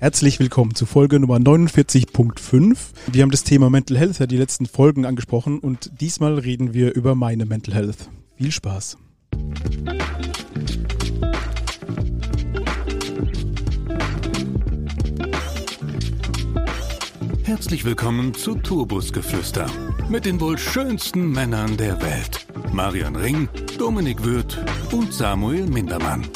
Herzlich 0.00 0.40
willkommen 0.40 0.74
zu 0.74 0.86
Folge 0.86 1.20
Nummer 1.20 1.36
49.5. 1.36 2.78
Wir 3.12 3.22
haben 3.22 3.30
das 3.30 3.44
Thema 3.44 3.68
Mental 3.68 3.98
Health 3.98 4.18
ja 4.18 4.26
die 4.26 4.38
letzten 4.38 4.64
Folgen 4.64 5.04
angesprochen 5.04 5.58
und 5.58 6.00
diesmal 6.00 6.38
reden 6.38 6.72
wir 6.72 6.94
über 6.94 7.14
meine 7.14 7.44
Mental 7.44 7.74
Health. 7.74 8.08
Viel 8.34 8.50
Spaß. 8.50 8.96
Herzlich 17.42 17.84
willkommen 17.84 18.32
zu 18.32 18.54
Turbusgeflüster 18.54 19.66
mit 20.08 20.24
den 20.24 20.40
wohl 20.40 20.56
schönsten 20.56 21.30
Männern 21.30 21.76
der 21.76 22.00
Welt. 22.00 22.49
Marian 22.72 23.16
Ring, 23.16 23.48
Dominik 23.78 24.24
Würth 24.24 24.58
und 24.92 25.12
Samuel 25.12 25.66
Mindermann. 25.66 26.26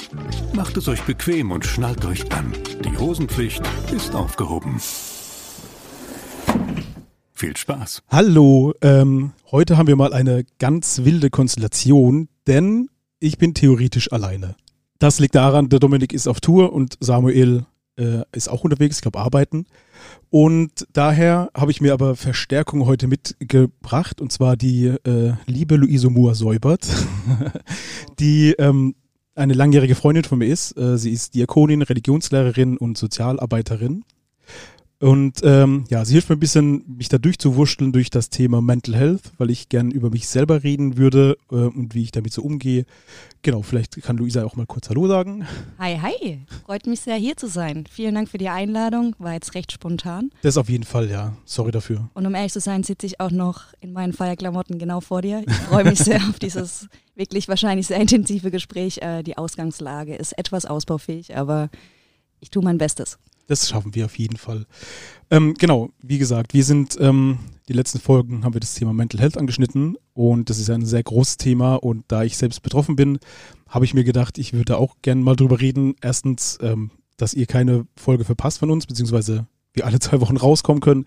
Macht 0.53 0.77
es 0.77 0.89
euch 0.89 1.03
bequem 1.03 1.53
und 1.53 1.64
schnallt 1.64 2.05
euch 2.05 2.31
an. 2.32 2.53
Die 2.85 2.96
Hosenpflicht 2.99 3.63
ist 3.95 4.14
aufgehoben. 4.14 4.81
Viel 7.32 7.57
Spaß. 7.57 8.03
Hallo, 8.09 8.75
ähm, 8.82 9.32
heute 9.53 9.76
haben 9.76 9.86
wir 9.86 9.96
mal 9.96 10.12
eine 10.12 10.45
ganz 10.59 11.04
wilde 11.04 11.31
Konstellation, 11.31 12.29
denn 12.46 12.89
ich 13.21 13.39
bin 13.39 13.54
theoretisch 13.54 14.12
alleine. 14.12 14.57
Das 14.98 15.21
liegt 15.21 15.35
daran, 15.35 15.68
der 15.68 15.79
Dominik 15.79 16.12
ist 16.12 16.26
auf 16.26 16.40
Tour 16.40 16.73
und 16.73 16.96
Samuel 17.01 17.64
äh, 17.98 18.22
ist 18.32 18.48
auch 18.48 18.64
unterwegs, 18.64 18.96
ich 18.96 19.03
glaube 19.03 19.21
arbeiten. 19.21 19.66
Und 20.30 20.86
daher 20.93 21.50
habe 21.57 21.71
ich 21.71 21.80
mir 21.80 21.93
aber 21.93 22.17
Verstärkung 22.17 22.86
heute 22.86 23.07
mitgebracht, 23.07 24.20
und 24.20 24.32
zwar 24.32 24.57
die 24.57 24.86
äh, 24.86 25.34
liebe 25.46 25.76
Luise 25.76 26.11
Mohr-Säubert, 26.11 26.86
die 28.18 28.53
ähm, 28.58 28.94
eine 29.34 29.54
langjährige 29.54 29.94
Freundin 29.94 30.25
von 30.25 30.39
mir 30.39 30.46
ist. 30.46 30.76
Äh, 30.76 30.98
sie 30.98 31.11
ist 31.11 31.34
Diakonin, 31.34 31.82
Religionslehrerin 31.82 32.77
und 32.77 32.98
Sozialarbeiterin. 32.98 34.05
Und 35.05 35.43
ähm, 35.45 35.85
ja, 35.91 36.03
sie 36.07 36.15
hilft 36.15 36.31
mir 36.31 36.37
ein 36.37 36.41
bisschen, 36.41 36.83
mich 36.97 37.11
da 37.11 37.19
durchzuwurschteln 37.19 37.93
durch 37.93 38.09
das 38.09 38.31
Thema 38.31 38.63
Mental 38.63 38.97
Health, 38.97 39.33
weil 39.37 39.51
ich 39.51 39.69
gern 39.69 39.91
über 39.91 40.09
mich 40.09 40.27
selber 40.27 40.63
reden 40.63 40.97
würde 40.97 41.37
äh, 41.51 41.57
und 41.57 41.95
wie 41.95 42.05
ich 42.05 42.11
damit 42.11 42.33
so 42.33 42.41
umgehe. 42.41 42.87
Genau, 43.43 43.61
vielleicht 43.61 44.01
kann 44.01 44.17
Luisa 44.17 44.47
auch 44.47 44.57
mal 44.57 44.65
kurz 44.65 44.89
Hallo 44.89 45.07
sagen. 45.07 45.47
Hi, 45.79 45.99
hi. 45.99 46.47
Freut 46.65 46.87
mich 46.87 47.01
sehr, 47.01 47.17
hier 47.17 47.37
zu 47.37 47.49
sein. 47.49 47.85
Vielen 47.91 48.15
Dank 48.15 48.31
für 48.31 48.39
die 48.39 48.49
Einladung. 48.49 49.15
War 49.19 49.35
jetzt 49.35 49.55
recht 49.55 49.73
spontan. 49.73 50.31
Das 50.41 50.57
auf 50.57 50.71
jeden 50.71 50.85
Fall, 50.85 51.11
ja. 51.11 51.37
Sorry 51.45 51.71
dafür. 51.71 52.09
Und 52.15 52.25
um 52.25 52.35
ehrlich 52.35 52.55
zu 52.55 52.61
sein, 52.61 52.83
sitze 52.83 53.05
ich 53.05 53.21
auch 53.21 53.31
noch 53.31 53.75
in 53.83 53.93
meinen 53.93 54.15
Feierklamotten 54.15 54.79
genau 54.79 55.03
vor 55.03 55.21
dir. 55.21 55.45
Ich 55.47 55.55
freue 55.55 55.85
mich 55.85 55.99
sehr 55.99 56.17
auf 56.31 56.39
dieses 56.39 56.89
wirklich 57.15 57.47
wahrscheinlich 57.49 57.89
sehr 57.89 58.01
intensive 58.01 58.51
Gespräch. 58.51 59.03
Äh, 59.03 59.23
die 59.23 59.37
Ausgangslage 59.37 60.15
ist 60.15 60.33
etwas 60.39 60.65
ausbaufähig, 60.65 61.37
aber 61.37 61.69
ich 62.41 62.49
tue 62.49 62.65
mein 62.65 62.79
Bestes. 62.79 63.19
Das 63.47 63.69
schaffen 63.69 63.95
wir 63.95 64.06
auf 64.06 64.19
jeden 64.19 64.37
Fall. 64.37 64.67
Ähm, 65.31 65.55
genau, 65.55 65.91
wie 66.03 66.19
gesagt, 66.19 66.55
wir 66.55 66.64
sind, 66.64 66.97
ähm, 67.00 67.39
die 67.69 67.75
letzten 67.75 67.98
Folgen 67.98 68.45
haben 68.45 68.55
wir 68.55 68.61
das 68.61 68.75
Thema 68.75 68.92
Mental 68.92 69.20
Health 69.20 69.36
angeschnitten 69.36 69.97
und 70.14 70.48
das 70.48 70.59
ist 70.59 70.70
ein 70.70 70.86
sehr 70.86 71.03
großes 71.03 71.36
Thema 71.36 71.75
und 71.77 72.05
da 72.09 72.23
ich 72.25 72.36
selbst 72.36 72.62
betroffen 72.62 72.97
bin, 72.97 73.19
habe 73.69 73.84
ich 73.84 73.95
mir 73.95 74.05
gedacht, 74.05 74.39
ich 74.39 74.53
würde 74.53 74.78
auch 74.78 74.97
gerne 75.03 75.23
mal 75.23 75.36
drüber 75.36 75.61
reden. 75.61 75.95
Erstens, 76.01 76.59
ähm, 76.62 76.91
dass 77.17 77.34
ihr 77.34 77.47
keine 77.47 77.86
Folge 77.97 78.25
verpasst 78.25 78.59
von 78.59 78.70
uns, 78.70 78.86
beziehungsweise 78.86 79.47
wir 79.73 79.86
alle 79.86 79.98
zwei 80.01 80.20
Wochen 80.20 80.36
rauskommen 80.36 80.81
können 80.81 81.05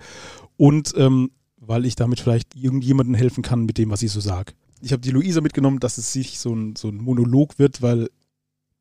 und 0.58 0.94
ähm, 0.98 1.32
weil 1.58 1.86
ich 1.86 1.96
damit 1.96 2.20
vielleicht 2.20 2.56
irgendjemandem 2.56 3.16
helfen 3.16 3.44
kann 3.44 3.66
mit 3.66 3.78
dem, 3.78 3.90
was 3.90 4.02
ich 4.04 4.12
so 4.12 4.20
sage. 4.20 4.54
Ich 4.82 4.92
habe 4.92 5.02
die 5.02 5.12
Luisa 5.12 5.42
mitgenommen, 5.42 5.80
dass 5.80 5.98
es 5.98 6.14
sich 6.14 6.40
so 6.40 6.54
ein, 6.54 6.76
so 6.76 6.88
ein 6.88 6.98
Monolog 6.98 7.58
wird, 7.58 7.82
weil 7.82 8.10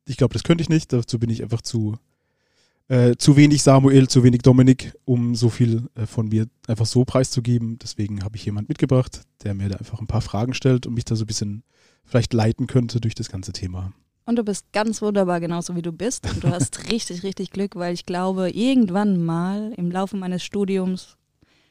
ich 0.06 0.16
glaube, 0.16 0.34
das 0.34 0.44
könnte 0.44 0.62
ich 0.62 0.68
nicht. 0.68 0.92
Dazu 0.92 1.18
bin 1.18 1.30
ich 1.30 1.42
einfach 1.42 1.62
zu 1.62 1.96
äh, 2.88 3.16
zu 3.16 3.36
wenig 3.36 3.62
Samuel, 3.62 4.08
zu 4.08 4.22
wenig 4.22 4.42
Dominik, 4.42 4.94
um 5.04 5.34
so 5.34 5.48
viel 5.48 5.88
äh, 5.94 6.06
von 6.06 6.28
mir 6.28 6.46
einfach 6.66 6.86
so 6.86 7.04
preiszugeben. 7.04 7.78
Deswegen 7.78 8.22
habe 8.22 8.36
ich 8.36 8.44
jemand 8.44 8.68
mitgebracht, 8.68 9.22
der 9.42 9.54
mir 9.54 9.68
da 9.68 9.76
einfach 9.76 10.00
ein 10.00 10.06
paar 10.06 10.20
Fragen 10.20 10.54
stellt 10.54 10.86
und 10.86 10.94
mich 10.94 11.04
da 11.04 11.16
so 11.16 11.24
ein 11.24 11.26
bisschen 11.26 11.62
vielleicht 12.04 12.32
leiten 12.32 12.66
könnte 12.66 13.00
durch 13.00 13.14
das 13.14 13.28
ganze 13.28 13.52
Thema. 13.52 13.92
Und 14.24 14.36
du 14.36 14.44
bist 14.44 14.72
ganz 14.72 15.02
wunderbar, 15.02 15.40
genauso 15.40 15.76
wie 15.76 15.82
du 15.82 15.92
bist. 15.92 16.28
Und 16.28 16.42
du 16.42 16.48
hast 16.48 16.90
richtig, 16.92 17.22
richtig 17.22 17.50
Glück, 17.50 17.76
weil 17.76 17.94
ich 17.94 18.06
glaube, 18.06 18.50
irgendwann 18.50 19.24
mal 19.24 19.72
im 19.76 19.90
Laufe 19.90 20.16
meines 20.16 20.44
Studiums 20.44 21.16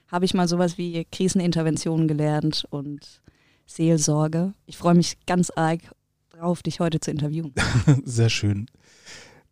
habe 0.07 0.25
ich 0.25 0.33
mal 0.33 0.47
sowas 0.47 0.77
wie 0.77 1.05
Krisenintervention 1.11 2.07
gelernt 2.07 2.65
und 2.69 3.21
Seelsorge. 3.65 4.53
Ich 4.65 4.77
freue 4.77 4.95
mich 4.95 5.17
ganz 5.25 5.49
arg 5.49 5.81
drauf, 6.29 6.61
dich 6.61 6.79
heute 6.79 6.99
zu 6.99 7.11
interviewen. 7.11 7.53
Sehr 8.05 8.29
schön. 8.29 8.67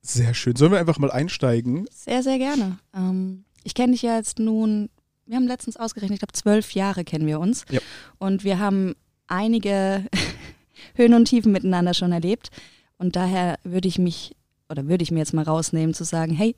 Sehr 0.05 0.33
schön. 0.33 0.55
Sollen 0.55 0.73
wir 0.73 0.79
einfach 0.79 0.99
mal 0.99 1.11
einsteigen? 1.11 1.85
Sehr, 1.89 2.21
sehr 2.23 2.37
gerne. 2.37 2.77
Ähm, 2.93 3.45
ich 3.63 3.73
kenne 3.73 3.93
dich 3.93 4.01
ja 4.01 4.17
jetzt 4.17 4.37
nun, 4.37 4.89
wir 5.25 5.37
haben 5.37 5.47
letztens 5.47 5.77
ausgerechnet, 5.77 6.15
ich 6.15 6.19
glaube 6.19 6.33
zwölf 6.33 6.71
Jahre 6.73 7.05
kennen 7.05 7.25
wir 7.25 7.39
uns. 7.39 7.65
Ja. 7.69 7.79
Und 8.19 8.43
wir 8.43 8.59
haben 8.59 8.95
einige 9.27 10.05
Höhen 10.95 11.13
und 11.13 11.25
Tiefen 11.25 11.53
miteinander 11.53 11.93
schon 11.93 12.11
erlebt. 12.11 12.49
Und 12.97 13.15
daher 13.15 13.57
würde 13.63 13.87
ich 13.87 13.97
mich, 13.97 14.35
oder 14.69 14.87
würde 14.87 15.03
ich 15.03 15.11
mir 15.11 15.19
jetzt 15.19 15.33
mal 15.33 15.43
rausnehmen, 15.43 15.93
zu 15.93 16.03
sagen, 16.03 16.33
hey, 16.33 16.55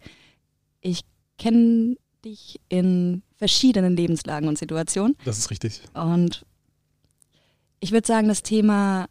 ich 0.82 1.02
kenne 1.38 1.98
dich 2.24 2.60
in 2.68 3.22
verschiedenen 3.38 3.96
Lebenslagen 3.96 4.50
und 4.50 4.58
Situationen. 4.58 5.16
Das 5.24 5.38
ist 5.38 5.52
richtig. 5.52 5.82
Und 5.94 6.46
ich 7.80 7.92
würde 7.92 8.08
sagen, 8.08 8.28
das 8.28 8.42
Thema 8.42 9.08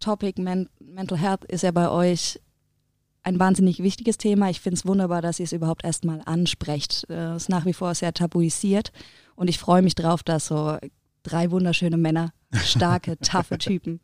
Topic 0.00 0.40
Men 0.40 0.68
Mental 0.78 1.16
Health 1.16 1.44
ist 1.46 1.62
ja 1.62 1.70
bei 1.70 1.88
euch 1.88 2.38
ein 3.28 3.38
wahnsinnig 3.38 3.82
wichtiges 3.82 4.16
Thema. 4.16 4.48
Ich 4.48 4.60
finde 4.60 4.76
es 4.76 4.86
wunderbar, 4.86 5.20
dass 5.20 5.38
ihr 5.38 5.44
es 5.44 5.52
überhaupt 5.52 5.84
erstmal 5.84 6.22
ansprecht. 6.24 7.08
Es 7.10 7.42
ist 7.42 7.48
nach 7.48 7.66
wie 7.66 7.74
vor 7.74 7.94
sehr 7.94 8.14
tabuisiert 8.14 8.90
und 9.36 9.48
ich 9.48 9.58
freue 9.58 9.82
mich 9.82 9.94
drauf, 9.94 10.22
dass 10.22 10.46
so 10.46 10.78
drei 11.22 11.50
wunderschöne 11.50 11.98
Männer, 11.98 12.32
starke, 12.54 13.18
taffe 13.20 13.58
Typen, 13.58 14.00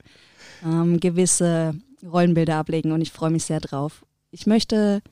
ähm, 0.63 1.01
gewisse 1.01 1.75
Rollenbilder 2.05 2.57
ablegen 2.57 2.93
und 2.93 3.01
ich 3.01 3.13
freue 3.13 3.31
mich 3.31 3.45
sehr 3.45 3.61
drauf. 3.61 4.05
Ich 4.31 4.47
möchte 4.47 5.03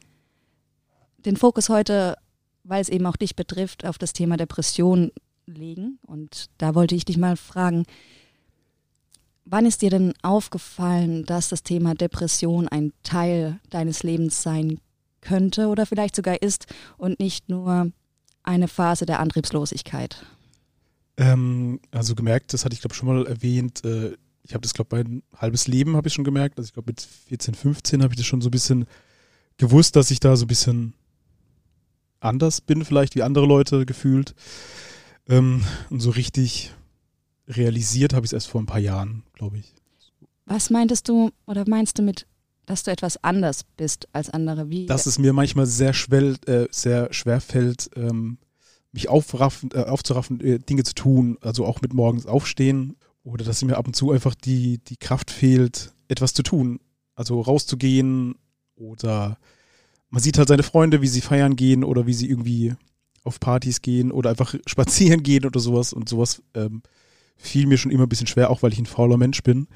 den 1.25 1.39
Fokus 1.39 1.71
heute, 1.71 2.17
weil 2.65 2.83
es 2.83 2.91
eben 2.91 3.07
auch 3.07 3.17
dich 3.17 3.35
betrifft, 3.35 3.87
auf 3.87 3.97
das 3.97 4.13
Thema 4.13 4.37
Depression 4.37 5.11
legen 5.47 5.99
und 6.03 6.51
da 6.59 6.75
wollte 6.75 6.95
ich 6.95 7.07
dich 7.07 7.17
mal 7.17 7.37
fragen, 7.37 7.85
Wann 9.45 9.67
ist 9.67 9.83
dir 9.83 9.91
denn 9.91 10.15
aufgefallen, 10.23 11.25
dass 11.25 11.49
das 11.49 11.63
Thema 11.63 11.95
Depression 11.95 12.69
ein 12.69 12.93
Teil 13.03 13.61
deines 13.71 14.03
Lebens 14.03 14.43
sein 14.43 14.79
könnte 15.21 15.69
oder 15.69 15.87
vielleicht 15.87 16.17
sogar 16.17 16.43
ist 16.43 16.67
und 16.97 17.19
nicht 17.19 17.49
nur 17.49 17.91
eine 18.43 18.69
Phase 18.69 19.07
der 19.07 19.21
Antriebslosigkeit? 19.21 20.25
Ähm, 21.17 21.81
also 21.91 22.15
gemerkt, 22.15 22.53
das 22.53 22.65
hatte 22.65 22.75
ich 22.75 22.81
glaube 22.81 22.95
schon 22.95 23.09
mal 23.09 23.27
erwähnt. 23.27 23.85
Äh, 23.85 24.17
ich 24.45 24.55
habe 24.55 24.63
das 24.63 24.75
glaube 24.75 24.97
mein 24.97 25.23
halbes 25.37 25.67
Leben 25.69 25.97
habe 25.97 26.09
ich 26.09 26.15
schon 26.15 26.25
gemerkt. 26.25 26.59
Also 26.59 26.69
ich 26.69 26.73
glaube 26.73 26.91
mit 26.91 27.01
14, 27.01 27.55
15 27.55 28.03
habe 28.03 28.13
ich 28.13 28.19
das 28.19 28.27
schon 28.27 28.41
so 28.41 28.49
ein 28.49 28.53
bisschen 28.53 28.87
gewusst, 29.57 29.97
dass 29.97 30.11
ich 30.11 30.21
da 30.21 30.37
so 30.37 30.45
ein 30.45 30.49
bisschen 30.49 30.95
anders 32.21 32.61
bin, 32.61 32.85
vielleicht 32.85 33.15
wie 33.15 33.23
andere 33.23 33.47
Leute 33.47 33.87
gefühlt. 33.87 34.35
Ähm, 35.29 35.63
und 35.91 36.01
so 36.01 36.11
richtig 36.11 36.73
realisiert 37.57 38.15
habe 38.15 38.25
ich 38.25 38.31
es 38.31 38.33
erst 38.33 38.49
vor 38.49 38.61
ein 38.61 38.67
paar 38.67 38.79
Jahren, 38.79 39.23
glaube 39.35 39.59
ich. 39.59 39.75
Was 40.47 40.71
meintest 40.71 41.09
du 41.09 41.31
oder 41.47 41.65
meinst 41.67 41.99
du 41.99 42.03
mit, 42.03 42.27
dass 42.67 42.83
du 42.83 42.91
etwas 42.91 43.23
anders 43.23 43.65
bist 43.77 44.09
als 44.13 44.31
andere? 44.31 44.71
Wie? 44.71 44.87
Dass 44.87 45.07
es 45.07 45.19
mir 45.19 45.33
manchmal 45.33 45.67
sehr, 45.67 45.93
schwer, 45.93 46.35
äh, 46.47 46.67
sehr 46.71 47.13
schwer 47.13 47.41
fällt, 47.41 47.91
ähm, 47.97 48.39
mich 48.93 49.09
aufraffen, 49.09 49.71
äh, 49.73 49.85
aufzuraffen, 49.85 50.41
äh, 50.41 50.59
Dinge 50.59 50.85
zu 50.85 50.95
tun, 50.95 51.39
also 51.41 51.65
auch 51.65 51.81
mit 51.81 51.95
morgens 51.95 52.27
aufstehen 52.27 52.97
oder 53.25 53.45
dass 53.45 53.65
mir 53.65 53.77
ab 53.77 53.87
und 53.87 53.95
zu 53.95 54.11
einfach 54.11 54.35
die, 54.35 54.79
die 54.79 54.97
Kraft 54.97 55.31
fehlt, 55.31 55.95
etwas 56.09 56.35
zu 56.35 56.43
tun. 56.43 56.81
Also 57.15 57.41
rauszugehen 57.41 58.37
oder 58.75 59.39
man 60.11 60.23
sieht 60.23 60.39
halt 60.39 60.49
seine 60.49 60.63
Freunde, 60.63 61.03
wie 61.03 61.09
sie 61.09 61.21
feiern 61.21 61.57
gehen 61.57 61.85
oder 61.85 62.07
wie 62.07 62.15
sie 62.15 62.29
irgendwie 62.29 62.75
auf 63.25 63.41
Partys 63.41 63.81
gehen 63.81 64.13
oder 64.13 64.31
einfach 64.31 64.55
spazieren 64.67 65.23
gehen 65.23 65.47
oder 65.47 65.61
sowas 65.61 65.93
und 65.93 66.09
sowas 66.09 66.43
ähm, 66.55 66.83
fiel 67.37 67.67
mir 67.67 67.77
schon 67.77 67.91
immer 67.91 68.05
ein 68.05 68.09
bisschen 68.09 68.27
schwer, 68.27 68.51
auch 68.51 68.63
weil 68.63 68.73
ich 68.73 68.79
ein 68.79 68.87
fauler 68.87 69.17
Mensch 69.17 69.43
bin. 69.43 69.67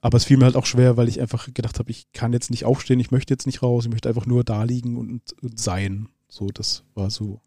Aber 0.00 0.16
es 0.16 0.24
fiel 0.24 0.36
mir 0.36 0.44
halt 0.44 0.56
auch 0.56 0.66
schwer, 0.66 0.96
weil 0.96 1.08
ich 1.08 1.20
einfach 1.20 1.52
gedacht 1.52 1.78
habe, 1.78 1.90
ich 1.90 2.12
kann 2.12 2.32
jetzt 2.32 2.50
nicht 2.50 2.64
aufstehen, 2.64 3.00
ich 3.00 3.10
möchte 3.10 3.34
jetzt 3.34 3.46
nicht 3.46 3.62
raus, 3.62 3.84
ich 3.84 3.90
möchte 3.90 4.08
einfach 4.08 4.26
nur 4.26 4.44
da 4.44 4.62
liegen 4.62 4.96
und, 4.96 5.22
und 5.42 5.58
sein. 5.58 6.08
So, 6.28 6.48
das 6.48 6.84
war 6.94 7.10
so. 7.10 7.40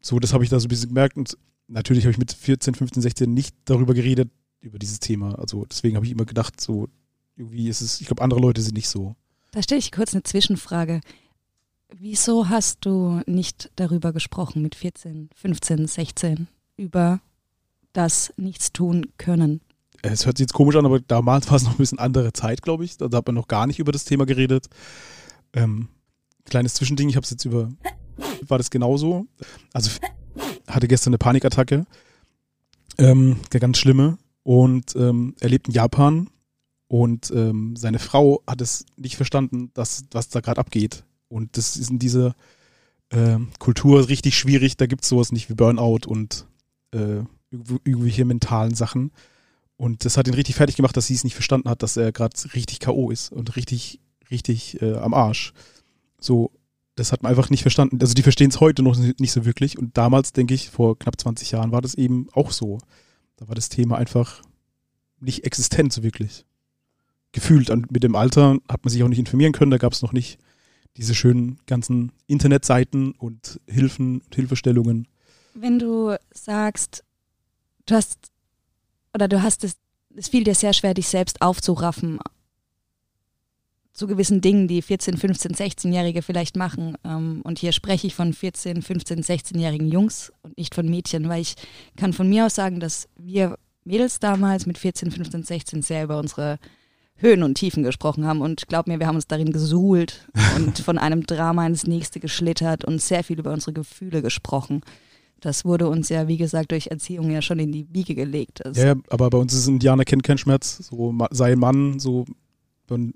So, 0.00 0.18
das 0.18 0.32
habe 0.32 0.44
ich 0.44 0.50
da 0.50 0.58
so 0.60 0.66
ein 0.66 0.68
bisschen 0.68 0.88
gemerkt. 0.88 1.16
Und 1.16 1.38
natürlich 1.68 2.04
habe 2.04 2.12
ich 2.12 2.18
mit 2.18 2.32
14, 2.32 2.74
15, 2.74 3.02
16 3.02 3.32
nicht 3.32 3.54
darüber 3.64 3.94
geredet, 3.94 4.30
über 4.60 4.78
dieses 4.78 5.00
Thema. 5.00 5.38
Also 5.38 5.64
deswegen 5.64 5.96
habe 5.96 6.06
ich 6.06 6.12
immer 6.12 6.24
gedacht, 6.24 6.60
so, 6.60 6.88
irgendwie 7.36 7.68
ist 7.68 7.80
es, 7.80 8.00
ich 8.00 8.06
glaube, 8.06 8.22
andere 8.22 8.40
Leute 8.40 8.60
sind 8.60 8.74
nicht 8.74 8.88
so. 8.88 9.16
Da 9.52 9.62
stelle 9.62 9.78
ich 9.78 9.92
kurz 9.92 10.12
eine 10.12 10.22
Zwischenfrage. 10.22 11.00
Wieso 11.94 12.48
hast 12.48 12.84
du 12.84 13.20
nicht 13.26 13.70
darüber 13.76 14.12
gesprochen 14.12 14.62
mit 14.62 14.74
14, 14.74 15.28
15, 15.34 15.86
16 15.86 16.48
über 16.76 17.20
das 17.92 18.32
nichts 18.36 18.72
tun 18.72 19.06
können. 19.18 19.60
Es 20.02 20.26
hört 20.26 20.38
sich 20.38 20.44
jetzt 20.44 20.54
komisch 20.54 20.76
an, 20.76 20.86
aber 20.86 21.00
damals 21.00 21.48
war 21.48 21.56
es 21.56 21.62
noch 21.64 21.72
ein 21.72 21.78
bisschen 21.78 21.98
andere 21.98 22.32
Zeit, 22.32 22.62
glaube 22.62 22.84
ich. 22.84 22.96
Da 22.96 23.08
hat 23.10 23.26
man 23.26 23.34
noch 23.34 23.48
gar 23.48 23.66
nicht 23.66 23.78
über 23.78 23.92
das 23.92 24.04
Thema 24.04 24.26
geredet. 24.26 24.66
Ähm, 25.52 25.88
kleines 26.44 26.74
Zwischending, 26.74 27.08
ich 27.08 27.16
habe 27.16 27.24
es 27.24 27.30
jetzt 27.30 27.44
über 27.44 27.70
war 28.46 28.58
das 28.58 28.70
genauso. 28.70 29.26
Also 29.72 29.90
hatte 30.66 30.88
gestern 30.88 31.10
eine 31.10 31.18
Panikattacke, 31.18 31.86
ähm, 32.98 33.36
ganz 33.50 33.78
schlimme. 33.78 34.18
Und 34.42 34.96
ähm, 34.96 35.36
er 35.40 35.50
lebt 35.50 35.68
in 35.68 35.74
Japan 35.74 36.28
und 36.88 37.30
ähm, 37.30 37.76
seine 37.76 38.00
Frau 38.00 38.42
hat 38.46 38.60
es 38.60 38.84
nicht 38.96 39.16
verstanden, 39.16 39.70
dass, 39.74 40.04
was 40.10 40.28
da 40.30 40.40
gerade 40.40 40.60
abgeht. 40.60 41.04
Und 41.28 41.56
das 41.56 41.76
ist 41.76 41.90
in 41.90 41.98
dieser 41.98 42.34
äh, 43.10 43.38
Kultur 43.58 44.08
richtig 44.08 44.36
schwierig. 44.36 44.76
Da 44.76 44.86
gibt 44.86 45.04
es 45.04 45.08
sowas 45.08 45.30
nicht 45.30 45.48
wie 45.48 45.54
Burnout 45.54 46.06
und 46.06 46.46
äh, 46.92 47.22
irgendwelche 47.52 48.24
mentalen 48.24 48.74
Sachen. 48.74 49.12
Und 49.76 50.04
das 50.04 50.16
hat 50.16 50.28
ihn 50.28 50.34
richtig 50.34 50.54
fertig 50.54 50.76
gemacht, 50.76 50.96
dass 50.96 51.06
sie 51.06 51.14
es 51.14 51.24
nicht 51.24 51.34
verstanden 51.34 51.68
hat, 51.68 51.82
dass 51.82 51.96
er 51.96 52.12
gerade 52.12 52.36
richtig 52.54 52.80
K.O. 52.80 53.10
ist 53.10 53.32
und 53.32 53.56
richtig, 53.56 54.00
richtig 54.30 54.80
äh, 54.80 54.94
am 54.94 55.14
Arsch. 55.14 55.52
So, 56.20 56.52
das 56.94 57.12
hat 57.12 57.22
man 57.22 57.30
einfach 57.30 57.50
nicht 57.50 57.62
verstanden. 57.62 57.98
Also 58.00 58.14
die 58.14 58.22
verstehen 58.22 58.50
es 58.50 58.60
heute 58.60 58.82
noch 58.82 58.96
nicht 58.96 59.32
so 59.32 59.44
wirklich. 59.44 59.78
Und 59.78 59.96
damals, 59.96 60.32
denke 60.32 60.54
ich, 60.54 60.70
vor 60.70 60.98
knapp 60.98 61.20
20 61.20 61.50
Jahren 61.50 61.72
war 61.72 61.80
das 61.80 61.94
eben 61.94 62.28
auch 62.32 62.50
so. 62.50 62.78
Da 63.36 63.48
war 63.48 63.54
das 63.54 63.70
Thema 63.70 63.96
einfach 63.96 64.42
nicht 65.20 65.44
existent 65.44 65.92
so 65.92 66.02
wirklich. 66.02 66.44
Gefühlt. 67.32 67.70
Und 67.70 67.90
mit 67.90 68.02
dem 68.02 68.14
Alter 68.14 68.58
hat 68.68 68.84
man 68.84 68.90
sich 68.90 69.02
auch 69.02 69.08
nicht 69.08 69.18
informieren 69.18 69.52
können. 69.52 69.70
Da 69.70 69.78
gab 69.78 69.92
es 69.92 70.02
noch 70.02 70.12
nicht 70.12 70.38
diese 70.96 71.14
schönen 71.14 71.58
ganzen 71.66 72.12
Internetseiten 72.26 73.12
und 73.12 73.60
Hilfen 73.66 74.20
und 74.20 74.34
Hilfestellungen. 74.34 75.08
Wenn 75.54 75.78
du 75.78 76.16
sagst, 76.32 77.04
du 77.86 77.94
hast 77.94 78.18
oder 79.14 79.28
du 79.28 79.42
hast 79.42 79.64
es, 79.64 79.76
es 80.16 80.28
fiel 80.28 80.44
dir 80.44 80.54
sehr 80.54 80.72
schwer, 80.72 80.94
dich 80.94 81.08
selbst 81.08 81.42
aufzuraffen 81.42 82.18
zu 83.92 84.06
gewissen 84.06 84.40
Dingen, 84.40 84.68
die 84.68 84.80
14, 84.80 85.16
15, 85.16 85.54
16-Jährige 85.54 86.22
vielleicht 86.22 86.56
machen. 86.56 86.96
Ähm, 87.04 87.42
und 87.44 87.58
hier 87.58 87.72
spreche 87.72 88.06
ich 88.06 88.14
von 88.14 88.32
14, 88.32 88.82
15, 88.82 89.22
16-jährigen 89.22 89.88
Jungs 89.88 90.32
und 90.42 90.56
nicht 90.56 90.74
von 90.74 90.88
Mädchen, 90.88 91.28
weil 91.28 91.42
ich 91.42 91.56
kann 91.96 92.12
von 92.12 92.28
mir 92.28 92.46
aus 92.46 92.54
sagen, 92.54 92.80
dass 92.80 93.08
wir 93.16 93.58
Mädels 93.84 94.18
damals 94.18 94.66
mit 94.66 94.78
14, 94.78 95.10
15, 95.10 95.42
16 95.42 95.82
sehr 95.82 96.04
über 96.04 96.18
unsere 96.18 96.58
Höhen 97.16 97.42
und 97.42 97.54
Tiefen 97.54 97.82
gesprochen 97.82 98.26
haben. 98.26 98.40
Und 98.40 98.66
glaub 98.68 98.86
mir, 98.86 98.98
wir 98.98 99.06
haben 99.06 99.16
uns 99.16 99.26
darin 99.26 99.52
gesuhlt 99.52 100.26
und 100.56 100.78
von 100.78 100.96
einem 100.98 101.26
Drama 101.26 101.66
ins 101.66 101.86
nächste 101.86 102.18
geschlittert 102.18 102.84
und 102.84 103.00
sehr 103.00 103.22
viel 103.22 103.38
über 103.38 103.52
unsere 103.52 103.74
Gefühle 103.74 104.22
gesprochen. 104.22 104.80
Das 105.42 105.64
wurde 105.64 105.88
uns 105.88 106.08
ja, 106.08 106.28
wie 106.28 106.36
gesagt, 106.36 106.70
durch 106.70 106.86
Erziehung 106.86 107.28
ja 107.32 107.42
schon 107.42 107.58
in 107.58 107.72
die 107.72 107.92
Wiege 107.92 108.14
gelegt. 108.14 108.64
Also 108.64 108.80
ja, 108.80 108.94
aber 109.10 109.28
bei 109.28 109.38
uns 109.38 109.52
ist 109.52 109.66
Indianer 109.66 110.04
kennt 110.04 110.22
keinen 110.22 110.38
Schmerz. 110.38 110.78
So 110.78 111.12
sei 111.32 111.56
Mann, 111.56 111.98
so 111.98 112.24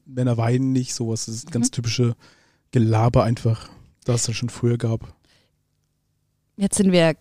Männer 0.04 0.36
weinen 0.36 0.72
nicht, 0.72 0.92
sowas. 0.92 1.26
Das 1.26 1.36
ist 1.36 1.46
mhm. 1.46 1.52
ganz 1.52 1.70
typische 1.70 2.16
Gelaber 2.72 3.22
einfach, 3.22 3.68
das 4.04 4.28
es 4.28 4.34
schon 4.34 4.48
früher 4.48 4.76
gab. 4.76 5.14
Jetzt 6.56 6.76
sind 6.76 6.90
wir 6.90 7.14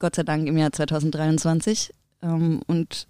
Gott 0.00 0.16
sei 0.16 0.24
Dank 0.24 0.48
im 0.48 0.56
Jahr 0.56 0.72
2023 0.72 1.94
ähm, 2.22 2.60
und 2.66 3.06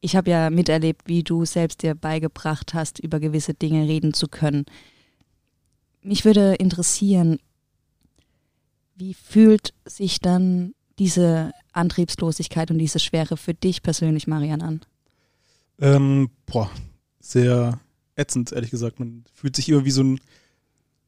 ich 0.00 0.14
habe 0.14 0.30
ja 0.30 0.50
miterlebt, 0.50 1.02
wie 1.06 1.22
du 1.22 1.46
selbst 1.46 1.82
dir 1.82 1.94
beigebracht 1.94 2.74
hast, 2.74 2.98
über 2.98 3.18
gewisse 3.18 3.54
Dinge 3.54 3.88
reden 3.88 4.12
zu 4.12 4.28
können. 4.28 4.66
Mich 6.02 6.24
würde 6.24 6.54
interessieren, 6.54 7.38
wie 8.96 9.14
fühlt 9.14 9.74
sich 9.84 10.20
dann 10.20 10.74
diese 10.98 11.52
Antriebslosigkeit 11.72 12.70
und 12.70 12.78
diese 12.78 12.98
Schwere 12.98 13.36
für 13.36 13.54
dich 13.54 13.82
persönlich, 13.82 14.26
Marian, 14.26 14.62
an? 14.62 14.80
Ähm, 15.78 16.30
boah, 16.46 16.70
sehr 17.20 17.78
ätzend, 18.16 18.52
ehrlich 18.52 18.70
gesagt. 18.70 18.98
Man 18.98 19.24
fühlt 19.32 19.54
sich 19.56 19.68
immer 19.68 19.84
wie 19.84 19.90
so 19.90 20.02
ein, 20.02 20.20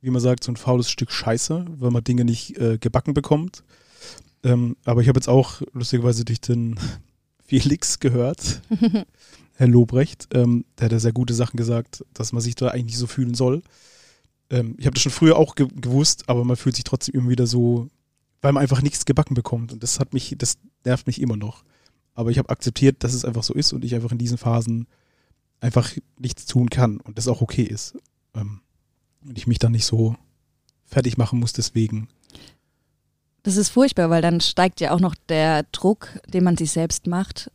wie 0.03 0.11
man 0.11 0.21
sagt, 0.21 0.45
so 0.45 0.53
ein 0.53 0.57
faules 0.57 0.91
Stück 0.91 1.11
Scheiße, 1.11 1.65
weil 1.79 1.91
man 1.91 2.05
Dinge 2.05 2.25
nicht 2.25 2.59
äh, 2.59 2.79
gebacken 2.79 3.15
bekommt. 3.15 3.65
Ähm, 4.45 4.77
aber 4.85 5.01
ich 5.01 5.09
habe 5.09 5.19
jetzt 5.19 5.29
auch 5.29 5.63
lustigerweise 5.73 6.25
durch 6.25 6.41
den 6.41 6.79
Felix 7.45 7.99
gehört, 7.99 8.61
Herr 9.57 9.67
Lobrecht, 9.67 10.29
ähm, 10.35 10.67
der 10.79 10.85
hat 10.85 10.93
ja 10.93 11.01
sehr 11.01 11.13
gute 11.13 11.35
Sachen 11.35 11.57
gesagt, 11.57 12.05
dass 12.13 12.33
man 12.33 12.43
sich 12.43 12.55
da 12.55 12.69
eigentlich 12.69 12.85
nicht 12.85 12.99
so 12.99 13.07
fühlen 13.07 13.35
soll 13.35 13.63
ähm, 14.51 14.75
ich 14.79 14.87
habe 14.87 14.95
das 14.95 15.03
schon 15.03 15.13
früher 15.13 15.37
auch 15.37 15.55
ge 15.55 15.69
gewusst, 15.75 16.29
aber 16.29 16.45
man 16.45 16.57
fühlt 16.57 16.77
sich 16.77 16.85
trotzdem 16.85 17.15
immer 17.15 17.31
wieder 17.31 17.47
so, 17.47 17.89
weil 18.41 18.53
man 18.53 18.63
einfach 18.63 18.83
nichts 18.83 19.05
gebacken 19.05 19.35
bekommt. 19.35 19.73
Und 19.73 19.83
das 19.83 20.01
hat 20.01 20.15
mich, 20.15 20.35
das 20.39 20.59
nervt 20.85 21.07
mich 21.07 21.21
immer 21.21 21.37
noch. 21.37 21.65
Aber 22.15 22.31
ich 22.31 22.39
habe 22.39 22.51
akzeptiert, 22.51 23.05
dass 23.05 23.15
es 23.15 23.25
einfach 23.25 23.43
so 23.43 23.55
ist 23.55 23.73
und 23.73 23.85
ich 23.85 23.95
einfach 23.95 24.13
in 24.13 24.19
diesen 24.19 24.39
Phasen 24.39 24.87
einfach 25.61 25.91
nichts 26.19 26.47
tun 26.47 26.71
kann 26.71 26.99
und 26.99 27.19
das 27.19 27.29
auch 27.29 27.43
okay 27.43 27.63
ist. 27.63 27.97
Ähm, 28.35 28.61
und 29.25 29.37
ich 29.39 29.47
mich 29.47 29.59
dann 29.59 29.73
nicht 29.73 29.85
so 29.85 30.17
fertig 30.85 31.19
machen 31.19 31.39
muss 31.39 31.53
deswegen. 31.53 32.09
Das 33.43 33.57
ist 33.57 33.69
furchtbar, 33.69 34.11
weil 34.11 34.23
dann 34.23 34.41
steigt 34.41 34.81
ja 34.81 34.93
auch 34.93 35.01
noch 35.01 35.15
der 35.29 35.65
Druck, 35.73 36.09
den 36.27 36.45
man 36.45 36.57
sich 36.57 36.71
selbst 36.71 37.07
macht 37.07 37.51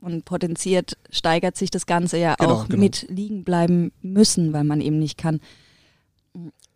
und 0.00 0.24
potenziert, 0.24 0.96
steigert 1.10 1.56
sich 1.56 1.70
das 1.70 1.86
Ganze 1.86 2.18
ja 2.18 2.34
genau, 2.36 2.52
auch 2.52 2.68
genau. 2.68 2.80
mit 2.80 3.06
liegen 3.08 3.44
bleiben 3.44 3.92
müssen, 4.02 4.52
weil 4.52 4.64
man 4.64 4.80
eben 4.80 4.98
nicht 4.98 5.18
kann. 5.18 5.40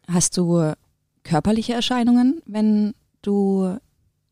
Hast 0.07 0.37
du 0.37 0.73
körperliche 1.23 1.73
Erscheinungen, 1.73 2.43
wenn 2.47 2.95
du 3.23 3.77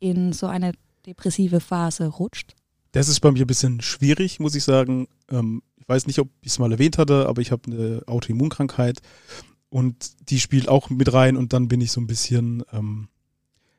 in 0.01 0.33
so 0.33 0.47
eine 0.47 0.73
depressive 1.07 1.61
Phase 1.61 2.07
rutscht? 2.07 2.55
Das 2.93 3.09
ist 3.09 3.21
bei 3.21 3.31
mir 3.31 3.45
ein 3.45 3.47
bisschen 3.47 3.81
schwierig, 3.81 4.41
muss 4.41 4.55
ich 4.55 4.65
sagen. 4.65 5.09
Ähm, 5.31 5.63
ich 5.77 5.89
weiß 5.89 6.07
nicht, 6.07 6.19
ob 6.19 6.29
ich 6.41 6.53
es 6.53 6.59
mal 6.59 6.73
erwähnt 6.73 6.99
hatte, 6.99 7.29
aber 7.29 7.43
ich 7.43 7.53
habe 7.53 7.71
eine 7.71 8.03
Autoimmunkrankheit 8.07 9.01
und 9.71 10.31
die 10.31 10.41
spielt 10.41 10.69
auch 10.69 10.91
mit 10.91 11.13
rein 11.13 11.37
und 11.37 11.53
dann 11.53 11.69
bin 11.69 11.81
ich 11.81 11.93
so 11.93 12.01
ein 12.01 12.07
bisschen, 12.07 12.65
ähm, 12.73 13.09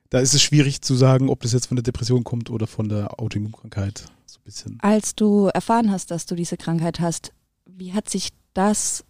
da 0.09 0.19
ist 0.19 0.33
es 0.33 0.41
schwierig 0.41 0.81
zu 0.81 0.95
sagen, 0.95 1.29
ob 1.29 1.41
das 1.41 1.53
jetzt 1.53 1.67
von 1.67 1.75
der 1.75 1.83
Depression 1.83 2.23
kommt 2.23 2.49
oder 2.49 2.67
von 2.67 2.89
der 2.89 3.19
Autoimmunkrankheit. 3.19 4.05
So 4.25 4.39
ein 4.39 4.43
bisschen. 4.43 4.77
Als 4.81 5.15
du 5.15 5.47
erfahren 5.47 5.91
hast, 5.91 6.11
dass 6.11 6.25
du 6.25 6.35
diese 6.35 6.57
Krankheit 6.57 6.99
hast, 6.99 7.31
wie 7.65 7.93
hat 7.93 8.09
sich 8.09 8.29
das 8.53 9.03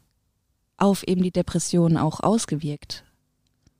auf 0.81 1.03
eben 1.03 1.23
die 1.23 1.31
Depression 1.31 1.97
auch 1.97 2.19
ausgewirkt? 2.19 3.03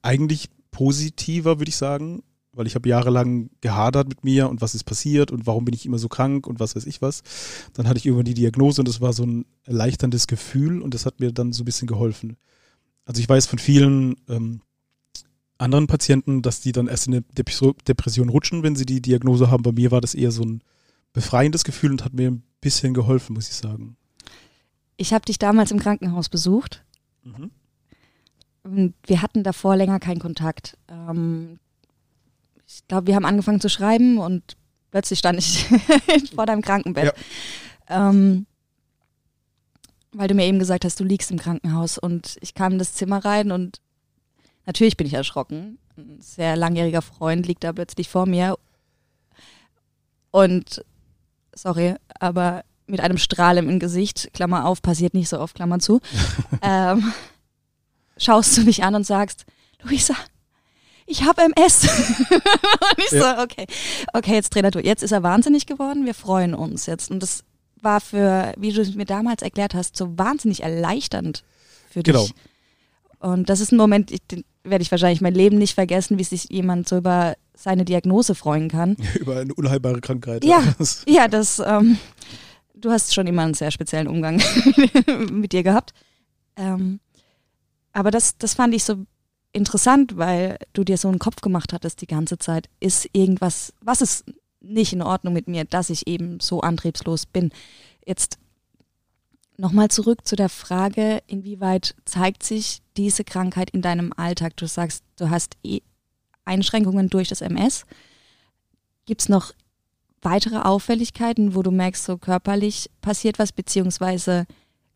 Eigentlich 0.02 0.50
positiver, 0.72 1.60
würde 1.60 1.70
ich 1.70 1.76
sagen, 1.76 2.24
weil 2.54 2.68
ich 2.68 2.76
habe 2.76 2.90
jahrelang 2.90 3.50
gehadert 3.62 4.10
mit 4.10 4.24
mir 4.24 4.50
und 4.50 4.62
was 4.62 4.76
ist 4.76 4.84
passiert 4.84 5.32
und 5.32 5.48
warum 5.48 5.66
bin 5.66 5.76
ich 5.76 5.86
immer 5.86 6.00
so 6.00 6.10
krank 6.10 6.48
und 6.48 6.60
was 6.60 6.76
weiß 6.76 6.86
ich 6.86 7.02
was. 7.02 7.22
Dann 7.74 7.88
hatte 7.88 8.00
ich 8.00 8.06
irgendwann 8.06 8.26
die 8.26 8.34
Diagnose 8.34 8.82
und 8.82 8.88
das 8.88 9.02
war 9.02 9.14
so 9.14 9.24
ein 9.24 9.46
erleichterndes 9.64 10.28
Gefühl 10.28 10.82
und 10.82 10.94
das 10.94 11.06
hat 11.06 11.20
mir 11.20 11.32
dann 11.32 11.54
so 11.54 11.64
ein 11.64 11.66
bisschen 11.66 11.88
geholfen. 11.88 12.38
Also 13.06 13.22
ich 13.22 13.30
weiß 13.30 13.46
von 13.46 13.60
vielen 13.60 14.18
ähm, 14.28 14.62
anderen 15.58 15.88
Patienten, 15.88 16.42
dass 16.42 16.62
die 16.62 16.72
dann 16.72 16.88
erst 16.88 17.08
in 17.08 17.16
eine 17.16 17.24
Depression 17.24 18.30
rutschen, 18.30 18.64
wenn 18.64 18.76
sie 18.76 18.86
die 18.86 19.02
Diagnose 19.02 19.50
haben. 19.52 19.64
Bei 19.64 19.72
mir 19.72 19.92
war 19.92 20.02
das 20.02 20.16
eher 20.16 20.32
so 20.32 20.44
ein 20.44 20.62
befreiendes 21.14 21.64
Gefühl 21.64 21.92
und 21.92 22.04
hat 22.04 22.14
mir 22.14 22.32
ein 22.32 22.44
bisschen 22.62 22.94
geholfen, 22.94 23.34
muss 23.34 23.50
ich 23.50 23.56
sagen. 23.56 23.98
Ich 24.98 25.14
habe 25.14 25.26
dich 25.26 25.40
damals 25.40 25.72
im 25.72 25.80
Krankenhaus 25.80 26.30
besucht 26.30 26.84
Mhm. 27.38 28.94
Wir 29.06 29.22
hatten 29.22 29.44
davor 29.44 29.76
länger 29.76 30.00
keinen 30.00 30.20
Kontakt. 30.20 30.78
Ähm, 30.88 31.60
ich 32.68 32.88
glaube, 32.88 33.08
wir 33.08 33.16
haben 33.16 33.26
angefangen 33.26 33.62
zu 33.62 33.70
schreiben 33.70 34.18
und 34.18 34.58
plötzlich 34.92 35.20
stand 35.20 35.40
ich 35.40 35.66
vor 36.36 36.46
deinem 36.46 36.62
Krankenbett. 36.62 37.16
Ja. 37.88 38.10
Ähm, 38.10 38.46
weil 40.12 40.28
du 40.28 40.36
mir 40.36 40.46
eben 40.46 40.60
gesagt 40.60 40.86
hast, 40.86 41.00
du 41.00 41.04
liegst 41.04 41.32
im 41.32 41.40
Krankenhaus 41.40 41.98
und 41.98 42.38
ich 42.42 42.54
kam 42.54 42.74
in 42.74 42.80
das 42.80 42.94
Zimmer 42.94 43.24
rein 43.24 43.52
und 43.52 43.80
natürlich 44.66 44.98
bin 44.98 45.08
ich 45.08 45.14
erschrocken. 45.14 45.78
Ein 45.98 46.22
sehr 46.22 46.56
langjähriger 46.56 47.02
Freund 47.02 47.48
liegt 47.48 47.64
da 47.64 47.74
plötzlich 47.74 48.10
vor 48.10 48.26
mir 48.26 48.58
und 50.32 50.84
sorry, 51.54 51.96
aber 52.20 52.64
mit 52.90 53.00
einem 53.00 53.18
Strahl 53.18 53.58
im 53.58 53.80
Gesicht, 53.80 54.30
Klammer 54.34 54.66
auf, 54.66 54.82
passiert 54.82 55.14
nicht 55.14 55.30
so 55.30 55.40
oft, 55.40 55.56
Klammer 55.56 55.80
zu, 55.80 56.00
ähm, 56.62 57.14
schaust 58.18 58.58
du 58.58 58.62
mich 58.64 58.84
an 58.84 58.96
und 58.96 59.06
sagst, 59.06 59.46
Luisa, 59.84 60.16
ich 61.06 61.24
habe 61.24 61.42
MS. 61.42 61.84
und 62.30 62.98
ich 62.98 63.12
ja. 63.12 63.36
so, 63.38 63.42
okay, 63.44 63.66
okay, 64.14 64.34
jetzt 64.36 64.54
dreh 64.54 64.62
du. 64.70 64.80
Jetzt 64.80 65.04
ist 65.04 65.12
er 65.12 65.24
wahnsinnig 65.24 65.66
geworden, 65.66 66.06
wir 66.06 66.14
freuen 66.14 66.54
uns 66.54 66.86
jetzt. 66.86 67.10
Und 67.10 67.24
das 67.24 67.44
war 67.82 68.00
für, 68.00 68.54
wie 68.58 68.72
du 68.72 68.82
es 68.82 68.94
mir 68.94 69.06
damals 69.06 69.42
erklärt 69.42 69.74
hast, 69.74 69.98
so 69.98 70.18
wahnsinnig 70.18 70.64
erleichternd 70.64 71.44
für 71.90 72.04
dich. 72.04 72.14
Genau. 72.14 72.28
Und 73.20 73.50
das 73.50 73.60
ist 73.60 73.72
ein 73.72 73.78
Moment, 73.78 74.14
den 74.32 74.44
werde 74.64 74.82
ich 74.82 74.92
wahrscheinlich 74.92 75.22
mein 75.22 75.34
Leben 75.34 75.58
nicht 75.58 75.74
vergessen, 75.74 76.20
wie 76.20 76.24
sich 76.24 76.46
jemand 76.50 76.88
so 76.88 76.98
über 76.98 77.36
seine 77.56 77.86
Diagnose 77.86 78.36
freuen 78.36 78.70
kann. 78.70 78.96
über 79.20 79.38
eine 79.38 79.54
unheilbare 79.54 80.02
Krankheit. 80.02 80.46
Ja, 80.46 80.62
ja 81.08 81.28
das, 81.28 81.60
ähm, 81.60 81.98
du 82.82 82.92
hast 82.92 83.14
schon 83.14 83.28
immer 83.28 83.44
einen 83.44 83.54
sehr 83.54 83.72
speziellen 83.72 84.08
Umgang 84.08 84.42
mit 85.32 85.52
dir 85.52 85.64
gehabt. 85.64 85.94
Ähm, 86.56 87.00
aber 87.94 88.12
das, 88.12 88.38
das 88.38 88.54
fand 88.54 88.74
ich 88.74 88.84
so 88.84 89.06
interessant, 89.52 90.18
weil 90.18 90.58
du 90.74 90.84
dir 90.84 90.98
so 90.98 91.08
einen 91.08 91.20
Kopf 91.20 91.42
gemacht 91.42 91.74
hattest 91.74 92.02
die 92.02 92.08
ganze 92.08 92.38
Zeit. 92.38 92.70
Ist 92.80 93.10
irgendwas, 93.14 93.74
was 93.82 94.02
ist 94.02 94.26
nicht 94.62 94.94
in 94.94 95.02
Ordnung 95.02 95.34
mit 95.34 95.48
mir, 95.48 95.66
dass 95.66 95.90
ich 95.90 96.08
eben 96.08 96.40
so 96.40 96.62
antriebslos 96.62 97.26
bin? 97.26 97.52
Jetzt 98.06 98.38
nochmal 99.58 99.90
zurück 99.90 100.26
zu 100.26 100.36
der 100.36 100.50
Frage, 100.50 101.22
inwieweit 101.28 101.96
zeigt 102.06 102.44
sich 102.44 102.82
diese 102.98 103.24
Krankheit 103.24 103.72
in 103.72 103.82
deinem 103.82 104.14
Alltag? 104.16 104.56
Du 104.58 104.68
sagst, 104.68 105.04
du 105.18 105.30
hast 105.30 105.58
eh 105.64 105.82
Einschränkungen 106.46 107.10
durch 107.10 107.30
das 107.30 107.42
MS. 107.42 107.86
Gibt 109.06 109.22
es 109.22 109.30
noch 109.30 109.54
weitere 110.22 110.58
Auffälligkeiten, 110.58 111.56
wo 111.56 111.64
du 111.64 111.72
merkst, 111.72 112.04
so 112.04 112.18
körperlich 112.18 112.90
passiert 113.02 113.40
was, 113.40 113.52
beziehungsweise 113.52 114.46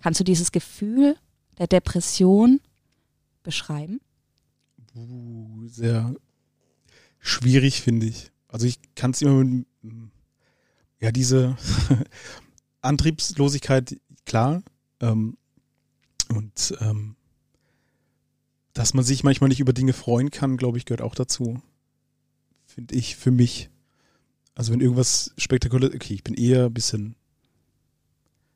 kannst 0.02 0.20
du 0.20 0.24
dieses 0.24 0.52
Gefühl 0.52 1.16
der 1.58 1.68
Depression 1.68 2.60
beschreiben? 3.44 4.02
Uh, 4.96 5.68
sehr 5.68 6.14
schwierig, 7.20 7.82
finde 7.82 8.08
ich. 8.08 8.32
Also 8.48 8.68
ich 8.68 8.80
kann 8.96 9.12
es 9.12 9.22
immer 9.22 9.44
mit, 9.44 9.66
ja, 11.00 11.12
diese 11.12 11.58
Antriebslosigkeit, 12.82 14.00
klar. 14.26 14.62
Ähm, 15.00 15.38
und 16.30 16.76
ähm, 16.80 17.16
dass 18.74 18.94
man 18.94 19.04
sich 19.04 19.24
manchmal 19.24 19.50
nicht 19.50 19.60
über 19.60 19.74
Dinge 19.74 19.94
freuen 19.94 20.32
kann, 20.32 20.58
glaube 20.58 20.78
ich, 20.78 20.86
gehört 20.86 21.02
auch 21.02 21.16
dazu. 21.16 21.62
Finde 22.66 22.96
ich 22.96 23.16
für 23.16 23.32
mich. 23.32 23.70
Also 24.56 24.72
wenn 24.72 24.82
irgendwas 24.82 25.32
spektakulär, 25.38 25.92
okay, 25.94 26.14
ich 26.14 26.24
bin 26.24 26.36
eher 26.36 26.66
ein 26.66 26.74
bisschen 26.74 27.16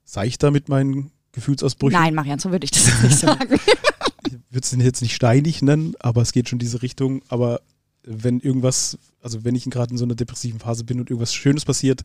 seichter 0.04 0.52
mit 0.52 0.70
meinen 0.70 1.12
Gefühlsausbrüchen. 1.32 2.00
Nein, 2.00 2.14
Marian, 2.14 2.40
so 2.40 2.52
würde 2.52 2.66
ich 2.66 2.72
das 2.72 3.04
nicht 3.04 3.18
sagen. 3.18 3.54
ich 4.26 4.34
würde 4.50 4.66
es 4.66 4.72
jetzt 4.72 5.02
nicht 5.02 5.16
steinig 5.16 5.62
nennen, 5.62 5.96
aber 6.00 6.22
es 6.22 6.32
geht 6.32 6.50
schon 6.50 6.58
in 6.58 6.66
diese 6.66 6.82
Richtung. 6.82 7.22
Aber 7.30 7.62
wenn 8.04 8.40
irgendwas, 8.40 8.98
also 9.22 9.44
wenn 9.44 9.56
ich 9.56 9.66
gerade 9.66 9.92
in 9.92 9.98
so 9.98 10.06
einer 10.06 10.16
depressiven 10.16 10.60
Phase 10.60 10.84
bin 10.84 11.00
und 11.00 11.10
irgendwas 11.10 11.34
Schönes 11.34 11.66
passiert, 11.66 12.04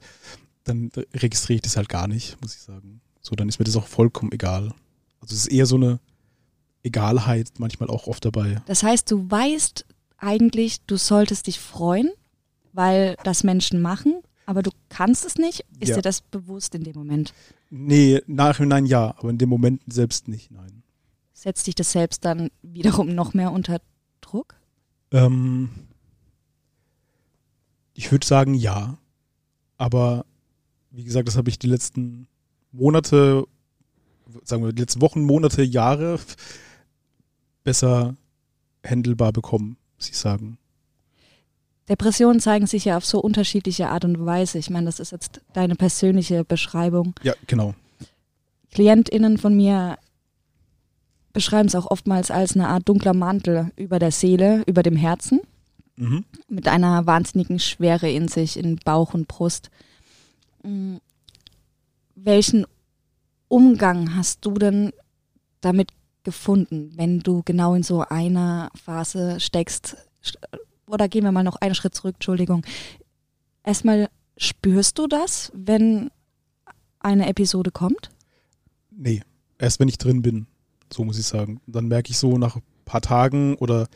dann 0.64 0.90
registriere 1.14 1.56
ich 1.56 1.62
das 1.62 1.76
halt 1.76 1.88
gar 1.88 2.08
nicht, 2.08 2.40
muss 2.40 2.54
ich 2.54 2.60
sagen. 2.60 3.00
So, 3.20 3.34
dann 3.34 3.48
ist 3.48 3.58
mir 3.58 3.64
das 3.64 3.76
auch 3.76 3.86
vollkommen 3.86 4.32
egal. 4.32 4.74
Also 5.20 5.34
es 5.34 5.46
ist 5.46 5.52
eher 5.52 5.66
so 5.66 5.76
eine 5.76 6.00
Egalheit 6.82 7.52
manchmal 7.58 7.88
auch 7.88 8.06
oft 8.06 8.24
dabei. 8.24 8.60
Das 8.66 8.82
heißt, 8.82 9.10
du 9.10 9.30
weißt 9.30 9.86
eigentlich, 10.18 10.82
du 10.86 10.96
solltest 10.96 11.46
dich 11.46 11.60
freuen, 11.60 12.10
weil 12.72 13.16
das 13.24 13.44
Menschen 13.44 13.80
machen, 13.80 14.22
aber 14.46 14.62
du 14.62 14.70
kannst 14.88 15.24
es 15.24 15.36
nicht. 15.36 15.64
Ist 15.78 15.90
ja. 15.90 15.96
dir 15.96 16.02
das 16.02 16.20
bewusst 16.20 16.74
in 16.74 16.84
dem 16.84 16.94
Moment? 16.94 17.32
Nee, 17.70 18.20
nachhinein 18.26 18.86
ja, 18.86 19.14
aber 19.18 19.30
in 19.30 19.38
dem 19.38 19.48
Moment 19.48 19.82
selbst 19.86 20.28
nicht, 20.28 20.50
nein. 20.50 20.82
Setzt 21.32 21.66
dich 21.66 21.74
das 21.74 21.92
selbst 21.92 22.24
dann 22.24 22.50
wiederum 22.62 23.14
noch 23.14 23.34
mehr 23.34 23.52
unter 23.52 23.80
Druck? 24.20 24.54
Ähm, 25.10 25.70
ich 27.94 28.10
würde 28.10 28.26
sagen 28.26 28.54
ja, 28.54 28.98
aber 29.78 30.24
wie 30.90 31.04
gesagt, 31.04 31.28
das 31.28 31.36
habe 31.36 31.50
ich 31.50 31.58
die 31.58 31.66
letzten 31.66 32.28
Monate, 32.70 33.44
sagen 34.44 34.64
wir, 34.64 34.72
die 34.72 34.82
letzten 34.82 35.00
Wochen, 35.00 35.22
Monate, 35.22 35.62
Jahre 35.62 36.18
besser 37.64 38.16
handelbar 38.84 39.32
bekommen, 39.32 39.76
muss 39.96 40.08
ich 40.08 40.18
sagen. 40.18 40.58
Depressionen 41.92 42.40
zeigen 42.40 42.66
sich 42.66 42.86
ja 42.86 42.96
auf 42.96 43.04
so 43.04 43.20
unterschiedliche 43.20 43.90
Art 43.90 44.06
und 44.06 44.24
Weise. 44.24 44.56
Ich 44.56 44.70
meine, 44.70 44.86
das 44.86 44.98
ist 44.98 45.12
jetzt 45.12 45.42
deine 45.52 45.74
persönliche 45.74 46.42
Beschreibung. 46.42 47.12
Ja, 47.22 47.34
genau. 47.46 47.74
KlientInnen 48.70 49.36
von 49.36 49.54
mir 49.54 49.98
beschreiben 51.34 51.68
es 51.68 51.74
auch 51.74 51.90
oftmals 51.90 52.30
als 52.30 52.54
eine 52.54 52.68
Art 52.68 52.88
dunkler 52.88 53.12
Mantel 53.12 53.72
über 53.76 53.98
der 53.98 54.10
Seele, 54.10 54.62
über 54.66 54.82
dem 54.82 54.96
Herzen, 54.96 55.42
mhm. 55.96 56.24
mit 56.48 56.66
einer 56.66 57.04
wahnsinnigen 57.04 57.58
Schwere 57.58 58.10
in 58.10 58.26
sich, 58.26 58.58
in 58.58 58.76
Bauch 58.76 59.12
und 59.12 59.28
Brust. 59.28 59.68
Mm, 60.62 60.96
welchen 62.14 62.64
Umgang 63.48 64.16
hast 64.16 64.46
du 64.46 64.54
denn 64.54 64.92
damit 65.60 65.90
gefunden, 66.22 66.94
wenn 66.96 67.20
du 67.20 67.42
genau 67.44 67.74
in 67.74 67.82
so 67.82 68.00
einer 68.00 68.70
Phase 68.82 69.40
steckst? 69.40 69.98
Oder 70.86 71.08
gehen 71.08 71.24
wir 71.24 71.32
mal 71.32 71.42
noch 71.42 71.56
einen 71.56 71.74
Schritt 71.74 71.94
zurück, 71.94 72.16
Entschuldigung. 72.16 72.64
Erstmal, 73.64 74.08
spürst 74.36 74.98
du 74.98 75.06
das, 75.06 75.52
wenn 75.54 76.10
eine 77.00 77.28
Episode 77.28 77.70
kommt? 77.70 78.10
Nee, 78.90 79.22
erst 79.58 79.80
wenn 79.80 79.88
ich 79.88 79.98
drin 79.98 80.22
bin, 80.22 80.46
so 80.92 81.04
muss 81.04 81.18
ich 81.18 81.26
sagen. 81.26 81.60
Dann 81.66 81.88
merke 81.88 82.10
ich 82.10 82.18
so 82.18 82.38
nach 82.38 82.56
ein 82.56 82.62
paar 82.84 83.00
Tagen 83.00 83.54
oder 83.56 83.88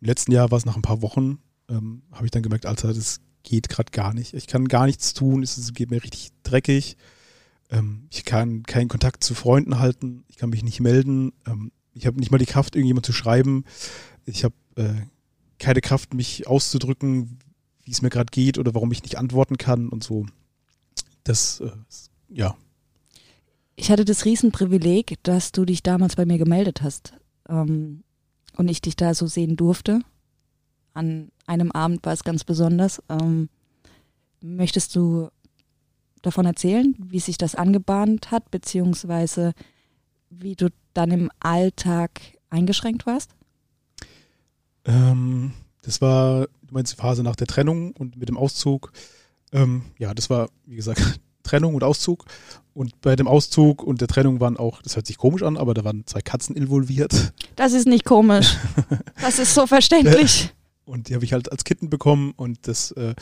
im 0.00 0.06
letzten 0.06 0.32
Jahr 0.32 0.50
war 0.50 0.58
es 0.58 0.66
nach 0.66 0.76
ein 0.76 0.82
paar 0.82 1.02
Wochen, 1.02 1.38
ähm, 1.68 2.02
habe 2.12 2.24
ich 2.24 2.30
dann 2.30 2.42
gemerkt, 2.42 2.66
Alter, 2.66 2.94
das 2.94 3.20
geht 3.42 3.68
gerade 3.68 3.90
gar 3.90 4.14
nicht. 4.14 4.34
Ich 4.34 4.46
kann 4.46 4.68
gar 4.68 4.86
nichts 4.86 5.14
tun, 5.14 5.42
es 5.42 5.72
geht 5.74 5.90
mir 5.90 6.02
richtig 6.02 6.30
dreckig. 6.42 6.96
Ähm, 7.70 8.06
ich 8.10 8.24
kann 8.24 8.62
keinen 8.62 8.88
Kontakt 8.88 9.24
zu 9.24 9.34
Freunden 9.34 9.78
halten, 9.78 10.24
ich 10.28 10.36
kann 10.36 10.50
mich 10.50 10.62
nicht 10.62 10.80
melden. 10.80 11.32
Ähm, 11.46 11.72
ich 11.94 12.06
habe 12.06 12.18
nicht 12.18 12.30
mal 12.30 12.38
die 12.38 12.46
Kraft, 12.46 12.76
irgendjemand 12.76 13.06
zu 13.06 13.12
schreiben. 13.12 13.64
Ich 14.24 14.44
habe 14.44 14.54
äh, 14.76 14.94
keine 15.58 15.80
Kraft, 15.80 16.14
mich 16.14 16.46
auszudrücken, 16.46 17.38
wie 17.82 17.90
es 17.90 18.02
mir 18.02 18.10
gerade 18.10 18.30
geht 18.30 18.58
oder 18.58 18.74
warum 18.74 18.92
ich 18.92 19.02
nicht 19.02 19.18
antworten 19.18 19.56
kann 19.56 19.88
und 19.88 20.04
so. 20.04 20.26
Das, 21.24 21.60
äh, 21.60 21.70
ja. 22.28 22.56
Ich 23.76 23.90
hatte 23.90 24.04
das 24.04 24.24
Riesenprivileg, 24.24 25.14
dass 25.22 25.52
du 25.52 25.64
dich 25.64 25.82
damals 25.82 26.16
bei 26.16 26.26
mir 26.26 26.38
gemeldet 26.38 26.82
hast 26.82 27.14
ähm, 27.48 28.02
und 28.56 28.68
ich 28.68 28.80
dich 28.80 28.96
da 28.96 29.14
so 29.14 29.26
sehen 29.26 29.56
durfte. 29.56 30.00
An 30.94 31.30
einem 31.46 31.70
Abend 31.72 32.04
war 32.04 32.12
es 32.12 32.24
ganz 32.24 32.44
besonders. 32.44 33.02
Ähm, 33.08 33.48
möchtest 34.40 34.96
du 34.96 35.28
davon 36.22 36.46
erzählen, 36.46 36.94
wie 36.98 37.20
sich 37.20 37.38
das 37.38 37.54
angebahnt 37.54 38.30
hat, 38.30 38.50
beziehungsweise 38.50 39.52
wie 40.30 40.56
du 40.56 40.70
dann 40.94 41.10
im 41.10 41.30
Alltag 41.40 42.20
eingeschränkt 42.50 43.06
warst? 43.06 43.30
Ähm, 44.88 45.52
das 45.82 46.00
war, 46.00 46.46
du 46.46 46.74
meinst 46.74 46.92
die 46.92 46.96
Phase 46.96 47.22
nach 47.22 47.36
der 47.36 47.46
Trennung 47.46 47.92
und 47.92 48.16
mit 48.16 48.28
dem 48.28 48.36
Auszug. 48.36 48.92
Ähm, 49.52 49.82
ja, 49.98 50.14
das 50.14 50.30
war, 50.30 50.48
wie 50.66 50.76
gesagt, 50.76 51.20
Trennung 51.42 51.74
und 51.74 51.84
Auszug. 51.84 52.24
Und 52.74 53.00
bei 53.00 53.16
dem 53.16 53.28
Auszug 53.28 53.82
und 53.82 54.00
der 54.00 54.08
Trennung 54.08 54.40
waren 54.40 54.56
auch, 54.56 54.82
das 54.82 54.96
hört 54.96 55.06
sich 55.06 55.18
komisch 55.18 55.42
an, 55.42 55.56
aber 55.56 55.74
da 55.74 55.84
waren 55.84 56.06
zwei 56.06 56.20
Katzen 56.20 56.56
involviert. 56.56 57.32
Das 57.56 57.72
ist 57.72 57.86
nicht 57.86 58.04
komisch. 58.04 58.56
Das 59.20 59.40
ist 59.40 59.52
so 59.52 59.66
verständlich. 59.66 60.54
Und 60.84 61.08
die 61.08 61.14
habe 61.14 61.24
ich 61.24 61.34
halt 61.34 61.52
als 61.52 61.64
Kitten 61.64 61.90
bekommen 61.90 62.32
und 62.36 62.66
das 62.66 62.92
äh, 62.92 63.14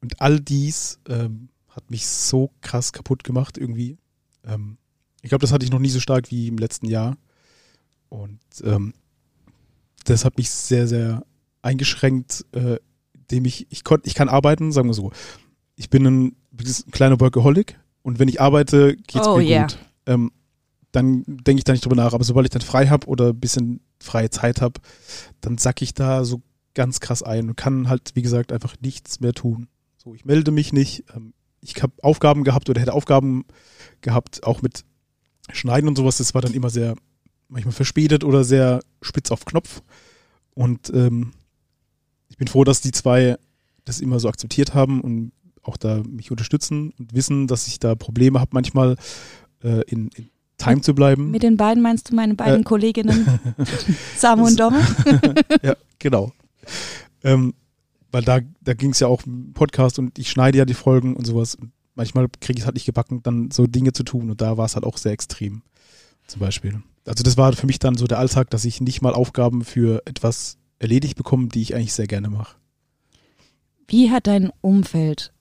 und 0.00 0.22
all 0.22 0.40
dies 0.40 0.98
ähm, 1.08 1.50
hat 1.68 1.90
mich 1.90 2.06
so 2.06 2.50
krass 2.62 2.94
kaputt 2.94 3.22
gemacht 3.22 3.58
irgendwie. 3.58 3.98
Ähm, 4.46 4.78
ich 5.20 5.28
glaube, 5.28 5.42
das 5.42 5.52
hatte 5.52 5.66
ich 5.66 5.70
noch 5.70 5.78
nie 5.78 5.90
so 5.90 6.00
stark 6.00 6.30
wie 6.30 6.48
im 6.48 6.56
letzten 6.56 6.86
Jahr. 6.86 7.18
Und 8.08 8.40
ähm, 8.64 8.94
das 10.04 10.24
hat 10.24 10.38
mich 10.38 10.50
sehr, 10.50 10.86
sehr 10.86 11.24
eingeschränkt, 11.62 12.44
äh, 12.52 12.76
dem 13.30 13.44
ich, 13.44 13.66
ich, 13.70 13.84
konnt, 13.84 14.06
ich 14.06 14.14
kann 14.14 14.28
arbeiten, 14.28 14.72
sagen 14.72 14.88
wir 14.88 14.94
so. 14.94 15.12
Ich 15.76 15.90
bin 15.90 16.06
ein, 16.06 16.24
ein 16.52 16.90
kleiner 16.90 17.20
Workaholic 17.20 17.78
und 18.02 18.18
wenn 18.18 18.28
ich 18.28 18.40
arbeite, 18.40 18.96
geht 18.96 19.22
es 19.22 19.28
oh, 19.28 19.38
mir 19.38 19.44
yeah. 19.44 19.62
gut. 19.62 19.78
Ähm, 20.06 20.32
dann 20.92 21.24
denke 21.26 21.58
ich 21.58 21.64
da 21.64 21.72
nicht 21.72 21.84
drüber 21.84 21.96
nach. 21.96 22.12
Aber 22.12 22.24
sobald 22.24 22.46
ich 22.46 22.50
dann 22.50 22.62
frei 22.62 22.88
habe 22.88 23.06
oder 23.06 23.30
ein 23.30 23.40
bisschen 23.40 23.80
freie 23.98 24.30
Zeit 24.30 24.60
habe, 24.60 24.80
dann 25.40 25.58
sack 25.58 25.80
ich 25.82 25.94
da 25.94 26.24
so 26.24 26.42
ganz 26.74 27.00
krass 27.00 27.22
ein 27.22 27.48
und 27.48 27.56
kann 27.56 27.88
halt, 27.88 28.12
wie 28.14 28.22
gesagt, 28.22 28.52
einfach 28.52 28.74
nichts 28.80 29.20
mehr 29.20 29.32
tun. 29.32 29.68
So, 29.96 30.14
ich 30.14 30.24
melde 30.24 30.50
mich 30.50 30.72
nicht. 30.72 31.04
Ähm, 31.14 31.32
ich 31.60 31.80
habe 31.82 31.92
Aufgaben 32.02 32.44
gehabt 32.44 32.68
oder 32.68 32.80
hätte 32.80 32.92
Aufgaben 32.92 33.44
gehabt, 34.00 34.44
auch 34.44 34.62
mit 34.62 34.84
Schneiden 35.52 35.88
und 35.88 35.96
sowas. 35.96 36.18
Das 36.18 36.34
war 36.34 36.42
dann 36.42 36.54
immer 36.54 36.70
sehr, 36.70 36.96
manchmal 37.52 37.72
verspätet 37.72 38.24
oder 38.24 38.44
sehr 38.44 38.80
spitz 39.02 39.30
auf 39.30 39.44
Knopf. 39.44 39.82
Und 40.54 40.90
ähm, 40.94 41.32
ich 42.28 42.36
bin 42.36 42.48
froh, 42.48 42.64
dass 42.64 42.80
die 42.80 42.92
zwei 42.92 43.36
das 43.84 44.00
immer 44.00 44.20
so 44.20 44.28
akzeptiert 44.28 44.74
haben 44.74 45.00
und 45.00 45.32
auch 45.62 45.76
da 45.76 46.02
mich 46.08 46.30
unterstützen 46.30 46.92
und 46.98 47.14
wissen, 47.14 47.46
dass 47.46 47.68
ich 47.68 47.78
da 47.78 47.94
Probleme 47.94 48.40
habe, 48.40 48.50
manchmal 48.52 48.96
äh, 49.62 49.82
in, 49.82 50.08
in 50.16 50.30
Time 50.56 50.80
zu 50.80 50.94
bleiben. 50.94 51.30
Mit 51.30 51.42
den 51.42 51.56
beiden 51.56 51.82
meinst 51.82 52.10
du 52.10 52.14
meine 52.14 52.34
beiden 52.34 52.60
äh, 52.60 52.64
Kolleginnen 52.64 53.40
Samu 54.16 54.46
und 54.46 54.58
Dom? 54.58 54.74
ja, 55.62 55.76
genau. 55.98 56.32
Ähm, 57.24 57.54
weil 58.10 58.22
da, 58.22 58.40
da 58.60 58.74
ging 58.74 58.90
es 58.90 59.00
ja 59.00 59.08
auch 59.08 59.24
im 59.26 59.52
Podcast 59.52 59.98
und 59.98 60.18
ich 60.18 60.30
schneide 60.30 60.58
ja 60.58 60.64
die 60.64 60.74
Folgen 60.74 61.16
und 61.16 61.26
sowas. 61.26 61.54
Und 61.54 61.72
manchmal 61.94 62.28
kriege 62.40 62.58
ich 62.58 62.60
es 62.60 62.66
halt 62.66 62.74
nicht 62.74 62.86
gebacken, 62.86 63.22
dann 63.22 63.50
so 63.50 63.66
Dinge 63.66 63.92
zu 63.92 64.04
tun. 64.04 64.30
Und 64.30 64.40
da 64.40 64.56
war 64.56 64.66
es 64.66 64.74
halt 64.74 64.84
auch 64.84 64.98
sehr 64.98 65.12
extrem. 65.12 65.62
Zum 66.26 66.40
Beispiel. 66.40 66.82
Also 67.04 67.22
das 67.22 67.36
war 67.36 67.52
für 67.52 67.66
mich 67.66 67.78
dann 67.78 67.96
so 67.96 68.06
der 68.06 68.18
Alltag, 68.18 68.50
dass 68.50 68.64
ich 68.64 68.80
nicht 68.80 69.02
mal 69.02 69.14
Aufgaben 69.14 69.64
für 69.64 70.02
etwas 70.06 70.58
erledigt 70.78 71.16
bekomme, 71.16 71.48
die 71.48 71.62
ich 71.62 71.74
eigentlich 71.74 71.92
sehr 71.92 72.06
gerne 72.06 72.30
mache. 72.30 72.56
Wie 73.88 74.10
hat 74.10 74.26
dein 74.26 74.50
Umfeld 74.60 75.32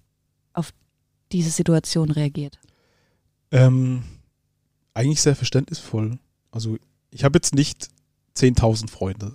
auf 0.53 0.71
diese 1.31 1.51
Situation 1.51 2.11
reagiert? 2.11 2.59
Ähm, 3.51 4.03
eigentlich 4.93 5.21
sehr 5.21 5.35
verständnisvoll. 5.35 6.19
Also 6.51 6.77
ich 7.11 7.23
habe 7.23 7.37
jetzt 7.37 7.55
nicht 7.55 7.89
10.000 8.37 8.89
Freunde. 8.89 9.33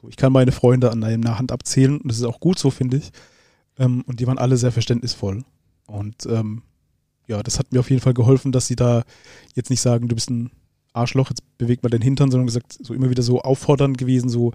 So, 0.00 0.08
ich 0.08 0.16
kann 0.16 0.32
meine 0.32 0.52
Freunde 0.52 0.90
an 0.90 1.02
einer 1.02 1.38
Hand 1.38 1.52
abzählen 1.52 1.98
und 1.98 2.08
das 2.08 2.18
ist 2.18 2.24
auch 2.24 2.40
gut 2.40 2.58
so, 2.58 2.70
finde 2.70 2.98
ich. 2.98 3.10
Ähm, 3.78 4.02
und 4.06 4.20
die 4.20 4.26
waren 4.26 4.38
alle 4.38 4.56
sehr 4.56 4.72
verständnisvoll. 4.72 5.44
Und 5.86 6.26
ähm, 6.26 6.62
ja, 7.26 7.42
das 7.42 7.58
hat 7.58 7.72
mir 7.72 7.80
auf 7.80 7.90
jeden 7.90 8.02
Fall 8.02 8.14
geholfen, 8.14 8.52
dass 8.52 8.66
sie 8.66 8.76
da 8.76 9.02
jetzt 9.54 9.70
nicht 9.70 9.80
sagen, 9.80 10.08
du 10.08 10.14
bist 10.14 10.30
ein 10.30 10.50
Arschloch, 10.96 11.30
jetzt 11.30 11.42
bewegt 11.58 11.82
mal 11.82 11.90
deinen 11.90 12.02
Hintern, 12.02 12.30
sondern 12.30 12.46
gesagt, 12.46 12.78
so 12.80 12.94
immer 12.94 13.10
wieder 13.10 13.22
so 13.22 13.40
auffordernd 13.40 13.98
gewesen, 13.98 14.28
so, 14.28 14.52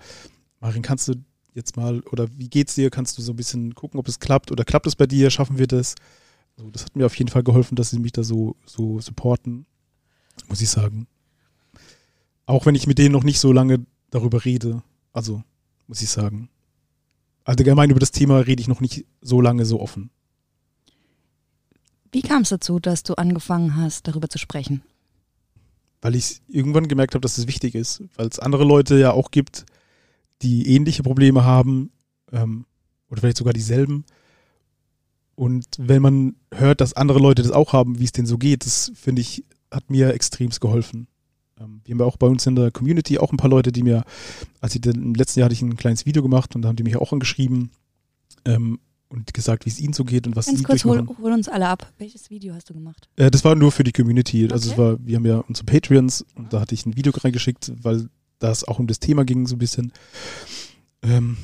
Marin, 0.59 0.81
kannst 0.81 1.07
du 1.07 1.15
jetzt 1.53 1.77
mal, 1.77 2.01
oder 2.11 2.27
wie 2.37 2.49
geht's 2.49 2.75
dir? 2.75 2.89
Kannst 2.89 3.17
du 3.17 3.21
so 3.21 3.33
ein 3.33 3.35
bisschen 3.35 3.75
gucken, 3.75 3.99
ob 3.99 4.07
es 4.07 4.19
klappt 4.19 4.51
oder 4.51 4.63
klappt 4.63 4.87
es 4.87 4.95
bei 4.95 5.07
dir? 5.07 5.29
Schaffen 5.29 5.57
wir 5.57 5.67
das? 5.67 5.95
Also 6.57 6.69
das 6.71 6.85
hat 6.85 6.95
mir 6.95 7.05
auf 7.05 7.15
jeden 7.15 7.29
Fall 7.29 7.43
geholfen, 7.43 7.75
dass 7.75 7.89
sie 7.89 7.99
mich 7.99 8.11
da 8.11 8.23
so, 8.23 8.55
so 8.65 8.99
supporten, 8.99 9.65
muss 10.47 10.61
ich 10.61 10.69
sagen. 10.69 11.07
Auch 12.45 12.65
wenn 12.65 12.75
ich 12.75 12.87
mit 12.87 12.97
denen 12.97 13.13
noch 13.13 13.23
nicht 13.23 13.39
so 13.39 13.51
lange 13.51 13.85
darüber 14.09 14.43
rede. 14.43 14.83
Also, 15.13 15.43
muss 15.87 16.01
ich 16.01 16.09
sagen. 16.09 16.49
Allgemein 17.43 17.89
über 17.89 17.99
das 17.99 18.11
Thema 18.11 18.39
rede 18.39 18.61
ich 18.61 18.67
noch 18.67 18.81
nicht 18.81 19.05
so 19.21 19.41
lange 19.41 19.65
so 19.65 19.79
offen. 19.79 20.09
Wie 22.11 22.21
kam 22.21 22.41
es 22.41 22.49
dazu, 22.49 22.79
dass 22.79 23.03
du 23.03 23.15
angefangen 23.15 23.75
hast, 23.77 24.07
darüber 24.07 24.27
zu 24.27 24.37
sprechen? 24.37 24.83
Weil 26.01 26.15
ich 26.15 26.41
irgendwann 26.47 26.87
gemerkt 26.87 27.13
habe, 27.13 27.21
dass 27.21 27.37
es 27.37 27.47
wichtig 27.47 27.75
ist, 27.75 28.03
weil 28.15 28.27
es 28.27 28.39
andere 28.39 28.63
Leute 28.63 28.97
ja 28.97 29.11
auch 29.11 29.31
gibt, 29.31 29.65
die 30.41 30.73
ähnliche 30.75 31.03
Probleme 31.03 31.43
haben 31.43 31.91
ähm, 32.31 32.65
oder 33.09 33.21
vielleicht 33.21 33.37
sogar 33.37 33.53
dieselben. 33.53 34.05
Und 35.35 35.65
wenn 35.77 36.01
man 36.01 36.35
hört, 36.53 36.81
dass 36.81 36.93
andere 36.93 37.19
Leute 37.19 37.41
das 37.41 37.51
auch 37.51 37.73
haben, 37.73 37.99
wie 37.99 38.03
es 38.03 38.11
denen 38.11 38.27
so 38.27 38.37
geht, 38.37 38.65
das 38.65 38.91
finde 38.95 39.21
ich, 39.21 39.45
hat 39.71 39.89
mir 39.89 40.13
extremst 40.13 40.59
geholfen. 40.59 41.07
Ähm, 41.59 41.81
wir 41.83 41.93
haben 41.93 41.99
ja 41.99 42.05
auch 42.05 42.17
bei 42.17 42.27
uns 42.27 42.45
in 42.45 42.55
der 42.55 42.71
Community 42.71 43.17
auch 43.19 43.31
ein 43.31 43.37
paar 43.37 43.49
Leute, 43.49 43.71
die 43.71 43.83
mir, 43.83 44.03
als 44.59 44.75
ich 44.75 44.85
im 44.85 45.13
letzten 45.13 45.39
Jahr 45.39 45.45
hatte 45.45 45.53
ich 45.53 45.61
ein 45.61 45.77
kleines 45.77 46.05
Video 46.05 46.21
gemacht 46.21 46.55
und 46.55 46.63
da 46.63 46.69
haben 46.69 46.75
die 46.75 46.83
mich 46.83 46.97
auch 46.97 47.13
angeschrieben 47.13 47.71
ähm, 48.45 48.79
und 49.11 49.33
gesagt, 49.33 49.65
wie 49.65 49.69
es 49.69 49.79
ihnen 49.79 49.93
so 49.93 50.03
geht 50.05 50.25
und 50.25 50.35
was 50.35 50.45
Ganz 50.45 50.59
sie 50.59 50.63
kurz, 50.63 50.85
hol, 50.85 50.97
durchmachen. 50.97 51.23
hol 51.23 51.31
uns 51.33 51.49
alle 51.49 51.67
ab. 51.67 51.91
Welches 51.97 52.29
Video 52.29 52.53
hast 52.55 52.69
du 52.69 52.73
gemacht? 52.73 53.09
Äh, 53.17 53.29
das 53.29 53.43
war 53.43 53.55
nur 53.55 53.71
für 53.71 53.83
die 53.83 53.91
Community. 53.91 54.47
Also 54.51 54.69
es 54.69 54.73
Okay. 54.73 54.81
war, 54.81 54.97
wir 55.05 55.15
haben 55.17 55.25
ja 55.25 55.37
unsere 55.47 55.65
Patreons 55.65 56.25
und 56.35 56.53
da 56.53 56.61
hatte 56.61 56.73
ich 56.73 56.85
ein 56.85 56.95
Video 56.95 57.11
reingeschickt, 57.15 57.71
weil 57.83 58.07
das 58.39 58.63
auch 58.63 58.79
um 58.79 58.87
das 58.87 58.99
Thema 58.99 59.25
ging 59.25 59.45
so 59.47 59.55
ein 59.55 59.59
bisschen. 59.59 59.91
Ähm, 61.03 61.37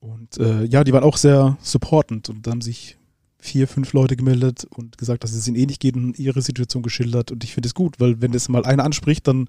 und 0.00 0.38
äh, 0.38 0.64
ja, 0.64 0.84
die 0.84 0.92
waren 0.92 1.04
auch 1.04 1.16
sehr 1.16 1.56
supportend 1.62 2.28
und 2.28 2.46
da 2.46 2.50
haben 2.50 2.60
sich 2.62 2.96
vier, 3.38 3.68
fünf 3.68 3.92
Leute 3.92 4.16
gemeldet 4.16 4.66
und 4.70 4.98
gesagt, 4.98 5.22
dass 5.24 5.32
es 5.32 5.46
ihnen 5.48 5.56
ähnlich 5.56 5.80
geht 5.80 5.96
und 5.96 6.18
ihre 6.18 6.42
Situation 6.42 6.82
geschildert. 6.82 7.30
Und 7.30 7.44
ich 7.44 7.52
finde 7.54 7.66
es 7.66 7.74
gut, 7.74 8.00
weil 8.00 8.20
wenn 8.22 8.32
das 8.32 8.48
mal 8.48 8.64
einer 8.64 8.84
anspricht, 8.84 9.26
dann, 9.28 9.48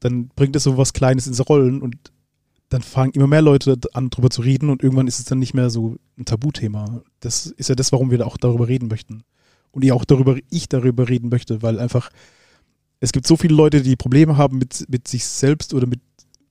dann 0.00 0.28
bringt 0.28 0.56
es 0.56 0.62
so 0.64 0.76
was 0.76 0.92
Kleines 0.94 1.26
ins 1.26 1.46
Rollen 1.48 1.80
und 1.82 1.96
dann 2.68 2.82
fangen 2.82 3.12
immer 3.12 3.26
mehr 3.26 3.42
Leute 3.42 3.78
an, 3.92 4.10
drüber 4.10 4.30
zu 4.30 4.42
reden 4.42 4.70
und 4.70 4.82
irgendwann 4.82 5.06
ist 5.06 5.18
es 5.18 5.24
dann 5.24 5.38
nicht 5.38 5.54
mehr 5.54 5.70
so 5.70 5.96
ein 6.18 6.24
Tabuthema. 6.24 7.02
Das 7.20 7.46
ist 7.46 7.68
ja 7.68 7.74
das, 7.74 7.92
warum 7.92 8.10
wir 8.10 8.18
da 8.18 8.24
auch 8.24 8.36
darüber 8.36 8.68
reden 8.68 8.88
möchten. 8.88 9.22
Und 9.70 9.84
ich 9.84 9.92
auch 9.92 10.04
darüber, 10.04 10.36
ich 10.50 10.68
darüber 10.68 11.08
reden 11.08 11.28
möchte, 11.28 11.62
weil 11.62 11.78
einfach 11.78 12.10
es 13.00 13.12
gibt 13.12 13.26
so 13.26 13.36
viele 13.36 13.54
Leute, 13.54 13.82
die 13.82 13.96
Probleme 13.96 14.36
haben 14.36 14.58
mit, 14.58 14.86
mit 14.88 15.06
sich 15.06 15.24
selbst 15.24 15.74
oder 15.74 15.86
mit 15.86 16.00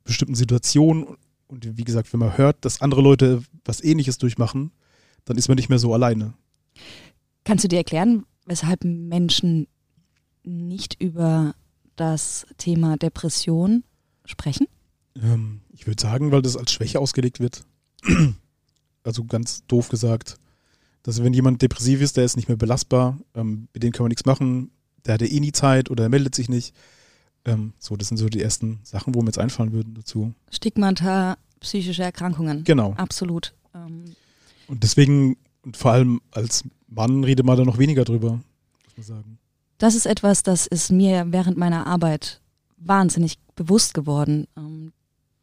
bestimmten 0.04 0.36
Situationen. 0.36 1.18
Und 1.48 1.78
wie 1.78 1.84
gesagt, 1.84 2.12
wenn 2.14 2.20
man 2.20 2.38
hört, 2.38 2.64
dass 2.64 2.82
andere 2.82 3.02
Leute 3.02 3.44
was 3.64 3.84
ähnliches 3.84 4.18
durchmachen, 4.18 4.72
dann 5.26 5.38
ist 5.38 5.48
man 5.48 5.56
nicht 5.56 5.70
mehr 5.70 5.80
so 5.80 5.94
alleine. 5.94 6.34
Kannst 7.44 7.64
du 7.64 7.68
dir 7.68 7.78
erklären, 7.78 8.26
weshalb 8.46 8.84
Menschen 8.84 9.68
nicht 10.44 11.02
über 11.02 11.56
das 11.96 12.46
Thema 12.58 12.98
Depression 12.98 13.84
sprechen? 14.26 14.68
Ähm, 15.22 15.62
ich 15.72 15.88
würde 15.88 16.02
sagen, 16.02 16.32
weil 16.32 16.42
das 16.42 16.58
als 16.58 16.72
Schwäche 16.72 17.00
ausgelegt 17.00 17.40
wird. 17.40 17.64
also 19.04 19.24
ganz 19.26 19.66
doof 19.68 19.90
gesagt. 19.90 20.38
Dass 21.04 21.24
wenn 21.24 21.34
jemand 21.34 21.62
depressiv 21.62 22.02
ist, 22.02 22.18
der 22.18 22.26
ist 22.26 22.36
nicht 22.36 22.48
mehr 22.48 22.58
belastbar, 22.58 23.20
ähm, 23.36 23.68
mit 23.74 23.84
dem 23.84 23.92
kann 23.92 24.04
man 24.04 24.10
nichts 24.10 24.26
machen, 24.26 24.72
der 25.06 25.14
hat 25.16 25.22
ja 25.22 25.28
eh 25.28 25.40
nie 25.40 25.52
Zeit 25.52 25.92
oder 25.92 26.04
er 26.04 26.10
meldet 26.10 26.34
sich 26.34 26.50
nicht. 26.50 26.76
Ähm, 27.46 27.74
so, 27.78 27.96
das 27.96 28.08
sind 28.08 28.18
so 28.18 28.28
die 28.28 28.42
ersten 28.42 28.80
Sachen, 28.84 29.14
wo 29.14 29.22
mir 29.22 29.28
jetzt 29.28 29.38
einfallen 29.38 29.72
würden 29.72 29.94
dazu. 29.94 30.34
Stigmata, 30.50 31.38
psychische 31.60 32.02
Erkrankungen. 32.04 32.64
Genau. 32.64 32.94
Absolut. 32.94 33.54
Ähm, 33.76 34.16
Und 34.68 34.82
deswegen, 34.84 35.38
und 35.62 35.78
vor 35.78 35.92
allem 35.92 36.22
als 36.32 36.64
Mann 36.88 37.24
redet 37.24 37.46
man 37.46 37.58
da 37.58 37.64
noch 37.64 37.78
weniger 37.78 38.04
drüber, 38.04 38.32
muss 38.86 38.98
man 38.98 39.04
sagen. 39.06 39.38
das 39.78 39.94
ist 39.94 40.08
etwas, 40.08 40.42
das 40.42 40.66
ist 40.66 40.92
mir 40.92 41.26
während 41.30 41.56
meiner 41.58 41.86
Arbeit 41.86 42.42
wahnsinnig 42.78 43.38
bewusst 43.56 43.94
geworden. 43.94 44.48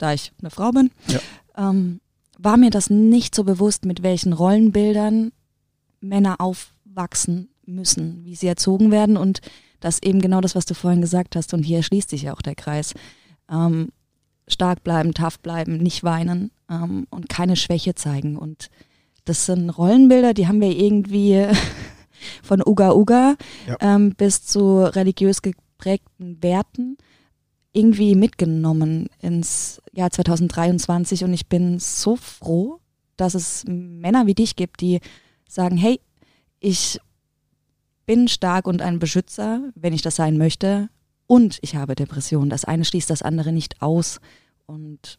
Da 0.02 0.12
ich 0.14 0.32
eine 0.40 0.50
Frau 0.50 0.72
bin, 0.72 0.90
Ja. 1.06 1.20
ähm, 1.56 2.00
war 2.38 2.56
mir 2.56 2.70
das 2.70 2.90
nicht 2.90 3.36
so 3.36 3.44
bewusst, 3.44 3.84
mit 3.84 4.02
welchen 4.02 4.32
Rollenbildern 4.32 5.30
Männer 6.00 6.40
aufwachsen 6.40 7.50
müssen, 7.64 8.24
wie 8.24 8.34
sie 8.34 8.48
erzogen 8.48 8.90
werden 8.90 9.16
und 9.16 9.40
das 9.78 10.02
eben 10.02 10.20
genau 10.20 10.40
das, 10.40 10.56
was 10.56 10.64
du 10.66 10.74
vorhin 10.74 11.00
gesagt 11.00 11.36
hast. 11.36 11.54
Und 11.54 11.62
hier 11.62 11.84
schließt 11.84 12.10
sich 12.10 12.22
ja 12.22 12.34
auch 12.34 12.42
der 12.42 12.56
Kreis. 12.56 12.94
Ähm, 13.48 13.90
stark 14.48 14.82
bleiben, 14.82 15.14
tough 15.14 15.38
bleiben, 15.38 15.76
nicht 15.76 16.02
weinen 16.02 16.50
ähm, 16.68 17.06
und 17.10 17.28
keine 17.28 17.54
Schwäche 17.54 17.94
zeigen. 17.94 18.36
Und 18.36 18.70
das 19.24 19.46
sind 19.46 19.70
Rollenbilder, 19.70 20.34
die 20.34 20.48
haben 20.48 20.60
wir 20.60 20.76
irgendwie 20.76 21.46
von 22.42 22.60
Uga 22.66 22.92
Uga 22.92 23.36
Ja. 23.68 23.76
ähm, 23.80 24.14
bis 24.16 24.44
zu 24.44 24.80
religiös 24.82 25.42
geprägten 25.42 26.42
Werten 26.42 26.98
irgendwie 27.72 28.14
mitgenommen 28.14 29.08
ins 29.20 29.80
Jahr 29.92 30.10
2023 30.10 31.24
und 31.24 31.32
ich 31.32 31.48
bin 31.48 31.78
so 31.78 32.16
froh, 32.16 32.80
dass 33.16 33.34
es 33.34 33.64
Männer 33.66 34.26
wie 34.26 34.34
dich 34.34 34.56
gibt, 34.56 34.80
die 34.80 35.00
sagen, 35.48 35.76
hey, 35.76 36.00
ich 36.60 37.00
bin 38.04 38.28
stark 38.28 38.66
und 38.66 38.82
ein 38.82 38.98
Beschützer, 38.98 39.70
wenn 39.74 39.92
ich 39.92 40.02
das 40.02 40.16
sein 40.16 40.36
möchte 40.36 40.88
und 41.26 41.58
ich 41.62 41.76
habe 41.76 41.94
Depressionen. 41.94 42.50
Das 42.50 42.64
eine 42.64 42.84
schließt 42.84 43.08
das 43.08 43.22
andere 43.22 43.52
nicht 43.52 43.80
aus 43.80 44.20
und 44.66 45.18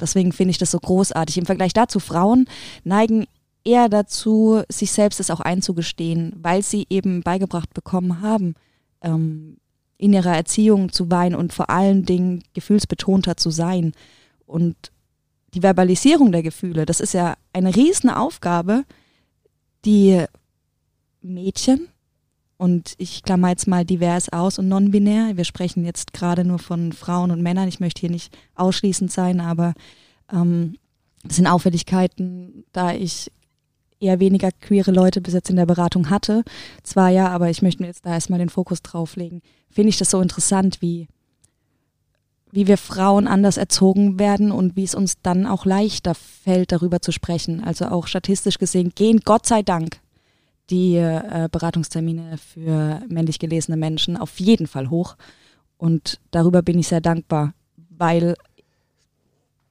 deswegen 0.00 0.32
finde 0.32 0.50
ich 0.50 0.58
das 0.58 0.72
so 0.72 0.80
großartig. 0.80 1.38
Im 1.38 1.46
Vergleich 1.46 1.72
dazu, 1.72 2.00
Frauen 2.00 2.46
neigen 2.82 3.26
eher 3.64 3.88
dazu, 3.88 4.62
sich 4.68 4.92
selbst 4.92 5.20
das 5.20 5.30
auch 5.30 5.40
einzugestehen, 5.40 6.34
weil 6.36 6.62
sie 6.62 6.86
eben 6.90 7.22
beigebracht 7.22 7.72
bekommen 7.72 8.20
haben, 8.20 8.54
ähm, 9.00 9.58
in 9.96 10.12
ihrer 10.12 10.34
Erziehung 10.34 10.92
zu 10.92 11.10
weinen 11.10 11.34
und 11.34 11.52
vor 11.52 11.70
allen 11.70 12.04
Dingen 12.04 12.42
gefühlsbetonter 12.52 13.36
zu 13.36 13.50
sein. 13.50 13.92
Und 14.46 14.76
die 15.54 15.62
Verbalisierung 15.62 16.32
der 16.32 16.42
Gefühle, 16.42 16.86
das 16.86 17.00
ist 17.00 17.14
ja 17.14 17.36
eine 17.52 17.74
riesen 17.74 18.10
Aufgabe, 18.10 18.84
die 19.84 20.24
Mädchen, 21.22 21.88
und 22.56 22.94
ich 22.98 23.22
klammer 23.22 23.50
jetzt 23.50 23.66
mal 23.66 23.84
divers 23.84 24.32
aus 24.32 24.58
und 24.58 24.68
non-binär, 24.68 25.36
wir 25.36 25.44
sprechen 25.44 25.84
jetzt 25.84 26.12
gerade 26.12 26.44
nur 26.44 26.58
von 26.58 26.92
Frauen 26.92 27.30
und 27.30 27.42
Männern, 27.42 27.68
ich 27.68 27.80
möchte 27.80 28.00
hier 28.00 28.10
nicht 28.10 28.36
ausschließend 28.54 29.10
sein, 29.10 29.40
aber 29.40 29.74
ähm, 30.32 30.76
das 31.24 31.36
sind 31.36 31.46
Auffälligkeiten, 31.46 32.64
da 32.72 32.92
ich 32.92 33.30
eher 34.00 34.20
weniger 34.20 34.50
queere 34.52 34.90
Leute 34.90 35.20
bis 35.20 35.34
jetzt 35.34 35.50
in 35.50 35.56
der 35.56 35.66
Beratung 35.66 36.10
hatte. 36.10 36.44
Zwar 36.82 37.10
ja, 37.10 37.28
aber 37.28 37.50
ich 37.50 37.62
möchte 37.62 37.84
jetzt 37.84 38.06
da 38.06 38.12
erstmal 38.12 38.38
den 38.38 38.48
Fokus 38.48 38.82
drauf 38.82 39.16
legen. 39.16 39.40
Finde 39.70 39.90
ich 39.90 39.98
das 39.98 40.10
so 40.10 40.20
interessant, 40.20 40.82
wie, 40.82 41.08
wie 42.50 42.66
wir 42.66 42.78
Frauen 42.78 43.26
anders 43.26 43.56
erzogen 43.56 44.18
werden 44.18 44.52
und 44.52 44.76
wie 44.76 44.84
es 44.84 44.94
uns 44.94 45.14
dann 45.22 45.46
auch 45.46 45.64
leichter 45.64 46.14
fällt, 46.14 46.72
darüber 46.72 47.00
zu 47.00 47.12
sprechen. 47.12 47.62
Also 47.62 47.86
auch 47.86 48.06
statistisch 48.06 48.58
gesehen 48.58 48.92
gehen 48.94 49.20
Gott 49.24 49.46
sei 49.46 49.62
Dank 49.62 50.00
die 50.70 50.96
äh, 50.96 51.48
Beratungstermine 51.50 52.38
für 52.38 53.02
männlich 53.08 53.38
gelesene 53.38 53.76
Menschen 53.76 54.16
auf 54.16 54.40
jeden 54.40 54.66
Fall 54.66 54.90
hoch. 54.90 55.16
Und 55.76 56.20
darüber 56.30 56.62
bin 56.62 56.78
ich 56.78 56.88
sehr 56.88 57.00
dankbar, 57.00 57.52
weil 57.76 58.34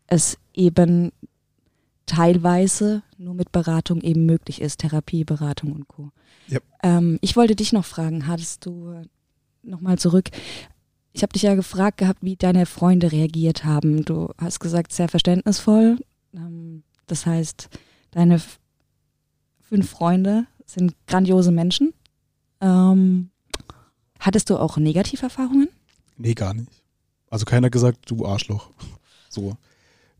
es 0.08 0.38
eben 0.54 1.12
teilweise 2.06 3.04
nur 3.18 3.34
mit 3.34 3.52
Beratung 3.52 4.02
eben 4.02 4.26
möglich 4.26 4.62
ist, 4.62 4.80
Therapie, 4.80 5.24
Beratung 5.24 5.72
und 5.74 5.88
Co. 5.88 6.12
Ja. 6.48 6.60
Ähm, 6.82 7.18
ich 7.22 7.36
wollte 7.36 7.56
dich 7.56 7.74
noch 7.74 7.86
fragen, 7.86 8.28
hattest 8.28 8.66
du 8.66 9.02
nochmal 9.62 9.98
zurück, 9.98 10.30
ich 11.14 11.22
habe 11.22 11.32
dich 11.32 11.44
ja 11.44 11.54
gefragt 11.56 12.00
gehabt, 12.00 12.20
wie 12.24 12.36
deine 12.36 12.66
Freunde 12.66 13.12
reagiert 13.12 13.64
haben. 13.64 14.04
Du 14.04 14.30
hast 14.38 14.60
gesagt, 14.60 14.92
sehr 14.92 15.08
verständnisvoll. 15.08 16.00
Ähm, 16.34 16.84
das 17.06 17.26
heißt, 17.26 17.70
deine 18.12 18.42
fünf 19.62 19.90
Freunde 19.90 20.48
sind 20.66 20.96
grandiose 21.08 21.52
Menschen. 21.52 21.94
Ähm, 22.62 23.30
hattest 24.20 24.50
du 24.50 24.58
auch 24.58 24.78
Negativerfahrungen? 24.78 25.70
Nee, 26.18 26.34
gar 26.34 26.56
nicht. 26.56 26.70
Also 27.30 27.46
keiner 27.46 27.70
gesagt, 27.70 28.10
du 28.10 28.26
Arschloch. 28.26 28.72
So. 29.30 29.58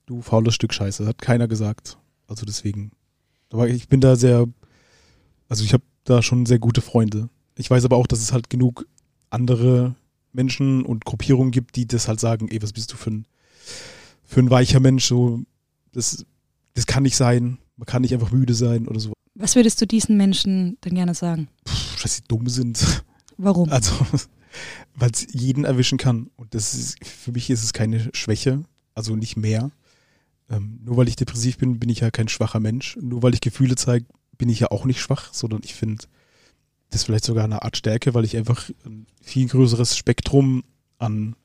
Du 0.06 0.22
faules 0.22 0.56
Stück 0.56 0.74
Scheiße. 0.74 1.06
Hat 1.06 1.22
keiner 1.22 1.48
gesagt. 1.48 1.98
Also 2.28 2.46
deswegen. 2.46 2.92
Aber 3.52 3.70
ich 3.70 3.88
bin 3.88 4.02
da 4.02 4.16
sehr, 4.16 4.48
also 5.48 5.64
ich 5.64 5.74
habe 5.74 5.84
da 6.04 6.22
schon 6.22 6.46
sehr 6.46 6.60
gute 6.60 6.82
Freunde. 6.82 7.30
Ich 7.56 7.70
weiß 7.70 7.86
aber 7.86 7.98
auch, 7.98 8.08
dass 8.08 8.20
es 8.20 8.34
halt 8.34 8.50
genug 8.50 8.88
andere 9.30 9.96
Menschen 10.32 10.84
und 10.84 11.06
Gruppierungen 11.06 11.52
gibt, 11.52 11.76
die 11.76 11.88
das 11.88 12.08
halt 12.08 12.20
sagen, 12.20 12.48
ey, 12.50 12.62
was 12.62 12.74
bist 12.74 12.92
du 12.92 12.98
für 12.98 13.12
ein, 13.12 13.28
für 14.24 14.40
ein 14.40 14.50
weicher 14.50 14.80
Mensch? 14.80 15.06
So, 15.06 15.42
das, 15.92 16.26
das 16.74 16.88
kann 16.88 17.04
nicht 17.04 17.16
sein. 17.16 17.60
Man 17.78 17.86
kann 17.86 18.02
nicht 18.02 18.14
einfach 18.14 18.32
müde 18.32 18.54
sein 18.54 18.88
oder 18.88 19.00
so. 19.00 19.14
Was 19.36 19.56
würdest 19.56 19.82
du 19.82 19.88
diesen 19.88 20.18
Menschen 20.18 20.78
denn 20.84 20.96
gerne 20.96 21.14
sagen? 21.14 21.48
Pff, 21.68 22.02
dass 22.02 22.16
sie 22.16 22.24
dumm 22.28 22.48
sind. 22.50 23.04
Warum? 23.38 23.70
Also, 23.70 23.94
weil 24.96 25.12
es 25.12 25.28
jeden 25.32 25.66
erwischen 25.66 25.98
kann. 25.98 26.30
Und 26.36 26.54
das 26.54 26.74
ist, 26.74 27.06
für 27.06 27.32
mich 27.32 27.50
ist 27.50 27.64
es 27.64 27.74
keine 27.74 28.10
Schwäche, 28.14 28.64
also 28.94 29.16
nicht 29.16 29.38
mehr. 29.38 29.72
Ähm, 30.50 30.80
nur 30.84 30.98
weil 30.98 31.08
ich 31.08 31.16
depressiv 31.16 31.58
bin, 31.58 31.80
bin 31.80 31.90
ich 31.90 32.02
ja 32.02 32.12
kein 32.12 32.28
schwacher 32.28 32.60
Mensch. 32.60 32.98
Nur 33.02 33.24
weil 33.24 33.34
ich 33.34 33.42
Gefühle 33.42 33.76
zeige, 33.76 34.06
bin 34.38 34.50
ich 34.50 34.60
ja 34.60 34.72
auch 34.72 34.86
nicht 34.86 35.00
schwach, 35.02 35.34
sondern 35.34 35.62
ich 35.64 35.74
finde, 35.74 36.04
das 36.90 37.02
ist 37.02 37.06
vielleicht 37.06 37.26
sogar 37.26 37.44
eine 37.44 37.64
Art 37.64 37.78
Stärke, 37.78 38.14
weil 38.14 38.26
ich 38.26 38.38
einfach 38.38 38.70
ein 38.86 39.08
viel 39.22 39.48
größeres 39.48 39.98
Spektrum 39.98 40.64
an, 41.00 41.36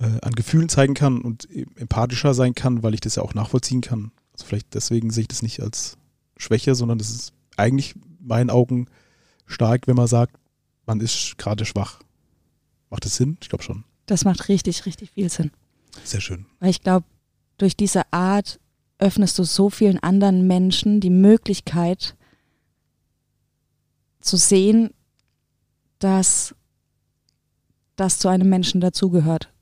äh, 0.00 0.20
an 0.22 0.32
Gefühlen 0.32 0.68
zeigen 0.68 0.94
kann 0.94 1.20
und 1.20 1.48
empathischer 1.76 2.34
sein 2.34 2.54
kann, 2.54 2.82
weil 2.82 2.94
ich 2.94 3.00
das 3.00 3.16
ja 3.16 3.22
auch 3.22 3.34
nachvollziehen 3.34 3.80
kann. 3.80 4.10
Also 4.32 4.46
vielleicht 4.46 4.74
deswegen 4.74 5.10
sehe 5.10 5.22
ich 5.22 5.28
das 5.28 5.42
nicht 5.42 5.60
als 5.60 5.96
Schwäche, 6.36 6.74
sondern 6.74 6.98
das 6.98 7.10
ist 7.10 7.32
eigentlich 7.56 7.96
in 7.96 8.26
meinen 8.26 8.50
Augen 8.50 8.86
stark, 9.46 9.86
wenn 9.86 9.96
man 9.96 10.06
sagt, 10.06 10.36
man 10.86 11.00
ist 11.00 11.36
gerade 11.38 11.64
schwach. 11.64 12.00
Macht 12.90 13.04
das 13.04 13.16
Sinn? 13.16 13.36
Ich 13.42 13.48
glaube 13.48 13.64
schon. 13.64 13.84
Das 14.06 14.24
macht 14.24 14.48
richtig, 14.48 14.86
richtig 14.86 15.10
viel 15.10 15.28
Sinn. 15.28 15.50
Sehr 16.04 16.20
schön. 16.20 16.46
Weil 16.60 16.70
ich 16.70 16.82
glaube, 16.82 17.04
durch 17.58 17.76
diese 17.76 18.12
Art 18.12 18.58
öffnest 18.98 19.38
du 19.38 19.44
so 19.44 19.70
vielen 19.70 19.98
anderen 19.98 20.46
Menschen 20.46 21.00
die 21.00 21.10
Möglichkeit 21.10 22.16
zu 24.20 24.36
sehen, 24.36 24.90
dass 25.98 26.54
das 27.96 28.18
zu 28.18 28.28
einem 28.28 28.48
Menschen 28.48 28.80
dazugehört. 28.80 29.52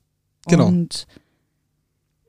Genau. 0.47 0.67
Und 0.67 1.07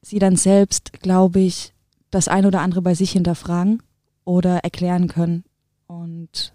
sie 0.03 0.19
dann 0.19 0.37
selbst, 0.37 0.93
glaube 1.01 1.41
ich, 1.41 1.75
das 2.11 2.29
ein 2.29 2.47
oder 2.47 2.61
andere 2.61 2.83
bei 2.83 2.95
sich 2.95 3.13
hinterfragen 3.13 3.83
oder 4.25 4.59
erklären 4.59 5.09
können 5.09 5.45
und 5.87 6.53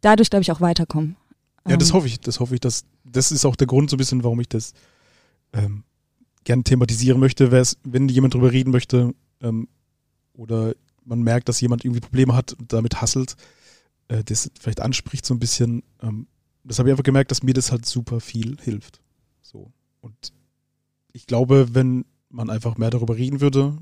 dadurch, 0.00 0.30
glaube 0.30 0.42
ich, 0.42 0.52
auch 0.52 0.60
weiterkommen. 0.60 1.16
Ja, 1.66 1.76
das 1.76 1.90
Ähm, 1.90 1.94
hoffe 1.94 2.06
ich. 2.06 2.20
Das 2.20 2.40
hoffe 2.40 2.54
ich. 2.54 2.60
Dass, 2.60 2.84
das 3.04 3.32
ist 3.32 3.44
auch 3.44 3.56
der 3.56 3.66
Grund 3.66 3.90
so 3.90 3.96
ein 3.96 3.98
bisschen, 3.98 4.22
warum 4.24 4.40
ich 4.40 4.48
das 4.48 4.72
ähm, 5.52 5.82
gerne 6.48 6.64
thematisieren 6.64 7.20
möchte. 7.20 7.52
Wenn 7.84 8.08
jemand 8.08 8.32
drüber 8.32 8.50
reden 8.50 8.70
möchte 8.70 9.14
ähm, 9.42 9.68
oder 10.32 10.74
man 11.04 11.20
merkt, 11.20 11.48
dass 11.48 11.60
jemand 11.60 11.84
irgendwie 11.84 12.00
Probleme 12.00 12.34
hat 12.34 12.54
und 12.54 12.72
damit 12.72 13.02
hasselt, 13.02 13.36
äh, 14.08 14.24
das 14.24 14.50
vielleicht 14.58 14.80
anspricht 14.80 15.26
so 15.26 15.34
ein 15.34 15.38
bisschen. 15.38 15.82
Ähm, 16.02 16.26
das 16.64 16.78
habe 16.78 16.88
ich 16.88 16.92
einfach 16.92 17.04
gemerkt, 17.04 17.30
dass 17.30 17.42
mir 17.42 17.52
das 17.52 17.70
halt 17.70 17.84
super 17.84 18.20
viel 18.20 18.56
hilft. 18.62 19.00
So. 19.42 19.70
Und 20.00 20.32
ich 21.12 21.26
glaube, 21.26 21.74
wenn 21.74 22.06
man 22.30 22.48
einfach 22.48 22.78
mehr 22.78 22.90
darüber 22.90 23.16
reden 23.16 23.40
würde, 23.40 23.76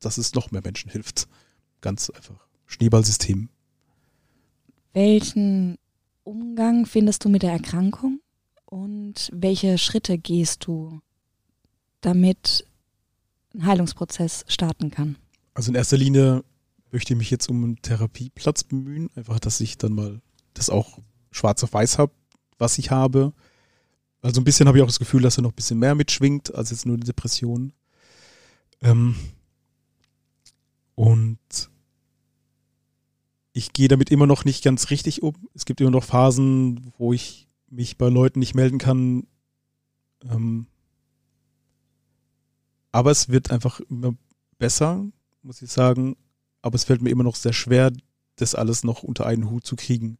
dass 0.00 0.18
es 0.18 0.34
noch 0.34 0.50
mehr 0.50 0.62
Menschen 0.62 0.90
hilft. 0.90 1.28
Ganz 1.80 2.10
einfach. 2.10 2.48
Schneeballsystem. 2.66 3.48
Welchen 4.92 5.78
Umgang 6.24 6.84
findest 6.84 7.24
du 7.24 7.28
mit 7.28 7.42
der 7.42 7.52
Erkrankung 7.52 8.20
und 8.64 9.30
welche 9.32 9.78
Schritte 9.78 10.18
gehst 10.18 10.66
du, 10.66 11.00
damit 12.02 12.66
ein 13.54 13.66
Heilungsprozess 13.66 14.44
starten 14.48 14.90
kann? 14.90 15.16
Also 15.54 15.70
in 15.70 15.74
erster 15.74 15.96
Linie 15.96 16.44
möchte 16.90 17.14
ich 17.14 17.18
mich 17.18 17.30
jetzt 17.30 17.48
um 17.48 17.64
einen 17.64 17.82
Therapieplatz 17.82 18.64
bemühen. 18.64 19.10
Einfach, 19.16 19.40
dass 19.40 19.60
ich 19.60 19.78
dann 19.78 19.94
mal 19.94 20.20
das 20.54 20.70
auch 20.70 20.98
schwarz 21.30 21.64
auf 21.64 21.72
weiß 21.72 21.98
habe, 21.98 22.12
was 22.58 22.78
ich 22.78 22.90
habe. 22.90 23.32
Also 24.20 24.40
ein 24.40 24.44
bisschen 24.44 24.68
habe 24.68 24.78
ich 24.78 24.82
auch 24.82 24.88
das 24.88 24.98
Gefühl, 24.98 25.22
dass 25.22 25.38
er 25.38 25.42
noch 25.42 25.52
ein 25.52 25.56
bisschen 25.56 25.78
mehr 25.78 25.94
mitschwingt 25.94 26.54
als 26.54 26.70
jetzt 26.70 26.86
nur 26.86 26.96
die 26.96 27.06
Depression. 27.06 27.72
Ähm 28.82 29.16
und 30.94 31.38
ich 33.52 33.72
gehe 33.72 33.88
damit 33.88 34.10
immer 34.10 34.26
noch 34.26 34.44
nicht 34.44 34.62
ganz 34.62 34.90
richtig 34.90 35.22
um. 35.22 35.34
Es 35.54 35.64
gibt 35.64 35.80
immer 35.80 35.90
noch 35.90 36.04
Phasen, 36.04 36.92
wo 36.98 37.12
ich 37.12 37.48
mich 37.68 37.98
bei 37.98 38.08
Leuten 38.08 38.38
nicht 38.38 38.54
melden 38.54 38.78
kann. 38.78 39.26
Ähm 40.30 40.66
aber 42.92 43.10
es 43.10 43.28
wird 43.28 43.50
einfach 43.50 43.80
immer 43.80 44.14
besser, 44.58 45.04
muss 45.42 45.62
ich 45.62 45.70
sagen. 45.70 46.16
Aber 46.60 46.76
es 46.76 46.84
fällt 46.84 47.02
mir 47.02 47.10
immer 47.10 47.24
noch 47.24 47.36
sehr 47.36 47.52
schwer, 47.52 47.90
das 48.36 48.54
alles 48.54 48.84
noch 48.84 49.02
unter 49.02 49.26
einen 49.26 49.50
Hut 49.50 49.66
zu 49.66 49.74
kriegen. 49.76 50.18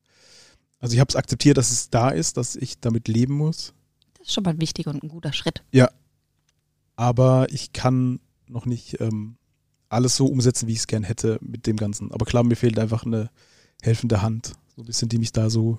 Also 0.79 0.95
ich 0.95 1.01
habe 1.01 1.09
es 1.09 1.17
akzeptiert, 1.17 1.57
dass 1.59 1.71
es 1.71 1.91
da 1.91 2.09
ist, 2.09 2.37
dass 2.37 2.57
ich 2.57 2.81
damit 2.81 3.07
leben 3.07 3.35
muss. 3.35 3.73
Das 4.15 4.27
ist 4.27 4.35
schon 4.35 4.43
mal 4.43 4.51
ein 4.51 4.61
wichtiger 4.61 4.91
und 4.91 5.03
ein 5.03 5.09
guter 5.09 5.33
Schritt. 5.33 5.63
Aber 6.97 7.47
ich 7.51 7.73
kann 7.73 8.19
noch 8.49 8.67
nicht 8.67 9.01
ähm, 9.01 9.37
alles 9.89 10.17
so 10.17 10.27
umsetzen, 10.27 10.67
wie 10.67 10.73
ich 10.73 10.79
es 10.79 10.87
gern 10.87 11.05
hätte 11.05 11.39
mit 11.41 11.67
dem 11.67 11.77
Ganzen. 11.77 12.11
Aber 12.11 12.25
klar, 12.25 12.43
mir 12.43 12.57
fehlt 12.57 12.79
einfach 12.79 13.05
eine 13.05 13.31
helfende 13.83 14.23
Hand. 14.23 14.55
So 14.75 14.83
ein 14.83 14.87
bisschen, 14.87 15.09
die 15.09 15.19
mich 15.19 15.33
da 15.33 15.51
so 15.51 15.79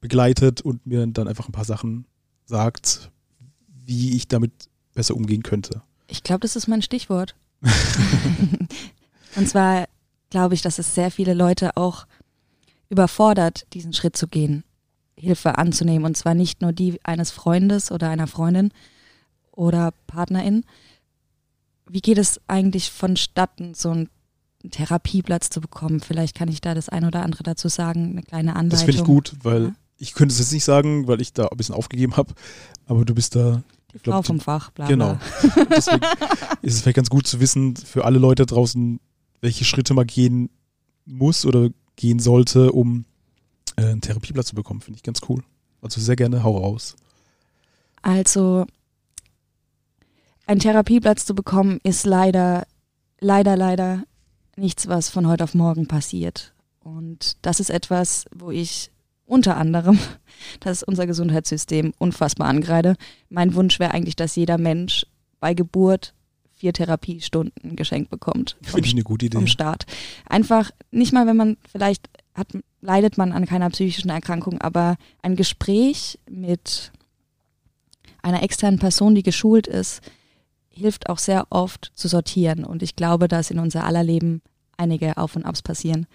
begleitet 0.00 0.60
und 0.60 0.86
mir 0.86 1.06
dann 1.06 1.28
einfach 1.28 1.48
ein 1.48 1.52
paar 1.52 1.64
Sachen 1.64 2.06
sagt, 2.44 3.10
wie 3.84 4.16
ich 4.16 4.28
damit 4.28 4.52
besser 4.94 5.16
umgehen 5.16 5.42
könnte. 5.42 5.82
Ich 6.08 6.22
glaube, 6.22 6.40
das 6.40 6.56
ist 6.56 6.66
mein 6.68 6.82
Stichwort. 6.82 7.34
und 9.36 9.48
zwar 9.48 9.86
glaube 10.30 10.54
ich, 10.54 10.62
dass 10.62 10.78
es 10.78 10.94
sehr 10.94 11.10
viele 11.10 11.34
Leute 11.34 11.76
auch 11.76 12.06
überfordert, 12.88 13.66
diesen 13.74 13.92
Schritt 13.92 14.16
zu 14.16 14.26
gehen, 14.28 14.64
Hilfe 15.16 15.58
anzunehmen. 15.58 16.04
Und 16.06 16.16
zwar 16.16 16.34
nicht 16.34 16.62
nur 16.62 16.72
die 16.72 16.98
eines 17.04 17.30
Freundes 17.30 17.90
oder 17.90 18.08
einer 18.08 18.26
Freundin 18.26 18.72
oder 19.52 19.92
Partnerin. 20.06 20.64
Wie 21.88 22.00
geht 22.00 22.18
es 22.18 22.40
eigentlich 22.48 22.90
vonstatten, 22.90 23.74
so 23.74 23.90
einen 23.90 24.08
Therapieplatz 24.70 25.50
zu 25.50 25.60
bekommen? 25.60 26.00
Vielleicht 26.00 26.36
kann 26.36 26.48
ich 26.48 26.60
da 26.60 26.74
das 26.74 26.88
ein 26.88 27.04
oder 27.04 27.22
andere 27.22 27.42
dazu 27.42 27.68
sagen, 27.68 28.10
eine 28.12 28.22
kleine 28.22 28.56
Anleitung. 28.56 28.70
Das 28.70 28.82
finde 28.82 28.98
ich 28.98 29.04
gut, 29.04 29.32
weil 29.42 29.64
Ja. 29.64 29.74
ich 29.98 30.14
könnte 30.14 30.32
es 30.32 30.38
jetzt 30.38 30.52
nicht 30.52 30.64
sagen, 30.64 31.08
weil 31.08 31.20
ich 31.20 31.32
da 31.32 31.48
ein 31.48 31.56
bisschen 31.56 31.74
aufgegeben 31.74 32.16
habe. 32.16 32.34
Aber 32.86 33.04
du 33.04 33.14
bist 33.14 33.36
da 33.36 33.62
Die 33.92 33.98
glaub, 33.98 34.16
Frau 34.16 34.20
du- 34.22 34.26
vom 34.26 34.40
Fach, 34.40 34.70
bla 34.70 34.86
Genau. 34.86 35.18
Deswegen 35.70 36.04
ist 36.62 36.74
es 36.74 36.80
vielleicht 36.82 36.96
ganz 36.96 37.10
gut 37.10 37.26
zu 37.26 37.40
wissen 37.40 37.76
für 37.76 38.04
alle 38.04 38.18
Leute 38.18 38.44
draußen, 38.46 39.00
welche 39.40 39.64
Schritte 39.64 39.94
man 39.94 40.06
gehen 40.06 40.50
muss 41.06 41.46
oder 41.46 41.70
gehen 41.96 42.18
sollte, 42.18 42.72
um 42.72 43.04
äh, 43.76 43.82
einen 43.86 44.00
Therapieplatz 44.00 44.48
zu 44.48 44.54
bekommen. 44.54 44.80
Finde 44.80 44.96
ich 44.98 45.02
ganz 45.02 45.20
cool. 45.28 45.42
Also 45.80 46.00
sehr 46.00 46.16
gerne, 46.16 46.42
hau 46.42 46.56
raus. 46.58 46.96
Also 48.02 48.66
einen 50.46 50.60
Therapieplatz 50.60 51.24
zu 51.24 51.34
bekommen, 51.34 51.78
ist 51.82 52.04
leider, 52.06 52.66
leider, 53.20 53.56
leider 53.56 54.04
nichts, 54.56 54.88
was 54.88 55.08
von 55.08 55.26
heute 55.26 55.44
auf 55.44 55.54
morgen 55.54 55.86
passiert. 55.86 56.52
Und 56.80 57.36
das 57.42 57.60
ist 57.60 57.70
etwas, 57.70 58.26
wo 58.34 58.50
ich 58.50 58.90
unter 59.28 59.56
anderem, 59.56 59.98
das 60.60 60.78
ist 60.78 60.88
unser 60.88 61.06
Gesundheitssystem 61.06 61.92
unfassbar 61.98 62.48
angreide. 62.48 62.96
Mein 63.28 63.54
Wunsch 63.54 63.78
wäre 63.78 63.92
eigentlich, 63.92 64.16
dass 64.16 64.36
jeder 64.36 64.58
Mensch 64.58 65.06
bei 65.40 65.54
Geburt 65.54 66.14
vier 66.54 66.72
Therapiestunden 66.72 67.76
geschenkt 67.76 68.10
bekommt. 68.10 68.56
Finde 68.62 68.86
ich 68.86 68.94
eine 68.94 69.04
gute 69.04 69.26
Idee. 69.26 69.36
vom 69.36 69.46
Staat. 69.46 69.86
Einfach, 70.28 70.72
nicht 70.90 71.12
mal, 71.12 71.26
wenn 71.26 71.36
man 71.36 71.56
vielleicht 71.70 72.08
hat, 72.34 72.48
leidet 72.80 73.16
man 73.16 73.32
an 73.32 73.46
keiner 73.46 73.70
psychischen 73.70 74.10
Erkrankung, 74.10 74.60
aber 74.60 74.96
ein 75.22 75.36
Gespräch 75.36 76.18
mit 76.28 76.90
einer 78.22 78.42
externen 78.42 78.80
Person, 78.80 79.14
die 79.14 79.22
geschult 79.22 79.68
ist, 79.68 80.00
hilft 80.68 81.08
auch 81.08 81.18
sehr 81.18 81.46
oft 81.50 81.92
zu 81.94 82.08
sortieren. 82.08 82.64
Und 82.64 82.82
ich 82.82 82.96
glaube, 82.96 83.28
dass 83.28 83.50
in 83.50 83.58
unser 83.58 83.84
aller 83.84 84.02
Leben 84.02 84.42
einige 84.76 85.16
Auf 85.16 85.36
und 85.36 85.44
Abs 85.44 85.62
passieren. 85.62 86.06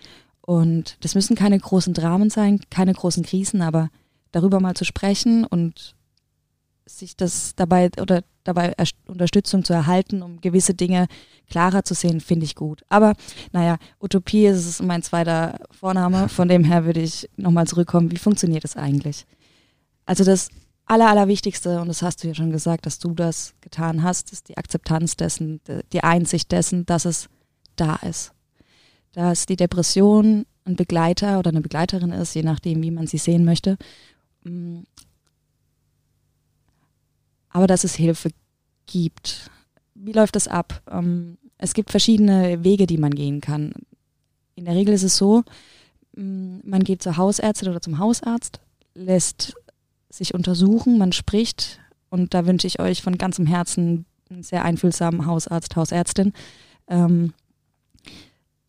Und 0.45 0.97
das 1.03 1.15
müssen 1.15 1.35
keine 1.35 1.57
großen 1.57 1.93
Dramen 1.93 2.29
sein, 2.29 2.59
keine 2.69 2.93
großen 2.93 3.23
Krisen, 3.23 3.61
aber 3.61 3.89
darüber 4.31 4.59
mal 4.59 4.75
zu 4.75 4.83
sprechen 4.83 5.45
und 5.45 5.95
sich 6.85 7.15
das 7.15 7.55
dabei 7.55 7.89
oder 8.01 8.23
dabei 8.43 8.73
Erst- 8.77 8.97
Unterstützung 9.07 9.63
zu 9.63 9.71
erhalten, 9.71 10.21
um 10.21 10.41
gewisse 10.41 10.73
Dinge 10.73 11.07
klarer 11.49 11.85
zu 11.85 11.93
sehen, 11.93 12.19
finde 12.19 12.43
ich 12.45 12.55
gut. 12.55 12.81
Aber 12.89 13.13
naja, 13.53 13.77
Utopie 14.01 14.47
ist 14.47 14.65
es 14.65 14.81
mein 14.81 15.01
zweiter 15.01 15.59
Vorname, 15.71 16.27
von 16.29 16.49
dem 16.49 16.65
her 16.65 16.83
würde 16.83 16.99
ich 16.99 17.29
nochmal 17.37 17.67
zurückkommen. 17.67 18.11
Wie 18.11 18.17
funktioniert 18.17 18.65
das 18.65 18.75
eigentlich? 18.75 19.25
Also 20.05 20.25
das 20.25 20.49
Aller, 20.85 21.07
Allerwichtigste, 21.09 21.79
und 21.79 21.87
das 21.87 22.01
hast 22.01 22.21
du 22.21 22.27
ja 22.27 22.35
schon 22.35 22.51
gesagt, 22.51 22.85
dass 22.85 22.99
du 22.99 23.13
das 23.13 23.53
getan 23.61 24.03
hast, 24.03 24.33
ist 24.33 24.49
die 24.49 24.57
Akzeptanz 24.57 25.15
dessen, 25.15 25.61
de- 25.65 25.83
die 25.93 26.03
Einsicht 26.03 26.51
dessen, 26.51 26.85
dass 26.85 27.05
es 27.05 27.29
da 27.77 27.95
ist. 27.95 28.32
Dass 29.13 29.45
die 29.45 29.55
Depression 29.55 30.45
ein 30.65 30.75
Begleiter 30.75 31.39
oder 31.39 31.49
eine 31.49 31.61
Begleiterin 31.61 32.11
ist, 32.11 32.35
je 32.35 32.43
nachdem, 32.43 32.81
wie 32.81 32.91
man 32.91 33.07
sie 33.07 33.17
sehen 33.17 33.45
möchte. 33.45 33.77
Mm. 34.43 34.79
Aber 37.49 37.67
dass 37.67 37.83
es 37.83 37.95
Hilfe 37.95 38.29
gibt. 38.87 39.49
Wie 39.93 40.11
läuft 40.11 40.35
das 40.35 40.47
ab? 40.47 40.81
Ähm, 40.89 41.37
Es 41.57 41.73
gibt 41.73 41.91
verschiedene 41.91 42.63
Wege, 42.63 42.87
die 42.87 42.97
man 42.97 43.11
gehen 43.15 43.39
kann. 43.39 43.73
In 44.55 44.65
der 44.65 44.75
Regel 44.75 44.93
ist 44.93 45.03
es 45.03 45.15
so, 45.17 45.43
mm, 46.15 46.59
man 46.63 46.83
geht 46.83 47.01
zur 47.01 47.17
Hausärztin 47.17 47.69
oder 47.69 47.81
zum 47.81 47.99
Hausarzt, 47.99 48.59
lässt 48.95 49.53
sich 50.09 50.33
untersuchen, 50.33 50.97
man 50.97 51.11
spricht 51.11 51.79
und 52.09 52.33
da 52.33 52.45
wünsche 52.45 52.67
ich 52.67 52.79
euch 52.79 53.01
von 53.01 53.17
ganzem 53.17 53.45
Herzen 53.45 54.05
einen 54.29 54.43
sehr 54.43 54.63
einfühlsamen 54.65 55.25
Hausarzt, 55.25 55.75
Hausärztin, 55.75 56.33
ähm, 56.87 57.33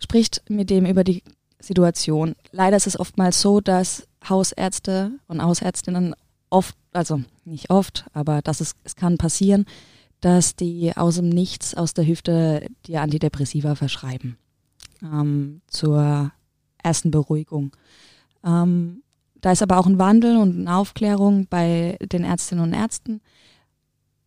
spricht 0.05 0.43
mit 0.49 0.69
dem 0.69 0.85
über 0.85 1.03
die 1.03 1.23
Situation. 1.59 2.37
Leider 2.53 2.77
ist 2.77 2.87
es 2.87 3.01
oftmals 3.01 3.41
so, 3.41 3.61
dass 3.61 4.07
Hausärzte 4.29 5.13
und 5.29 5.43
Hausärztinnen 5.43 6.15
oft, 6.51 6.77
also 6.93 7.23
nicht 7.45 7.71
oft, 7.71 8.05
aber 8.13 8.43
das 8.43 8.61
ist, 8.61 8.77
es 8.85 8.97
kann 8.97 9.17
passieren, 9.17 9.65
dass 10.21 10.57
die 10.57 10.95
aus 10.95 11.17
dem 11.17 11.31
Nichts, 11.31 11.75
aus 11.75 11.95
der 11.95 12.07
Hüfte 12.07 12.67
dir 12.87 13.01
Antidepressiva 13.01 13.75
verschreiben. 13.75 14.37
Ähm, 15.03 15.63
zur 15.69 16.33
ersten 16.83 17.11
Beruhigung. 17.11 17.75
Ähm, 18.45 19.03
da 19.41 19.53
ist 19.53 19.63
aber 19.63 19.79
auch 19.79 19.87
ein 19.87 19.99
Wandel 19.99 20.37
und 20.37 20.61
eine 20.61 20.77
Aufklärung 20.77 21.47
bei 21.49 21.97
den 22.01 22.25
Ärztinnen 22.25 22.65
und 22.65 22.75
Ärzten. 22.75 23.21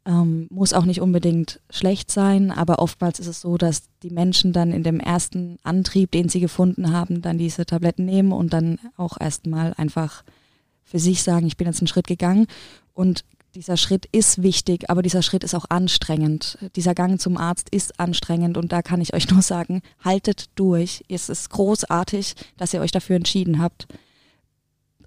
Ähm, 0.07 0.47
muss 0.49 0.71
auch 0.71 0.85
nicht 0.85 1.01
unbedingt 1.01 1.59
schlecht 1.69 2.09
sein, 2.09 2.49
aber 2.49 2.79
oftmals 2.79 3.19
ist 3.19 3.27
es 3.27 3.41
so, 3.41 3.57
dass 3.57 3.89
die 4.03 4.09
Menschen 4.09 4.53
dann 4.53 4.71
in 4.71 4.81
dem 4.81 5.01
ersten 5.01 5.57
Antrieb, 5.63 6.11
den 6.11 6.29
sie 6.29 6.39
gefunden 6.39 6.93
haben, 6.93 7.21
dann 7.21 7.37
diese 7.37 7.65
Tabletten 7.65 8.05
nehmen 8.05 8.31
und 8.31 8.53
dann 8.53 8.79
auch 8.95 9.19
erstmal 9.19 9.73
einfach 9.73 10.23
für 10.85 10.99
sich 10.99 11.23
sagen, 11.23 11.45
ich 11.45 11.57
bin 11.57 11.67
jetzt 11.67 11.81
einen 11.81 11.89
Schritt 11.89 12.07
gegangen 12.07 12.47
und 12.93 13.25
dieser 13.53 13.75
Schritt 13.75 14.05
ist 14.13 14.41
wichtig, 14.43 14.89
aber 14.89 15.01
dieser 15.01 15.23
Schritt 15.23 15.43
ist 15.43 15.55
auch 15.55 15.65
anstrengend. 15.67 16.57
Dieser 16.77 16.95
Gang 16.95 17.19
zum 17.19 17.35
Arzt 17.35 17.67
ist 17.69 17.99
anstrengend 17.99 18.55
und 18.55 18.71
da 18.71 18.81
kann 18.81 19.01
ich 19.01 19.13
euch 19.13 19.29
nur 19.31 19.41
sagen, 19.41 19.81
haltet 20.05 20.45
durch. 20.55 21.03
Es 21.09 21.27
ist 21.27 21.49
großartig, 21.49 22.35
dass 22.55 22.73
ihr 22.73 22.79
euch 22.79 22.91
dafür 22.91 23.17
entschieden 23.17 23.59
habt 23.59 23.87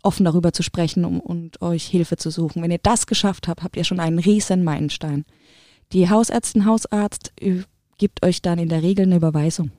offen 0.03 0.25
darüber 0.25 0.53
zu 0.53 0.63
sprechen 0.63 1.05
um, 1.05 1.21
und 1.21 1.61
euch 1.63 1.87
Hilfe 1.87 2.17
zu 2.17 2.31
suchen. 2.31 2.63
Wenn 2.63 2.71
ihr 2.71 2.79
das 2.83 3.07
geschafft 3.07 3.49
habt, 3.49 3.63
habt 3.63 3.77
ihr 3.77 3.85
schon 3.85 4.01
einen 4.01 4.19
riesen 4.19 4.65
Meilenstein. 4.65 5.25
Die 5.93 6.09
Hausärztin, 6.09 6.67
Hausarzt 6.67 7.33
gibt 7.99 8.25
euch 8.25 8.43
dann 8.43 8.59
in 8.59 8.69
der 8.69 8.83
Regel 8.83 9.07
eine 9.07 9.17
Überweisung. 9.17 9.71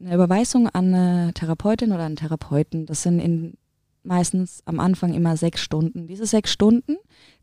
Eine 0.00 0.14
Überweisung 0.14 0.68
an 0.68 0.94
eine 0.94 1.32
Therapeutin 1.34 1.92
oder 1.92 2.04
einen 2.04 2.16
Therapeuten, 2.16 2.86
das 2.86 3.02
sind 3.02 3.20
in, 3.20 3.54
meistens 4.02 4.62
am 4.64 4.80
Anfang 4.80 5.12
immer 5.12 5.36
sechs 5.36 5.60
Stunden. 5.60 6.06
Diese 6.06 6.24
sechs 6.24 6.50
Stunden 6.50 6.96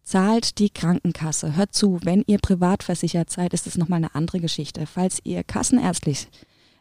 zahlt 0.04 0.58
die 0.58 0.69
Krankenkasse. 0.69 1.56
Hört 1.56 1.73
zu, 1.73 2.00
wenn 2.04 2.23
ihr 2.26 2.39
privat 2.39 2.82
versichert 2.82 3.30
seid, 3.30 3.54
ist 3.54 3.67
das 3.67 3.78
nochmal 3.78 3.97
eine 3.97 4.15
andere 4.15 4.39
Geschichte. 4.39 4.86
Falls 4.88 5.19
ihr 5.23 5.43
kassenärztlich, 5.43 6.28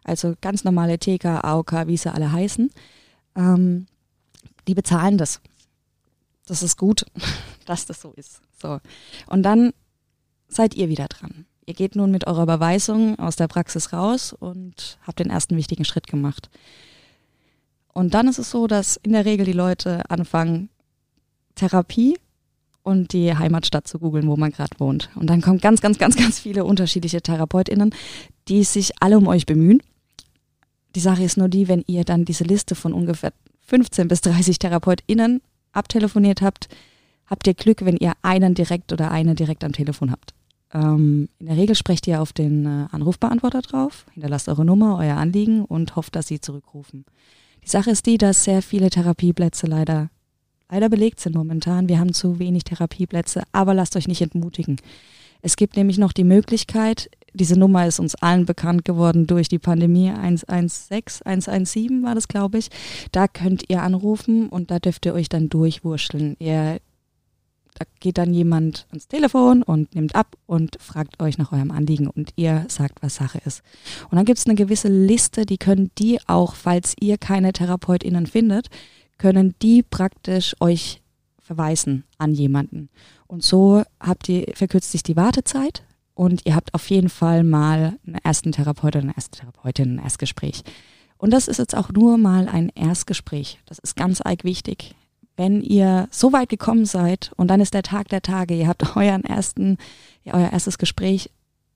also 0.05 0.35
ganz 0.41 0.65
normale 0.65 0.99
TK, 0.99 1.45
AOK, 1.45 1.89
wie 1.89 1.97
sie 1.97 2.13
alle 2.13 2.33
heißen, 2.33 2.71
ähm, 3.37 3.87
die 4.67 4.75
bezahlen 4.75 5.19
das. 5.19 5.41
Das 6.47 6.63
ist 6.63 6.77
gut, 6.77 7.05
dass 7.67 7.87
das 7.87 8.01
so 8.01 8.13
ist. 8.13 8.41
So. 8.61 8.81
Und 9.27 9.43
dann 9.43 9.73
seid 10.49 10.75
ihr 10.75 10.89
wieder 10.89 11.07
dran. 11.09 11.47
Ihr 11.67 11.75
geht 11.75 11.97
nun 11.97 12.13
mit 12.13 12.27
eurer 12.27 12.45
Überweisung 12.45 13.19
aus 13.19 13.35
der 13.35 13.49
Praxis 13.49 13.93
raus 13.93 14.33
und 14.33 14.99
habt 15.05 15.19
den 15.19 15.31
ersten 15.31 15.57
wichtigen 15.57 15.85
Schritt 15.85 16.07
gemacht. 16.07 16.49
Und 17.93 18.15
dann 18.15 18.29
ist 18.29 18.39
es 18.39 18.51
so, 18.51 18.69
dass 18.69 18.97
in 18.97 19.13
der 19.13 19.25
Regel 19.25 19.47
die 19.47 19.53
Leute 19.53 20.09
anfangen, 20.09 20.69
Therapie 21.57 22.19
und 22.83 23.13
die 23.13 23.35
Heimatstadt 23.35 23.89
zu 23.89 23.99
googeln, 23.99 24.29
wo 24.29 24.37
man 24.37 24.53
gerade 24.53 24.79
wohnt. 24.79 25.11
Und 25.17 25.29
dann 25.29 25.41
kommen 25.41 25.59
ganz, 25.59 25.81
ganz, 25.81 25.99
ganz, 25.99 26.15
ganz 26.15 26.39
viele 26.39 26.65
unterschiedliche 26.65 27.21
TherapeutInnen, 27.21 27.93
die 28.47 28.63
sich 28.63 28.93
alle 29.03 29.19
um 29.19 29.27
euch 29.27 29.45
bemühen. 29.45 29.83
Die 30.95 31.01
Sache 31.01 31.25
ist 31.25 31.37
nur 31.37 31.49
die, 31.49 31.67
wenn 31.67 31.83
ihr 31.89 32.05
dann 32.05 32.25
diese 32.25 32.45
Liste 32.45 32.77
von 32.77 32.93
ungefähr 32.93 33.33
15 33.67 34.09
bis 34.09 34.21
30 34.23 34.59
TherapeutInnen 34.59 35.43
abtelefoniert 35.73 36.43
habt, 36.43 36.69
habt 37.27 37.47
ihr 37.47 37.55
Glück, 37.55 37.85
wenn 37.85 37.97
ihr 37.97 38.13
einen 38.23 38.55
direkt 38.55 38.93
oder 38.93 39.11
eine 39.11 39.35
direkt 39.35 39.65
am 39.65 39.73
Telefon 39.73 40.11
habt. 40.11 40.33
Ähm, 40.73 41.29
in 41.39 41.47
der 41.47 41.57
Regel 41.57 41.75
sprecht 41.77 42.07
ihr 42.07 42.21
auf 42.21 42.33
den 42.33 42.67
äh, 42.67 42.87
Anrufbeantworter 42.91 43.63
drauf, 43.63 44.07
hinterlasst 44.13 44.49
eure 44.49 44.65
Nummer, 44.65 44.99
euer 44.99 45.17
Anliegen 45.17 45.65
und 45.65 45.97
hofft, 45.97 46.17
dass 46.17 46.27
sie 46.27 46.41
zurückrufen. 46.41 47.05
Die 47.65 47.69
Sache 47.69 47.91
ist 47.91 48.07
die, 48.07 48.19
dass 48.19 48.45
sehr 48.45 48.63
viele 48.63 48.91
Therapieplätze 48.91 49.67
leider, 49.67 50.11
leider 50.71 50.89
belegt 50.89 51.21
sind 51.21 51.35
momentan. 51.35 51.89
Wir 51.89 51.99
haben 51.99 52.13
zu 52.13 52.39
wenig 52.39 52.65
Therapieplätze, 52.65 53.43
aber 53.53 53.75
lasst 53.75 53.97
euch 53.97 54.09
nicht 54.09 54.23
entmutigen. 54.23 54.77
Es 55.43 55.57
gibt 55.57 55.77
nämlich 55.77 55.99
noch 55.99 56.13
die 56.13 56.25
Möglichkeit, 56.25 57.11
diese 57.37 57.59
Nummer 57.59 57.87
ist 57.87 58.01
uns 58.01 58.15
allen 58.17 58.47
bekannt 58.47 58.85
geworden 58.85 59.27
durch 59.27 59.49
die 59.49 59.59
Pandemie 59.59 60.11
116, 60.11 61.27
117 61.27 62.03
war 62.03 62.15
das, 62.15 62.29
glaube 62.29 62.59
ich. 62.59 62.69
Da 63.13 63.29
könnt 63.29 63.65
ihr 63.69 63.83
anrufen 63.83 64.49
und 64.49 64.71
da 64.71 64.79
dürft 64.79 65.07
ihr 65.07 65.15
euch 65.15 65.29
dann 65.29 65.49
durchwurschteln. 65.49 66.37
Ihr, 66.39 66.81
da 67.75 67.85
geht 68.01 68.19
dann 68.19 68.33
jemand 68.33 68.87
ans 68.91 69.07
Telefon 69.09 69.63
und 69.63 69.95
nimmt 69.95 70.15
ab 70.15 70.37
und 70.47 70.77
fragt 70.81 71.23
euch 71.23 71.39
nach 71.39 71.53
eurem 71.53 71.71
Anliegen 71.71 72.09
und 72.09 72.31
ihr 72.37 72.65
sagt, 72.69 73.03
was 73.03 73.17
Sache 73.17 73.41
ist. 73.45 73.63
Und 74.11 74.17
dann 74.17 74.25
gibt 74.25 74.39
es 74.39 74.47
eine 74.47 74.55
gewisse 74.55 74.89
Liste, 74.89 75.47
die 75.47 75.59
können 75.59 75.91
die 75.99 76.19
auch, 76.27 76.55
falls 76.55 76.95
ihr 76.99 77.19
keine 77.19 77.53
TherapeutInnen 77.53 78.27
findet, 78.27 78.69
können 79.19 79.55
die 79.63 79.83
praktisch 79.83 80.57
euch 80.61 81.03
verweisen 81.41 82.05
an 82.19 82.35
jemanden. 82.35 82.89
Und 83.27 83.43
so 83.43 83.83
habt 84.01 84.29
ihr, 84.29 84.47
verkürzt 84.55 84.93
sich 84.93 85.03
die 85.03 85.17
Wartezeit 85.17 85.86
und 86.17 86.47
ihr 86.47 86.57
habt 86.57 86.73
auf 86.73 86.89
jeden 86.89 87.11
Fall 87.11 87.45
mal 87.45 87.99
einen 88.07 88.17
ersten 88.25 88.51
Therapeut 88.51 88.97
oder 88.97 89.05
eine 89.05 89.15
erste 89.15 89.39
Therapeutin, 89.39 89.97
ein 89.97 90.03
Erstgespräch. 90.03 90.65
Und 91.19 91.31
das 91.31 91.47
ist 91.47 91.59
jetzt 91.59 91.77
auch 91.77 91.91
nur 91.91 92.17
mal 92.17 92.49
ein 92.49 92.71
Erstgespräch. 92.75 93.61
Das 93.67 93.79
ist 93.79 93.97
ganz 93.97 94.23
arg 94.23 94.43
wichtig. 94.43 94.95
Wenn 95.37 95.61
ihr 95.61 96.09
so 96.11 96.33
weit 96.33 96.49
gekommen 96.49 96.87
seid 96.87 97.33
und 97.37 97.49
dann 97.49 97.61
ist 97.61 97.75
der 97.75 97.83
Tag 97.83 98.09
der 98.09 98.23
Tage, 98.23 98.57
ihr 98.57 98.67
habt 98.67 98.97
euren 98.97 99.25
ersten, 99.25 99.77
ja, 100.25 100.33
euer 100.33 100.53
erstes 100.53 100.79
Gespräch, 100.79 101.31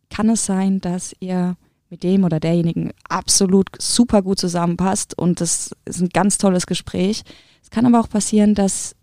kann 0.09 0.31
es 0.31 0.47
sein, 0.47 0.81
dass 0.81 1.15
ihr 1.21 1.57
mit 1.91 2.03
dem 2.03 2.25
oder 2.25 2.41
derjenigen 2.41 2.93
absolut 3.09 3.69
super 3.79 4.23
gut 4.23 4.39
zusammenpasst 4.39 5.17
und 5.19 5.43
das 5.43 5.73
ist 5.85 6.01
ein 6.01 6.09
ganz 6.09 6.39
tolles 6.39 6.67
Gespräch. 6.67 7.25
Es 7.63 7.69
kann 7.69 7.85
aber 7.85 8.01
auch 8.01 8.09
passieren, 8.09 8.55
dass 8.55 8.97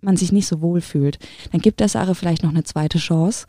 man 0.00 0.16
sich 0.16 0.30
nicht 0.30 0.46
so 0.46 0.60
wohl 0.60 0.80
fühlt. 0.80 1.18
Dann 1.50 1.60
gibt 1.60 1.80
der 1.80 1.88
Sache 1.88 2.14
vielleicht 2.14 2.44
noch 2.44 2.50
eine 2.50 2.62
zweite 2.62 2.98
Chance 2.98 3.46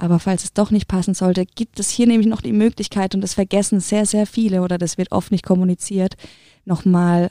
aber 0.00 0.18
falls 0.18 0.44
es 0.44 0.54
doch 0.54 0.70
nicht 0.70 0.88
passen 0.88 1.12
sollte, 1.12 1.44
gibt 1.44 1.78
es 1.78 1.90
hier 1.90 2.06
nämlich 2.06 2.26
noch 2.26 2.40
die 2.40 2.54
Möglichkeit, 2.54 3.14
und 3.14 3.20
das 3.20 3.34
vergessen 3.34 3.80
sehr, 3.80 4.06
sehr 4.06 4.26
viele 4.26 4.62
oder 4.62 4.78
das 4.78 4.96
wird 4.96 5.12
oft 5.12 5.30
nicht 5.30 5.44
kommuniziert, 5.44 6.16
nochmal 6.64 7.30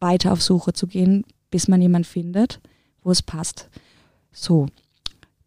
weiter 0.00 0.32
auf 0.32 0.42
Suche 0.42 0.72
zu 0.72 0.86
gehen, 0.86 1.24
bis 1.50 1.68
man 1.68 1.82
jemand 1.82 2.06
findet, 2.06 2.60
wo 3.02 3.10
es 3.10 3.20
passt. 3.20 3.68
So, 4.32 4.66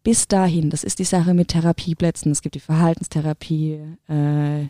bis 0.04 0.28
dahin, 0.28 0.70
das 0.70 0.84
ist 0.84 1.00
die 1.00 1.04
Sache 1.04 1.34
mit 1.34 1.48
Therapieplätzen. 1.48 2.30
Es 2.30 2.42
gibt 2.42 2.54
die 2.54 2.60
Verhaltenstherapie, 2.60 3.80
äh, 4.08 4.66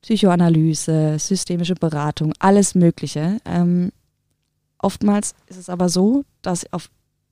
Psychoanalyse, 0.00 1.18
systemische 1.18 1.74
Beratung, 1.74 2.32
alles 2.38 2.74
Mögliche. 2.74 3.38
Ähm, 3.44 3.92
oftmals 4.78 5.34
ist 5.46 5.58
es 5.58 5.68
aber 5.68 5.90
so, 5.90 6.24
dass 6.40 6.72
auf 6.72 6.88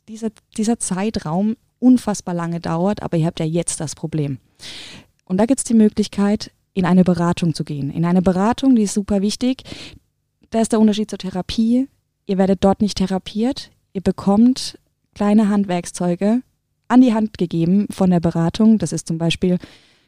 dieser, 0.08 0.28
dieser 0.56 0.78
Zeitraum 0.78 1.56
unfassbar 1.84 2.34
lange 2.34 2.60
dauert, 2.60 3.02
aber 3.02 3.16
ihr 3.16 3.26
habt 3.26 3.40
ja 3.40 3.46
jetzt 3.46 3.80
das 3.80 3.94
Problem. 3.94 4.38
Und 5.24 5.38
da 5.38 5.46
gibt 5.46 5.60
es 5.60 5.64
die 5.64 5.74
Möglichkeit, 5.74 6.50
in 6.72 6.84
eine 6.84 7.04
Beratung 7.04 7.54
zu 7.54 7.64
gehen. 7.64 7.90
In 7.90 8.04
eine 8.04 8.22
Beratung, 8.22 8.74
die 8.74 8.82
ist 8.82 8.94
super 8.94 9.20
wichtig. 9.22 9.62
Da 10.50 10.60
ist 10.60 10.72
der 10.72 10.80
Unterschied 10.80 11.10
zur 11.10 11.18
Therapie. 11.18 11.88
Ihr 12.26 12.38
werdet 12.38 12.64
dort 12.64 12.80
nicht 12.80 12.98
therapiert. 12.98 13.70
Ihr 13.92 14.00
bekommt 14.00 14.78
kleine 15.14 15.48
Handwerkszeuge 15.48 16.42
an 16.88 17.00
die 17.00 17.14
Hand 17.14 17.38
gegeben 17.38 17.86
von 17.90 18.10
der 18.10 18.20
Beratung. 18.20 18.78
Das 18.78 18.92
ist 18.92 19.06
zum 19.06 19.18
Beispiel 19.18 19.58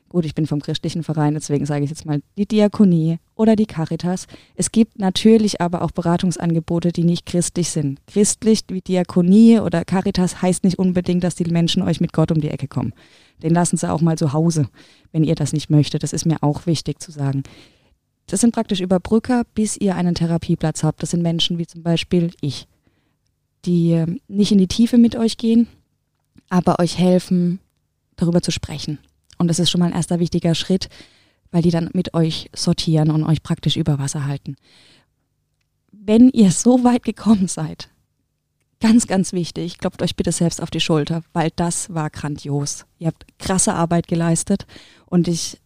Gut, 0.08 0.24
ich 0.24 0.36
bin 0.36 0.46
vom 0.46 0.60
christlichen 0.60 1.02
Verein, 1.02 1.34
deswegen 1.34 1.66
sage 1.66 1.82
ich 1.82 1.90
jetzt 1.90 2.06
mal 2.06 2.22
die 2.38 2.46
Diakonie 2.46 3.18
oder 3.34 3.56
die 3.56 3.66
Caritas. 3.66 4.28
Es 4.54 4.70
gibt 4.70 5.00
natürlich 5.00 5.60
aber 5.60 5.82
auch 5.82 5.90
Beratungsangebote, 5.90 6.92
die 6.92 7.02
nicht 7.02 7.26
christlich 7.26 7.70
sind. 7.70 8.00
Christlich 8.06 8.60
wie 8.68 8.80
Diakonie 8.80 9.58
oder 9.58 9.84
Caritas 9.84 10.42
heißt 10.42 10.62
nicht 10.62 10.78
unbedingt, 10.78 11.24
dass 11.24 11.34
die 11.34 11.44
Menschen 11.44 11.82
euch 11.82 12.00
mit 12.00 12.12
Gott 12.12 12.30
um 12.30 12.40
die 12.40 12.50
Ecke 12.50 12.68
kommen. 12.68 12.92
Den 13.42 13.52
lassen 13.52 13.76
sie 13.76 13.90
auch 13.90 14.00
mal 14.00 14.16
zu 14.16 14.32
Hause, 14.32 14.68
wenn 15.10 15.24
ihr 15.24 15.34
das 15.34 15.52
nicht 15.52 15.70
möchtet. 15.70 16.04
Das 16.04 16.12
ist 16.12 16.24
mir 16.24 16.40
auch 16.40 16.66
wichtig 16.66 17.00
zu 17.00 17.10
sagen. 17.10 17.42
Das 18.28 18.40
sind 18.40 18.54
praktisch 18.54 18.80
Überbrücker, 18.80 19.42
bis 19.54 19.76
ihr 19.76 19.96
einen 19.96 20.14
Therapieplatz 20.14 20.84
habt. 20.84 21.02
Das 21.02 21.10
sind 21.10 21.22
Menschen 21.22 21.58
wie 21.58 21.66
zum 21.66 21.82
Beispiel 21.82 22.30
ich, 22.40 22.68
die 23.64 23.90
ähm, 23.90 24.20
nicht 24.28 24.52
in 24.52 24.58
die 24.58 24.68
Tiefe 24.68 24.98
mit 24.98 25.16
euch 25.16 25.36
gehen, 25.36 25.66
aber 26.48 26.78
euch 26.78 26.96
helfen, 26.96 27.58
darüber 28.16 28.40
zu 28.40 28.52
sprechen 28.52 28.98
und 29.38 29.48
das 29.48 29.58
ist 29.58 29.70
schon 29.70 29.80
mal 29.80 29.86
ein 29.86 29.92
erster 29.92 30.18
wichtiger 30.18 30.54
Schritt, 30.54 30.88
weil 31.50 31.62
die 31.62 31.70
dann 31.70 31.90
mit 31.92 32.14
euch 32.14 32.50
sortieren 32.54 33.10
und 33.10 33.24
euch 33.24 33.42
praktisch 33.42 33.76
über 33.76 33.98
Wasser 33.98 34.26
halten. 34.26 34.56
Wenn 35.92 36.30
ihr 36.30 36.50
so 36.50 36.84
weit 36.84 37.04
gekommen 37.04 37.48
seid, 37.48 37.88
ganz, 38.80 39.06
ganz 39.06 39.32
wichtig, 39.32 39.78
klopft 39.78 40.02
euch 40.02 40.16
bitte 40.16 40.32
selbst 40.32 40.62
auf 40.62 40.70
die 40.70 40.80
Schulter, 40.80 41.22
weil 41.32 41.50
das 41.56 41.92
war 41.92 42.10
grandios. 42.10 42.86
Ihr 42.98 43.08
habt 43.08 43.26
krasse 43.38 43.74
Arbeit 43.74 44.06
geleistet 44.06 44.66
und 45.06 45.28
ich 45.28 45.58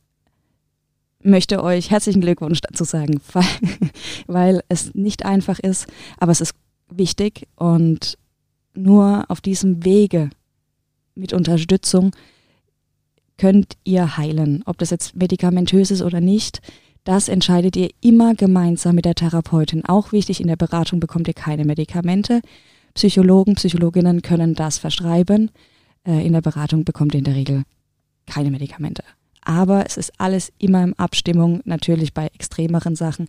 möchte 1.23 1.63
euch 1.63 1.91
herzlichen 1.91 2.21
Glückwunsch 2.21 2.61
dazu 2.61 2.85
sagen, 2.85 3.21
weil, 3.33 3.45
weil 4.27 4.65
es 4.69 4.95
nicht 4.95 5.25
einfach 5.25 5.59
ist, 5.59 5.87
aber 6.19 6.33
es 6.33 6.41
ist 6.41 6.55
wichtig 6.89 7.47
und 7.57 8.19
nur 8.75 9.25
auf 9.29 9.41
diesem 9.41 9.85
Wege 9.85 10.31
mit 11.15 11.33
Unterstützung 11.33 12.13
könnt 13.41 13.79
ihr 13.85 14.19
heilen. 14.19 14.63
Ob 14.67 14.77
das 14.77 14.91
jetzt 14.91 15.17
medikamentös 15.17 15.91
ist 15.91 16.03
oder 16.03 16.21
nicht, 16.21 16.61
das 17.05 17.31
entscheidet 17.31 17.75
ihr 17.75 17.89
immer 18.03 18.35
gemeinsam 18.35 18.95
mit 18.95 19.07
der 19.07 19.15
Therapeutin. 19.15 19.83
Auch 19.87 20.13
wichtig, 20.13 20.43
in 20.43 20.49
der 20.49 20.57
Beratung 20.57 21.01
bekommt 21.01 21.27
ihr 21.27 21.33
keine 21.33 21.65
Medikamente. 21.65 22.43
Psychologen, 22.93 23.55
Psychologinnen 23.55 24.21
können 24.21 24.55
das 24.55 24.77
verschreiben. 24.77 25.51
Äh, 26.07 26.27
in 26.27 26.35
der 26.35 26.43
Beratung 26.43 26.85
bekommt 26.85 27.15
ihr 27.15 27.19
in 27.21 27.25
der 27.25 27.35
Regel 27.35 27.63
keine 28.27 28.51
Medikamente. 28.51 29.05
Aber 29.41 29.87
es 29.87 29.97
ist 29.97 30.13
alles 30.21 30.53
immer 30.59 30.85
in 30.85 30.99
Abstimmung, 30.99 31.63
natürlich 31.65 32.13
bei 32.13 32.27
extremeren 32.27 32.95
Sachen. 32.95 33.27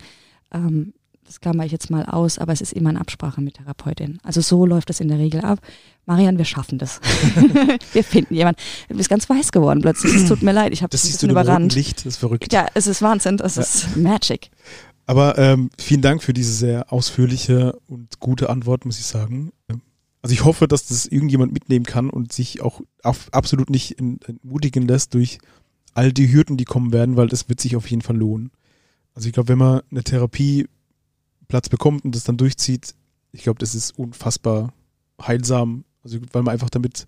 Ähm, 0.54 0.94
das 1.32 1.40
klammer 1.40 1.66
ich 1.66 1.72
jetzt 1.72 1.90
mal 1.90 2.06
aus, 2.06 2.40
aber 2.40 2.52
es 2.52 2.60
ist 2.60 2.74
immer 2.74 2.90
in 2.90 2.98
Absprache 2.98 3.40
mit 3.40 3.54
Therapeutin. 3.54 4.18
Also 4.22 4.42
so 4.42 4.66
läuft 4.66 4.90
es 4.90 5.00
in 5.00 5.08
der 5.08 5.18
Regel 5.18 5.40
ab. 5.40 5.60
Marian, 6.06 6.38
wir 6.38 6.44
schaffen 6.44 6.78
das. 6.78 7.00
wir 7.94 8.04
finden 8.04 8.36
jemanden. 8.36 8.60
Du 8.90 8.98
bist 8.98 9.10
ganz 9.10 9.30
weiß 9.30 9.54
geworden 9.54 9.82
plötzlich. 9.82 10.14
Es 10.14 10.28
tut 10.28 10.42
mir 10.42 10.52
leid, 10.52 10.74
ich 10.74 10.84
habe 10.84 10.92
Das 10.92 11.06
ein 11.06 11.12
bisschen 11.12 11.30
überrannt. 11.30 11.74
Licht, 11.74 12.00
das 12.00 12.06
ist 12.06 12.18
verrückt. 12.18 12.52
Ja, 12.52 12.66
es 12.74 12.86
ist 12.86 13.02
Wahnsinn, 13.02 13.38
das 13.38 13.56
Ja. 13.56 13.62
ist 13.62 13.96
Magic. 13.96 14.50
Aber 15.06 15.38
ähm, 15.38 15.70
vielen 15.80 16.02
Dank 16.02 16.22
für 16.22 16.34
diese 16.34 16.52
sehr 16.52 16.92
ausführliche 16.92 17.80
und 17.88 18.20
gute 18.20 18.50
Antwort, 18.50 18.84
muss 18.84 19.00
ich 19.00 19.06
sagen. 19.06 19.54
Also 20.22 20.34
ich 20.34 20.44
hoffe, 20.44 20.68
dass 20.68 20.88
das 20.88 21.06
irgendjemand 21.06 21.54
mitnehmen 21.54 21.86
kann 21.86 22.10
und 22.10 22.34
sich 22.34 22.62
auch 22.62 22.82
absolut 23.32 23.70
nicht 23.70 23.98
entmutigen 24.00 24.86
lässt 24.86 25.14
durch 25.14 25.38
all 25.94 26.12
die 26.12 26.30
Hürden, 26.34 26.58
die 26.58 26.66
kommen 26.66 26.92
werden, 26.92 27.16
weil 27.16 27.28
das 27.30 27.48
wird 27.48 27.62
sich 27.62 27.78
auf 27.78 27.90
jeden 27.90 28.02
Fall 28.02 28.18
lohnen. 28.18 28.52
Also 29.14 29.28
ich 29.28 29.34
glaube, 29.34 29.48
wenn 29.48 29.58
man 29.58 29.82
eine 29.92 30.04
Therapieplatz 31.52 31.70
bekommt 31.70 32.06
und 32.06 32.16
das 32.16 32.24
dann 32.24 32.38
durchzieht, 32.38 32.96
ich 33.32 33.44
glaube, 33.44 33.60
das 33.60 33.76
ist 33.76 33.98
unfassbar 33.98 34.74
heilsam. 35.22 35.84
Also 36.04 36.20
weil 36.32 36.44
man 36.44 36.54
einfach 36.54 36.70
damit 36.70 37.06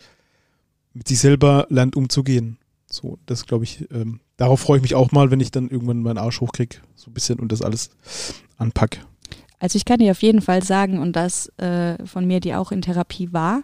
mit 0.94 1.08
sich 1.08 1.20
selber 1.20 1.66
lernt 1.70 1.96
umzugehen. 1.96 2.58
So, 2.86 3.18
das 3.26 3.46
glaube 3.48 3.64
ich, 3.64 3.90
ähm, 3.92 4.20
darauf 4.38 4.60
freue 4.60 4.78
ich 4.78 4.84
mich 4.84 4.94
auch 4.94 5.12
mal, 5.12 5.32
wenn 5.32 5.40
ich 5.40 5.50
dann 5.50 5.70
irgendwann 5.70 6.04
meinen 6.04 6.20
Arsch 6.20 6.42
hochkriege, 6.42 6.78
so 6.96 7.10
ein 7.10 7.14
bisschen 7.14 7.40
und 7.40 7.52
das 7.52 7.64
alles 7.64 7.90
anpack. 8.58 9.04
Also 9.58 9.78
ich 9.78 9.86
kann 9.86 10.00
dir 10.00 10.12
auf 10.12 10.22
jeden 10.22 10.42
Fall 10.42 10.62
sagen, 10.62 11.00
und 11.00 11.16
das 11.16 11.48
äh, 11.58 12.06
von 12.06 12.28
mir, 12.28 12.40
die 12.40 12.54
auch 12.54 12.72
in 12.72 12.82
Therapie 12.82 13.34
war, 13.34 13.64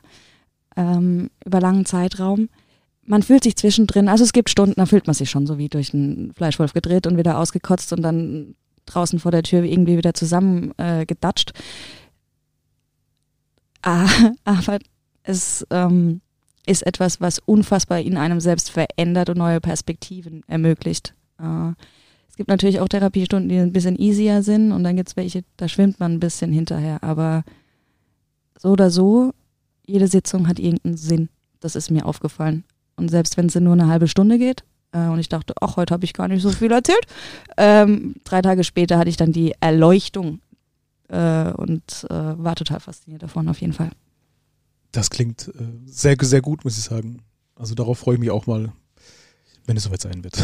ähm, 0.75 1.29
über 1.45 1.59
langen 1.59 1.85
Zeitraum, 1.85 2.49
man 3.03 3.21
fühlt 3.21 3.43
sich 3.43 3.55
zwischendrin, 3.55 4.07
also 4.07 4.23
es 4.23 4.33
gibt 4.33 4.49
Stunden, 4.49 4.75
da 4.77 4.85
fühlt 4.85 5.07
man 5.07 5.13
sich 5.13 5.29
schon 5.29 5.45
so 5.45 5.57
wie 5.57 5.67
durch 5.67 5.93
einen 5.93 6.33
Fleischwolf 6.33 6.73
gedreht 6.73 7.05
und 7.05 7.17
wieder 7.17 7.37
ausgekotzt 7.37 7.93
und 7.93 8.01
dann 8.01 8.55
draußen 8.93 9.19
vor 9.19 9.31
der 9.31 9.43
Tür 9.43 9.63
irgendwie 9.63 9.97
wieder 9.97 10.13
zusammen 10.13 10.73
äh, 10.77 11.05
gedatscht. 11.05 11.51
Ah, 13.81 14.07
aber 14.43 14.79
es 15.23 15.65
ähm, 15.69 16.21
ist 16.65 16.85
etwas, 16.85 17.21
was 17.21 17.39
unfassbar 17.39 17.99
in 17.99 18.17
einem 18.17 18.39
selbst 18.39 18.69
verändert 18.69 19.29
und 19.29 19.37
neue 19.37 19.61
Perspektiven 19.61 20.43
ermöglicht. 20.47 21.13
Äh, 21.39 21.71
es 22.29 22.35
gibt 22.35 22.49
natürlich 22.49 22.79
auch 22.79 22.87
Therapiestunden, 22.87 23.49
die 23.49 23.57
ein 23.57 23.73
bisschen 23.73 23.97
easier 23.97 24.43
sind 24.43 24.71
und 24.71 24.83
dann 24.83 24.95
gibt 24.95 25.09
es 25.09 25.17
welche, 25.17 25.43
da 25.57 25.67
schwimmt 25.67 25.99
man 25.99 26.13
ein 26.13 26.19
bisschen 26.19 26.51
hinterher. 26.51 27.03
Aber 27.03 27.43
so 28.57 28.69
oder 28.69 28.89
so, 28.89 29.33
jede 29.85 30.07
Sitzung 30.07 30.47
hat 30.47 30.59
irgendeinen 30.59 30.97
Sinn. 30.97 31.29
Das 31.59 31.75
ist 31.75 31.91
mir 31.91 32.05
aufgefallen. 32.05 32.63
Und 32.95 33.09
selbst 33.09 33.37
wenn 33.37 33.47
es 33.47 33.55
nur 33.55 33.73
eine 33.73 33.87
halbe 33.87 34.07
Stunde 34.07 34.37
geht, 34.37 34.63
und 34.97 35.19
ich 35.19 35.29
dachte, 35.29 35.53
ach, 35.61 35.75
heute 35.77 35.93
habe 35.93 36.05
ich 36.05 36.13
gar 36.13 36.27
nicht 36.27 36.41
so 36.41 36.49
viel 36.51 36.71
erzählt, 36.71 37.05
ähm, 37.57 38.15
drei 38.23 38.41
Tage 38.41 38.63
später 38.63 38.97
hatte 38.97 39.09
ich 39.09 39.17
dann 39.17 39.31
die 39.31 39.53
Erleuchtung 39.59 40.39
äh, 41.09 41.51
und 41.51 42.07
äh, 42.09 42.13
war 42.13 42.55
total 42.55 42.79
fasziniert 42.79 43.23
davon, 43.23 43.47
auf 43.49 43.61
jeden 43.61 43.73
Fall. 43.73 43.91
Das 44.91 45.09
klingt 45.09 45.49
äh, 45.49 45.51
sehr, 45.85 46.17
sehr 46.19 46.41
gut, 46.41 46.63
muss 46.63 46.77
ich 46.77 46.83
sagen. 46.83 47.21
Also 47.55 47.75
darauf 47.75 47.99
freue 47.99 48.15
ich 48.15 48.19
mich 48.19 48.31
auch 48.31 48.47
mal, 48.47 48.71
wenn 49.65 49.77
es 49.77 49.83
soweit 49.83 50.01
sein 50.01 50.23
wird. 50.23 50.41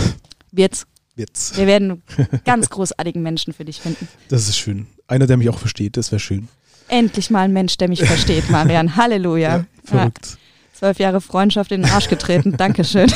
Wird's. 0.51 0.85
Wird's. 1.15 1.57
Wir 1.57 1.65
werden 1.65 2.03
ganz 2.45 2.69
großartigen 2.69 3.23
Menschen 3.23 3.53
für 3.53 3.65
dich 3.65 3.79
finden. 3.79 4.07
Das 4.27 4.49
ist 4.49 4.57
schön. 4.57 4.87
Einer, 5.07 5.27
der 5.27 5.37
mich 5.37 5.49
auch 5.49 5.59
versteht, 5.59 5.97
das 5.97 6.11
wäre 6.11 6.19
schön. 6.19 6.49
Endlich 6.87 7.29
mal 7.29 7.41
ein 7.41 7.53
Mensch, 7.53 7.77
der 7.77 7.87
mich 7.87 8.03
versteht, 8.03 8.49
Marian. 8.49 8.95
Halleluja. 8.97 9.57
Ja, 9.57 9.65
verrückt. 9.83 10.37
Zwölf 10.75 10.99
Jahre 10.99 11.21
Freundschaft 11.21 11.71
in 11.71 11.81
den 11.81 11.91
Arsch 11.91 12.09
getreten. 12.09 12.51
Dankeschön. 12.57 13.09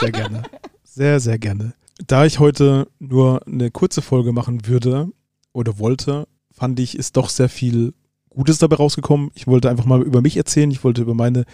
Sehr 0.00 0.12
gerne. 0.12 0.42
Sehr, 0.84 1.20
sehr 1.20 1.38
gerne. 1.38 1.74
Da 2.06 2.24
ich 2.24 2.38
heute 2.38 2.88
nur 2.98 3.46
eine 3.46 3.70
kurze 3.70 4.02
Folge 4.02 4.32
machen 4.32 4.66
würde 4.66 5.08
oder 5.52 5.78
wollte, 5.78 6.28
fand 6.52 6.78
ich, 6.80 6.96
ist 6.96 7.16
doch 7.16 7.28
sehr 7.28 7.48
viel 7.48 7.94
Gutes 8.30 8.58
dabei 8.58 8.76
rausgekommen. 8.76 9.30
Ich 9.34 9.46
wollte 9.46 9.68
einfach 9.68 9.84
mal 9.84 10.02
über 10.02 10.22
mich 10.22 10.36
erzählen. 10.36 10.70
Ich 10.70 10.84
wollte 10.84 11.02
über 11.02 11.14
meine 11.14 11.44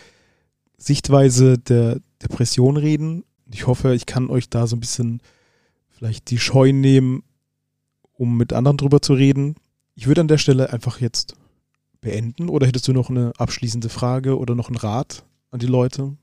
Sichtweise 0.76 1.56
der 1.58 2.00
Depression 2.22 2.76
reden. 2.76 3.24
Ich 3.50 3.66
hoffe, 3.66 3.94
ich 3.94 4.06
kann 4.06 4.28
euch 4.28 4.50
da 4.50 4.66
so 4.66 4.76
ein 4.76 4.80
bisschen 4.80 5.20
vielleicht 5.90 6.30
die 6.30 6.38
Scheu 6.38 6.72
nehmen, 6.72 7.22
um 8.12 8.36
mit 8.36 8.52
anderen 8.52 8.76
drüber 8.76 9.00
zu 9.00 9.14
reden. 9.14 9.56
Ich 9.94 10.06
würde 10.06 10.20
an 10.20 10.28
der 10.28 10.38
Stelle 10.38 10.72
einfach 10.72 11.00
jetzt 11.00 11.36
beenden. 12.04 12.48
Oder 12.48 12.66
hättest 12.66 12.86
du 12.86 12.92
noch 12.92 13.10
eine 13.10 13.32
abschließende 13.36 13.88
Frage 13.88 14.38
oder 14.38 14.54
noch 14.54 14.68
einen 14.68 14.76
Rat 14.76 15.24
an 15.50 15.58
die 15.58 15.66
Leute? 15.66 16.16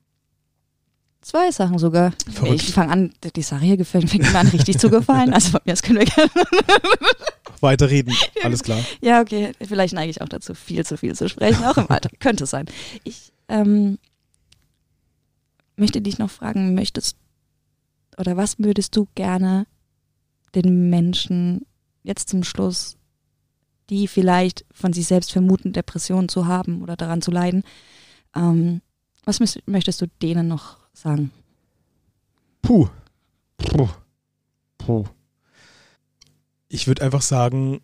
Zwei 1.21 1.51
Sachen 1.51 1.77
sogar. 1.77 2.13
Verrückt. 2.31 2.63
Ich 2.63 2.73
fange 2.73 2.91
an, 2.91 3.13
die 3.35 3.41
Sache 3.41 3.65
hier 3.65 3.77
gefällt 3.77 4.09
fängt 4.09 4.31
mir 4.31 4.39
an, 4.39 4.47
richtig 4.47 4.79
zu 4.79 4.89
gefallen. 4.89 5.33
Also 5.33 5.49
von 5.51 5.61
mir 5.65 5.73
aus 5.73 5.83
können 5.83 5.99
wir 5.99 6.05
gerne. 6.05 6.31
Weiterreden. 7.59 8.15
Alles 8.43 8.63
klar. 8.63 8.79
Ja, 9.01 9.21
okay. 9.21 9.51
Vielleicht 9.61 9.93
neige 9.93 10.09
ich 10.09 10.21
auch 10.21 10.29
dazu, 10.29 10.55
viel 10.55 10.83
zu 10.83 10.97
viel 10.97 11.13
zu 11.13 11.29
sprechen, 11.29 11.63
auch 11.63 11.77
im 11.77 11.89
Alter. 11.89 12.09
Könnte 12.19 12.47
sein. 12.47 12.65
Ich 13.03 13.33
ähm, 13.49 13.99
möchte 15.75 16.01
dich 16.01 16.17
noch 16.17 16.31
fragen, 16.31 16.73
möchtest 16.73 17.17
oder 18.17 18.35
was 18.35 18.57
würdest 18.57 18.95
du 18.95 19.07
gerne 19.15 19.67
den 20.55 20.89
Menschen 20.89 21.65
jetzt 22.03 22.29
zum 22.29 22.43
Schluss, 22.43 22.97
die 23.91 24.07
vielleicht 24.07 24.65
von 24.71 24.93
sich 24.93 25.05
selbst 25.05 25.31
vermuten, 25.31 25.73
Depressionen 25.73 26.29
zu 26.29 26.47
haben 26.47 26.81
oder 26.81 26.95
daran 26.95 27.21
zu 27.21 27.29
leiden, 27.29 27.63
ähm, 28.33 28.81
was 29.25 29.39
möchtest 29.67 30.01
du 30.01 30.07
denen 30.21 30.47
noch 30.47 30.77
sagen? 30.93 31.31
Puh. 32.61 32.87
Puh. 33.57 33.89
Puh. 34.77 35.03
Ich 36.69 36.87
würde 36.87 37.03
einfach 37.03 37.21
sagen, 37.21 37.81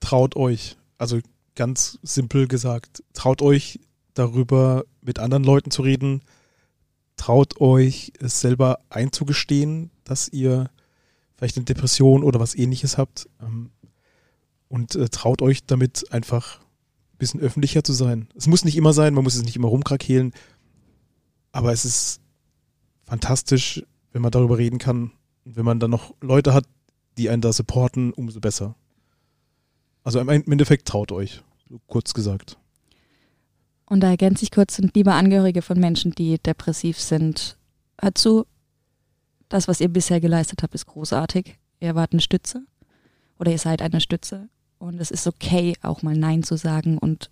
traut 0.00 0.36
euch. 0.36 0.76
Also 0.98 1.20
ganz 1.54 1.98
simpel 2.02 2.48
gesagt, 2.48 3.04
traut 3.14 3.40
euch 3.40 3.80
darüber 4.14 4.84
mit 5.00 5.20
anderen 5.20 5.44
Leuten 5.44 5.70
zu 5.70 5.82
reden. 5.82 6.22
Traut 7.16 7.60
euch 7.60 8.12
es 8.18 8.40
selber 8.40 8.80
einzugestehen, 8.90 9.90
dass 10.02 10.28
ihr 10.28 10.68
vielleicht 11.36 11.56
eine 11.56 11.64
Depression 11.64 12.24
oder 12.24 12.40
was 12.40 12.56
ähnliches 12.56 12.98
habt. 12.98 13.28
Ähm, 13.40 13.70
Und 14.68 14.94
äh, 14.94 15.08
traut 15.08 15.42
euch 15.42 15.64
damit 15.64 16.12
einfach 16.12 16.60
ein 16.60 17.18
bisschen 17.18 17.40
öffentlicher 17.40 17.82
zu 17.82 17.92
sein. 17.92 18.28
Es 18.36 18.46
muss 18.46 18.64
nicht 18.64 18.76
immer 18.76 18.92
sein, 18.92 19.14
man 19.14 19.24
muss 19.24 19.34
es 19.34 19.42
nicht 19.42 19.56
immer 19.56 19.68
rumkrakehlen. 19.68 20.32
Aber 21.52 21.72
es 21.72 21.84
ist 21.84 22.20
fantastisch, 23.04 23.82
wenn 24.12 24.22
man 24.22 24.30
darüber 24.30 24.58
reden 24.58 24.78
kann. 24.78 25.12
Und 25.44 25.56
wenn 25.56 25.64
man 25.64 25.80
dann 25.80 25.90
noch 25.90 26.14
Leute 26.20 26.52
hat, 26.52 26.64
die 27.16 27.30
einen 27.30 27.42
da 27.42 27.52
supporten, 27.52 28.12
umso 28.12 28.40
besser. 28.40 28.76
Also 30.04 30.20
im 30.20 30.28
Endeffekt 30.28 30.86
traut 30.86 31.12
euch, 31.12 31.42
kurz 31.86 32.14
gesagt. 32.14 32.58
Und 33.86 34.00
da 34.00 34.10
ergänze 34.10 34.44
ich 34.44 34.50
kurz, 34.50 34.76
sind 34.76 34.94
liebe 34.94 35.12
Angehörige 35.12 35.62
von 35.62 35.78
Menschen, 35.80 36.12
die 36.12 36.38
depressiv 36.38 37.00
sind, 37.00 37.58
hört 38.00 38.18
zu, 38.18 38.46
das, 39.48 39.66
was 39.66 39.80
ihr 39.80 39.88
bisher 39.88 40.20
geleistet 40.20 40.62
habt, 40.62 40.74
ist 40.74 40.86
großartig. 40.86 41.58
Ihr 41.80 41.94
wart 41.94 42.12
eine 42.12 42.20
Stütze 42.20 42.66
oder 43.38 43.50
ihr 43.50 43.58
seid 43.58 43.82
eine 43.82 44.00
Stütze. 44.00 44.48
Und 44.78 45.00
es 45.00 45.10
ist 45.10 45.26
okay, 45.26 45.74
auch 45.82 46.02
mal 46.02 46.16
Nein 46.16 46.42
zu 46.42 46.56
sagen 46.56 46.98
und 46.98 47.30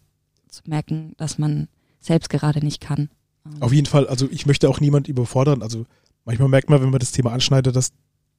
zu 0.49 0.63
merken, 0.67 1.15
dass 1.17 1.39
man 1.39 1.69
selbst 2.01 2.29
gerade 2.29 2.61
nicht 2.65 2.81
kann. 2.81 3.09
Ähm, 3.45 3.63
Auf 3.63 3.73
jeden 3.73 3.87
Fall, 3.87 4.07
also 4.09 4.29
ich 4.31 4.47
möchte 4.47 4.69
auch 4.69 4.81
niemand 4.81 5.09
überfordern. 5.09 5.63
Also 5.63 5.87
manchmal 6.25 6.49
merkt 6.49 6.71
man, 6.71 6.81
wenn 6.83 6.91
man 6.91 7.01
das 7.01 7.13
Thema 7.13 7.33
anschneidet, 7.33 7.75
dass 7.77 7.93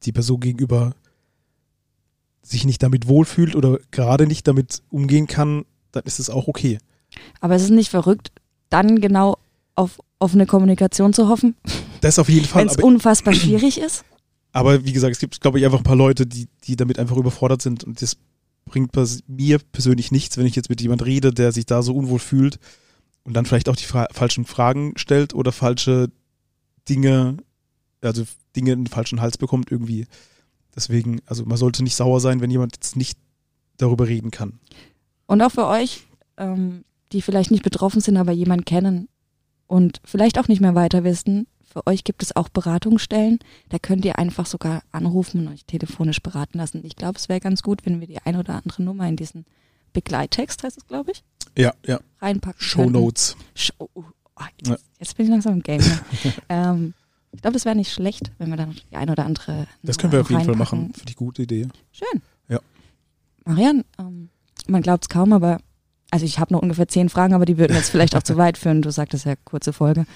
die 0.04 0.12
Person 0.12 0.40
gegenüber 0.40 0.94
sich 2.42 2.66
nicht 2.66 2.82
damit 2.84 3.08
wohlfühlt 3.08 3.56
oder 3.56 3.80
gerade 3.92 4.26
nicht 4.28 4.48
damit 4.48 4.82
umgehen 4.90 5.28
kann, 5.28 5.66
dann 5.92 6.04
ist 6.04 6.20
es 6.20 6.30
auch 6.30 6.48
okay. 6.48 6.78
Aber 7.42 7.56
es 7.56 7.64
ist 7.64 7.72
nicht 7.72 7.90
verrückt, 7.90 8.32
dann 8.70 9.02
genau 9.02 9.38
auf 9.76 10.00
offene 10.20 10.46
Kommunikation 10.46 11.14
zu 11.14 11.28
hoffen, 11.30 11.56
Das 12.02 12.20
auf 12.20 12.30
jeden 12.30 12.46
Fall. 12.46 12.62
wenn 12.62 12.70
es 12.70 12.78
unfassbar 12.78 13.34
schwierig 13.34 13.80
ist. 13.80 14.06
aber 14.54 14.86
wie 14.86 14.94
gesagt, 14.94 15.14
es 15.14 15.20
gibt, 15.20 15.42
glaube 15.42 15.60
ich, 15.60 15.66
einfach 15.66 15.80
ein 15.80 15.84
paar 15.84 15.96
Leute, 15.96 16.26
die, 16.26 16.48
die 16.64 16.76
damit 16.76 17.00
einfach 17.00 17.18
überfordert 17.18 17.62
sind 17.62 17.84
und 17.84 18.02
das 18.02 18.18
bringt 18.68 18.92
mir 19.28 19.60
persönlich 19.72 20.12
nichts, 20.12 20.38
wenn 20.38 20.46
ich 20.46 20.56
jetzt 20.56 20.70
mit 20.70 20.82
jemand 20.82 21.06
rede, 21.06 21.34
der 21.34 21.52
sich 21.52 21.66
da 21.66 21.82
so 21.82 21.96
unwohl 21.96 22.20
fühlt 22.20 22.60
und 23.24 23.34
dann 23.34 23.46
vielleicht 23.46 23.70
auch 23.70 23.76
die 23.76 23.86
fra 23.86 24.08
falschen 24.12 24.46
Fragen 24.46 24.94
stellt 24.98 25.34
oder 25.34 25.52
falsche 25.52 26.10
Dinge, 26.88 27.38
also 28.02 28.24
Dinge 28.56 28.74
in 28.74 28.86
den 28.86 28.88
falschen 28.88 29.22
Hals 29.22 29.38
bekommt 29.38 29.72
irgendwie. 29.72 30.08
Deswegen, 30.76 31.22
also 31.26 31.46
man 31.46 31.58
sollte 31.58 31.84
nicht 31.84 31.96
sauer 31.96 32.20
sein, 32.22 32.40
wenn 32.40 32.52
jemand 32.52 32.76
jetzt 32.76 32.96
nicht 32.96 33.18
darüber 33.78 34.08
reden 34.08 34.32
kann. 34.32 34.60
Und 35.26 35.42
auch 35.42 35.52
für 35.52 35.68
euch, 35.68 36.04
ähm, 36.38 36.84
die 37.12 37.22
vielleicht 37.22 37.52
nicht 37.52 37.64
betroffen 37.64 38.02
sind, 38.02 38.18
aber 38.18 38.32
jemanden 38.32 38.66
kennen 38.66 39.10
und 39.68 40.00
vielleicht 40.06 40.40
auch 40.40 40.48
nicht 40.48 40.62
mehr 40.62 40.76
weiter 40.76 41.04
wissen, 41.04 41.48
für 41.78 41.86
euch 41.86 42.04
gibt 42.04 42.24
es 42.24 42.36
auch 42.36 42.50
Beratungsstellen. 42.50 43.38
Da 43.70 43.78
könnt 43.78 44.04
ihr 44.04 44.18
einfach 44.18 44.48
sogar 44.48 44.82
anrufen 44.92 45.46
und 45.46 45.54
euch 45.54 45.66
telefonisch 45.66 46.22
beraten 46.22 46.58
lassen. 46.58 46.82
Ich 46.84 46.96
glaube, 46.96 47.20
es 47.20 47.30
wäre 47.30 47.40
ganz 47.40 47.62
gut, 47.62 47.86
wenn 47.86 48.00
wir 48.00 48.08
die 48.08 48.20
ein 48.20 48.36
oder 48.36 48.56
andere 48.56 48.82
Nummer 48.82 49.08
in 49.08 49.16
diesen 49.16 49.46
Begleittext, 49.94 50.64
heißt 50.64 50.78
es, 50.78 50.88
glaube 50.88 51.12
ich, 51.12 51.24
Ja, 51.56 51.74
ja. 51.86 52.00
reinpacken 52.20 52.60
Show. 52.60 52.90
Notes. 52.90 53.38
Show, 53.54 53.90
oh, 53.94 54.04
Ja. 54.66 54.72
jetzt, 54.72 54.86
jetzt 55.00 55.18
bin 55.18 55.26
ich 55.28 55.32
langsam 55.32 55.54
im 55.54 55.62
Game. 55.62 55.82
Ne? 55.82 56.00
ähm, 56.50 56.94
Ich 57.32 57.42
glaube, 57.42 57.54
das 57.54 57.66
wäre 57.66 57.76
nicht 57.76 57.92
schlecht, 57.94 58.32
wenn 58.40 58.50
wir 58.50 58.58
dann 58.58 58.76
die 58.92 58.96
eine 58.96 59.12
oder 59.12 59.26
andere. 59.26 59.68
Das 59.84 60.00
können 60.00 60.14
wir 60.14 60.22
auf 60.22 60.30
jeden 60.32 60.46
Fall 60.46 60.56
machen. 60.56 60.94
Finde 60.96 61.12
ich 61.12 61.16
gute 61.16 61.44
Idee. 61.44 61.68
Schön. 61.92 62.22
Ja. 62.50 62.60
Marian, 63.46 63.84
ähm, 64.00 64.30
man 64.68 64.82
glaubt 64.82 65.04
es 65.04 65.10
kaum, 65.10 65.32
aber 65.32 65.60
also 66.10 66.26
ich 66.26 66.40
habe 66.40 66.54
noch 66.54 66.62
ungefähr 66.64 66.88
zehn 66.88 67.10
Fragen, 67.10 67.36
aber 67.36 67.46
die 67.46 67.60
würden 67.60 67.76
jetzt 67.76 67.90
vielleicht 67.92 68.16
auch 68.16 68.24
zu 68.24 68.36
weit 68.38 68.58
führen. 68.58 68.82
Du 68.82 68.92
sagtest 68.92 69.26
ja 69.26 69.36
kurze 69.36 69.74
Folge. 69.74 70.08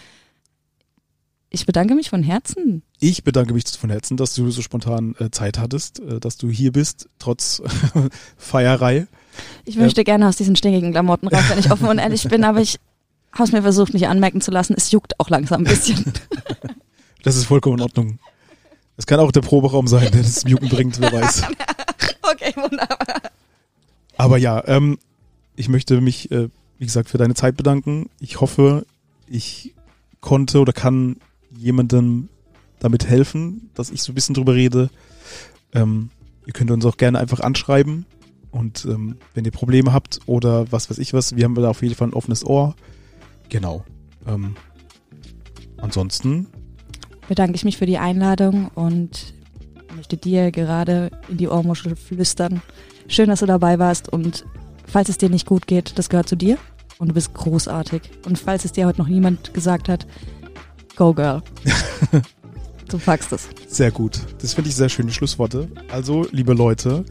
Ich 1.54 1.66
bedanke 1.66 1.95
mich 1.95 2.10
von 2.10 2.24
Herzen. 2.24 2.82
Ich 3.02 3.26
bedanke 3.26 3.54
mich 3.54 3.66
von 3.68 3.89
Herzen, 3.89 4.16
dass 4.16 4.34
du 4.34 4.49
so 4.52 4.62
spontan 4.62 5.16
äh, 5.20 5.32
Zeit 5.32 5.60
hattest, 5.60 5.99
äh, 5.99 6.22
dass 6.22 6.38
du 6.38 6.49
hier 6.49 6.72
bist, 6.72 7.10
trotz 7.20 7.62
Feierei. 8.38 9.06
Ich 9.66 9.76
möchte 9.76 10.06
gerne 10.06 10.30
aus 10.30 10.38
diesen 10.38 10.56
stinkigen 10.56 10.91
Klamotten 10.91 11.28
raus, 11.28 11.43
wenn 11.49 11.60
ich 11.60 11.70
offen 11.70 11.89
und 11.89 11.97
ehrlich 11.97 12.24
bin, 12.24 12.45
aber 12.45 12.62
ich 12.62 12.80
habe 13.34 13.43
es 13.43 13.52
mir 13.52 13.62
versucht, 13.62 13.93
nicht 13.93 14.08
anmerken 14.08 14.39
zu 14.39 14.49
lassen. 14.49 14.76
Es 14.78 14.91
juckt 14.91 15.20
auch 15.20 15.30
langsam 15.30 15.62
ein 15.62 15.66
bisschen. 15.66 16.14
Das 17.24 17.36
ist 17.36 17.45
vollkommen 17.45 17.78
in 17.78 17.84
Ordnung. 17.84 18.18
Es 18.97 19.06
kann 19.06 19.20
auch 19.20 19.32
der 19.32 19.41
Proberaum 19.41 19.86
sein, 19.86 20.12
der 20.12 20.24
das 20.24 20.43
Muten 20.43 20.70
bringt, 20.70 20.99
wer 20.99 21.12
weiß. 21.12 21.43
okay, 22.24 22.52
wunderbar. 22.56 23.22
Aber 24.18 24.39
ja, 24.39 24.64
ähm, 24.66 24.97
ich 25.56 25.70
möchte 25.70 26.02
mich, 26.02 26.32
äh, 26.32 26.49
wie 26.80 26.86
gesagt, 26.86 27.10
für 27.10 27.20
deine 27.20 27.36
Zeit 27.36 27.58
bedanken. 27.58 28.10
Ich 28.20 28.41
hoffe, 28.41 28.88
ich 29.28 29.76
konnte 30.20 30.62
oder 30.62 30.74
kann 30.74 31.18
jemandem 31.56 32.30
damit 32.80 33.08
helfen, 33.08 33.70
dass 33.74 33.91
ich 33.91 34.02
so 34.02 34.12
ein 34.12 34.16
bisschen 34.16 34.36
drüber 34.36 34.56
rede. 34.56 34.89
Ähm, 35.74 36.10
ihr 36.45 36.54
könnt 36.54 36.72
uns 36.72 36.86
auch 36.86 36.97
gerne 36.97 37.20
einfach 37.20 37.39
anschreiben. 37.39 38.06
Und 38.52 38.86
ähm, 38.86 39.18
wenn 39.34 39.45
ihr 39.45 39.52
Probleme 39.52 39.93
habt 39.93 40.20
oder 40.26 40.72
was 40.72 40.89
weiß 40.89 40.97
ich 40.97 41.14
was, 41.14 41.36
wir 41.36 41.45
haben 41.45 41.56
da 41.56 41.70
auf 41.70 41.82
jeden 41.82 41.95
Fall 41.95 42.10
ein 42.10 42.14
offenes 42.14 42.45
Ohr. 42.45 42.76
Genau. 43.49 43.86
Ähm, 44.28 44.56
ansonsten, 45.78 46.47
Bedanke 47.32 47.56
ich 47.56 47.64
mich 47.64 47.78
für 47.78 47.86
die 47.86 47.97
Einladung 47.97 48.70
und 48.76 49.34
möchte 49.95 50.18
dir 50.18 50.52
gerade 50.52 51.12
in 51.30 51.38
die 51.38 51.47
Ohrmuschel 51.47 51.95
flüstern. 51.95 52.62
Schön, 53.08 53.30
dass 53.30 53.39
du 53.39 53.45
dabei 53.45 53.80
warst 53.80 54.10
und 54.10 54.45
falls 54.86 55.08
es 55.08 55.18
dir 55.18 55.30
nicht 55.30 55.45
gut 55.45 55.66
geht, 55.66 55.97
das 55.97 56.10
gehört 56.10 56.28
zu 56.28 56.36
dir 56.36 56.58
und 56.97 57.08
du 57.08 57.14
bist 57.14 57.34
großartig. 57.34 58.02
Und 58.26 58.38
falls 58.38 58.66
es 58.66 58.74
dir 58.74 58.86
heute 58.86 58.99
noch 58.99 59.08
niemand 59.08 59.54
gesagt 59.54 59.88
hat, 59.88 60.08
go 60.96 61.14
girl. 61.14 61.42
du 62.89 62.98
packst 62.98 63.32
es. 63.32 63.50
Sehr 63.68 63.92
gut. 63.92 64.20
Das 64.42 64.54
finde 64.54 64.70
ich 64.70 64.76
sehr 64.76 64.89
schöne 64.89 65.12
Schlussworte. 65.12 65.70
Also, 65.92 66.26
liebe 66.32 66.54
Leute, 66.54 67.06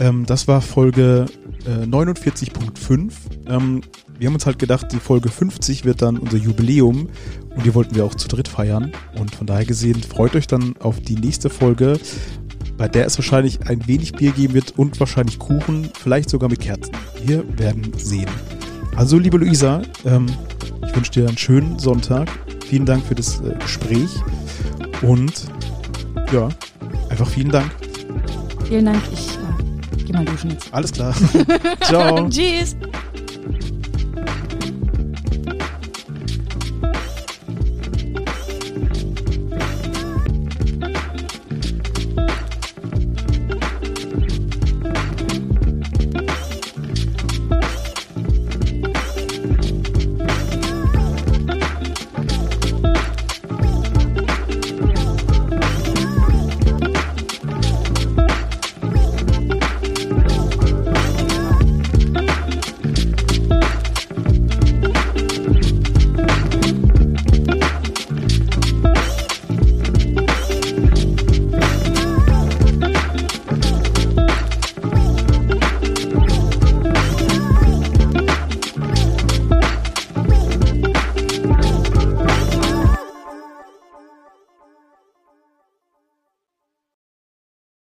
ähm, 0.00 0.26
das 0.26 0.48
war 0.48 0.60
Folge 0.60 1.26
äh, 1.66 1.84
49.5. 1.84 3.12
Ähm, 3.46 3.82
wir 4.18 4.26
haben 4.26 4.34
uns 4.34 4.46
halt 4.46 4.58
gedacht, 4.58 4.88
die 4.92 4.98
Folge 4.98 5.28
50 5.28 5.84
wird 5.84 6.02
dann 6.02 6.18
unser 6.18 6.38
Jubiläum 6.38 7.08
und 7.54 7.66
die 7.66 7.74
wollten 7.74 7.94
wir 7.94 8.04
auch 8.04 8.14
zu 8.14 8.28
dritt 8.28 8.48
feiern. 8.48 8.92
Und 9.18 9.34
von 9.34 9.46
daher 9.46 9.64
gesehen, 9.64 10.02
freut 10.02 10.34
euch 10.34 10.46
dann 10.46 10.76
auf 10.78 11.00
die 11.00 11.14
nächste 11.14 11.50
Folge, 11.50 12.00
bei 12.76 12.88
der 12.88 13.06
es 13.06 13.18
wahrscheinlich 13.18 13.68
ein 13.68 13.86
wenig 13.86 14.12
Bier 14.12 14.32
geben 14.32 14.54
wird 14.54 14.78
und 14.78 14.98
wahrscheinlich 14.98 15.38
Kuchen, 15.38 15.90
vielleicht 15.94 16.30
sogar 16.30 16.48
mit 16.48 16.60
Kerzen. 16.60 16.92
Wir 17.22 17.44
werden 17.58 17.92
sehen. 17.96 18.30
Also, 18.96 19.18
liebe 19.18 19.38
Luisa, 19.38 19.82
ähm, 20.04 20.26
ich 20.86 20.96
wünsche 20.96 21.12
dir 21.12 21.28
einen 21.28 21.38
schönen 21.38 21.78
Sonntag. 21.78 22.28
Vielen 22.68 22.84
Dank 22.84 23.04
für 23.04 23.14
das 23.14 23.40
äh, 23.40 23.54
Gespräch. 23.58 24.10
Und 25.00 25.46
ja, 26.32 26.48
einfach 27.08 27.26
vielen 27.26 27.50
Dank. 27.50 27.70
Vielen 28.66 28.84
Dank. 28.84 29.02
Ich 29.12 29.38
äh, 29.38 30.04
geh 30.04 30.12
mal 30.12 30.24
duschen 30.24 30.50
jetzt. 30.50 30.72
Alles 30.72 30.92
klar. 30.92 31.14
Ciao. 31.80 32.28
Tschüss. 32.28 32.76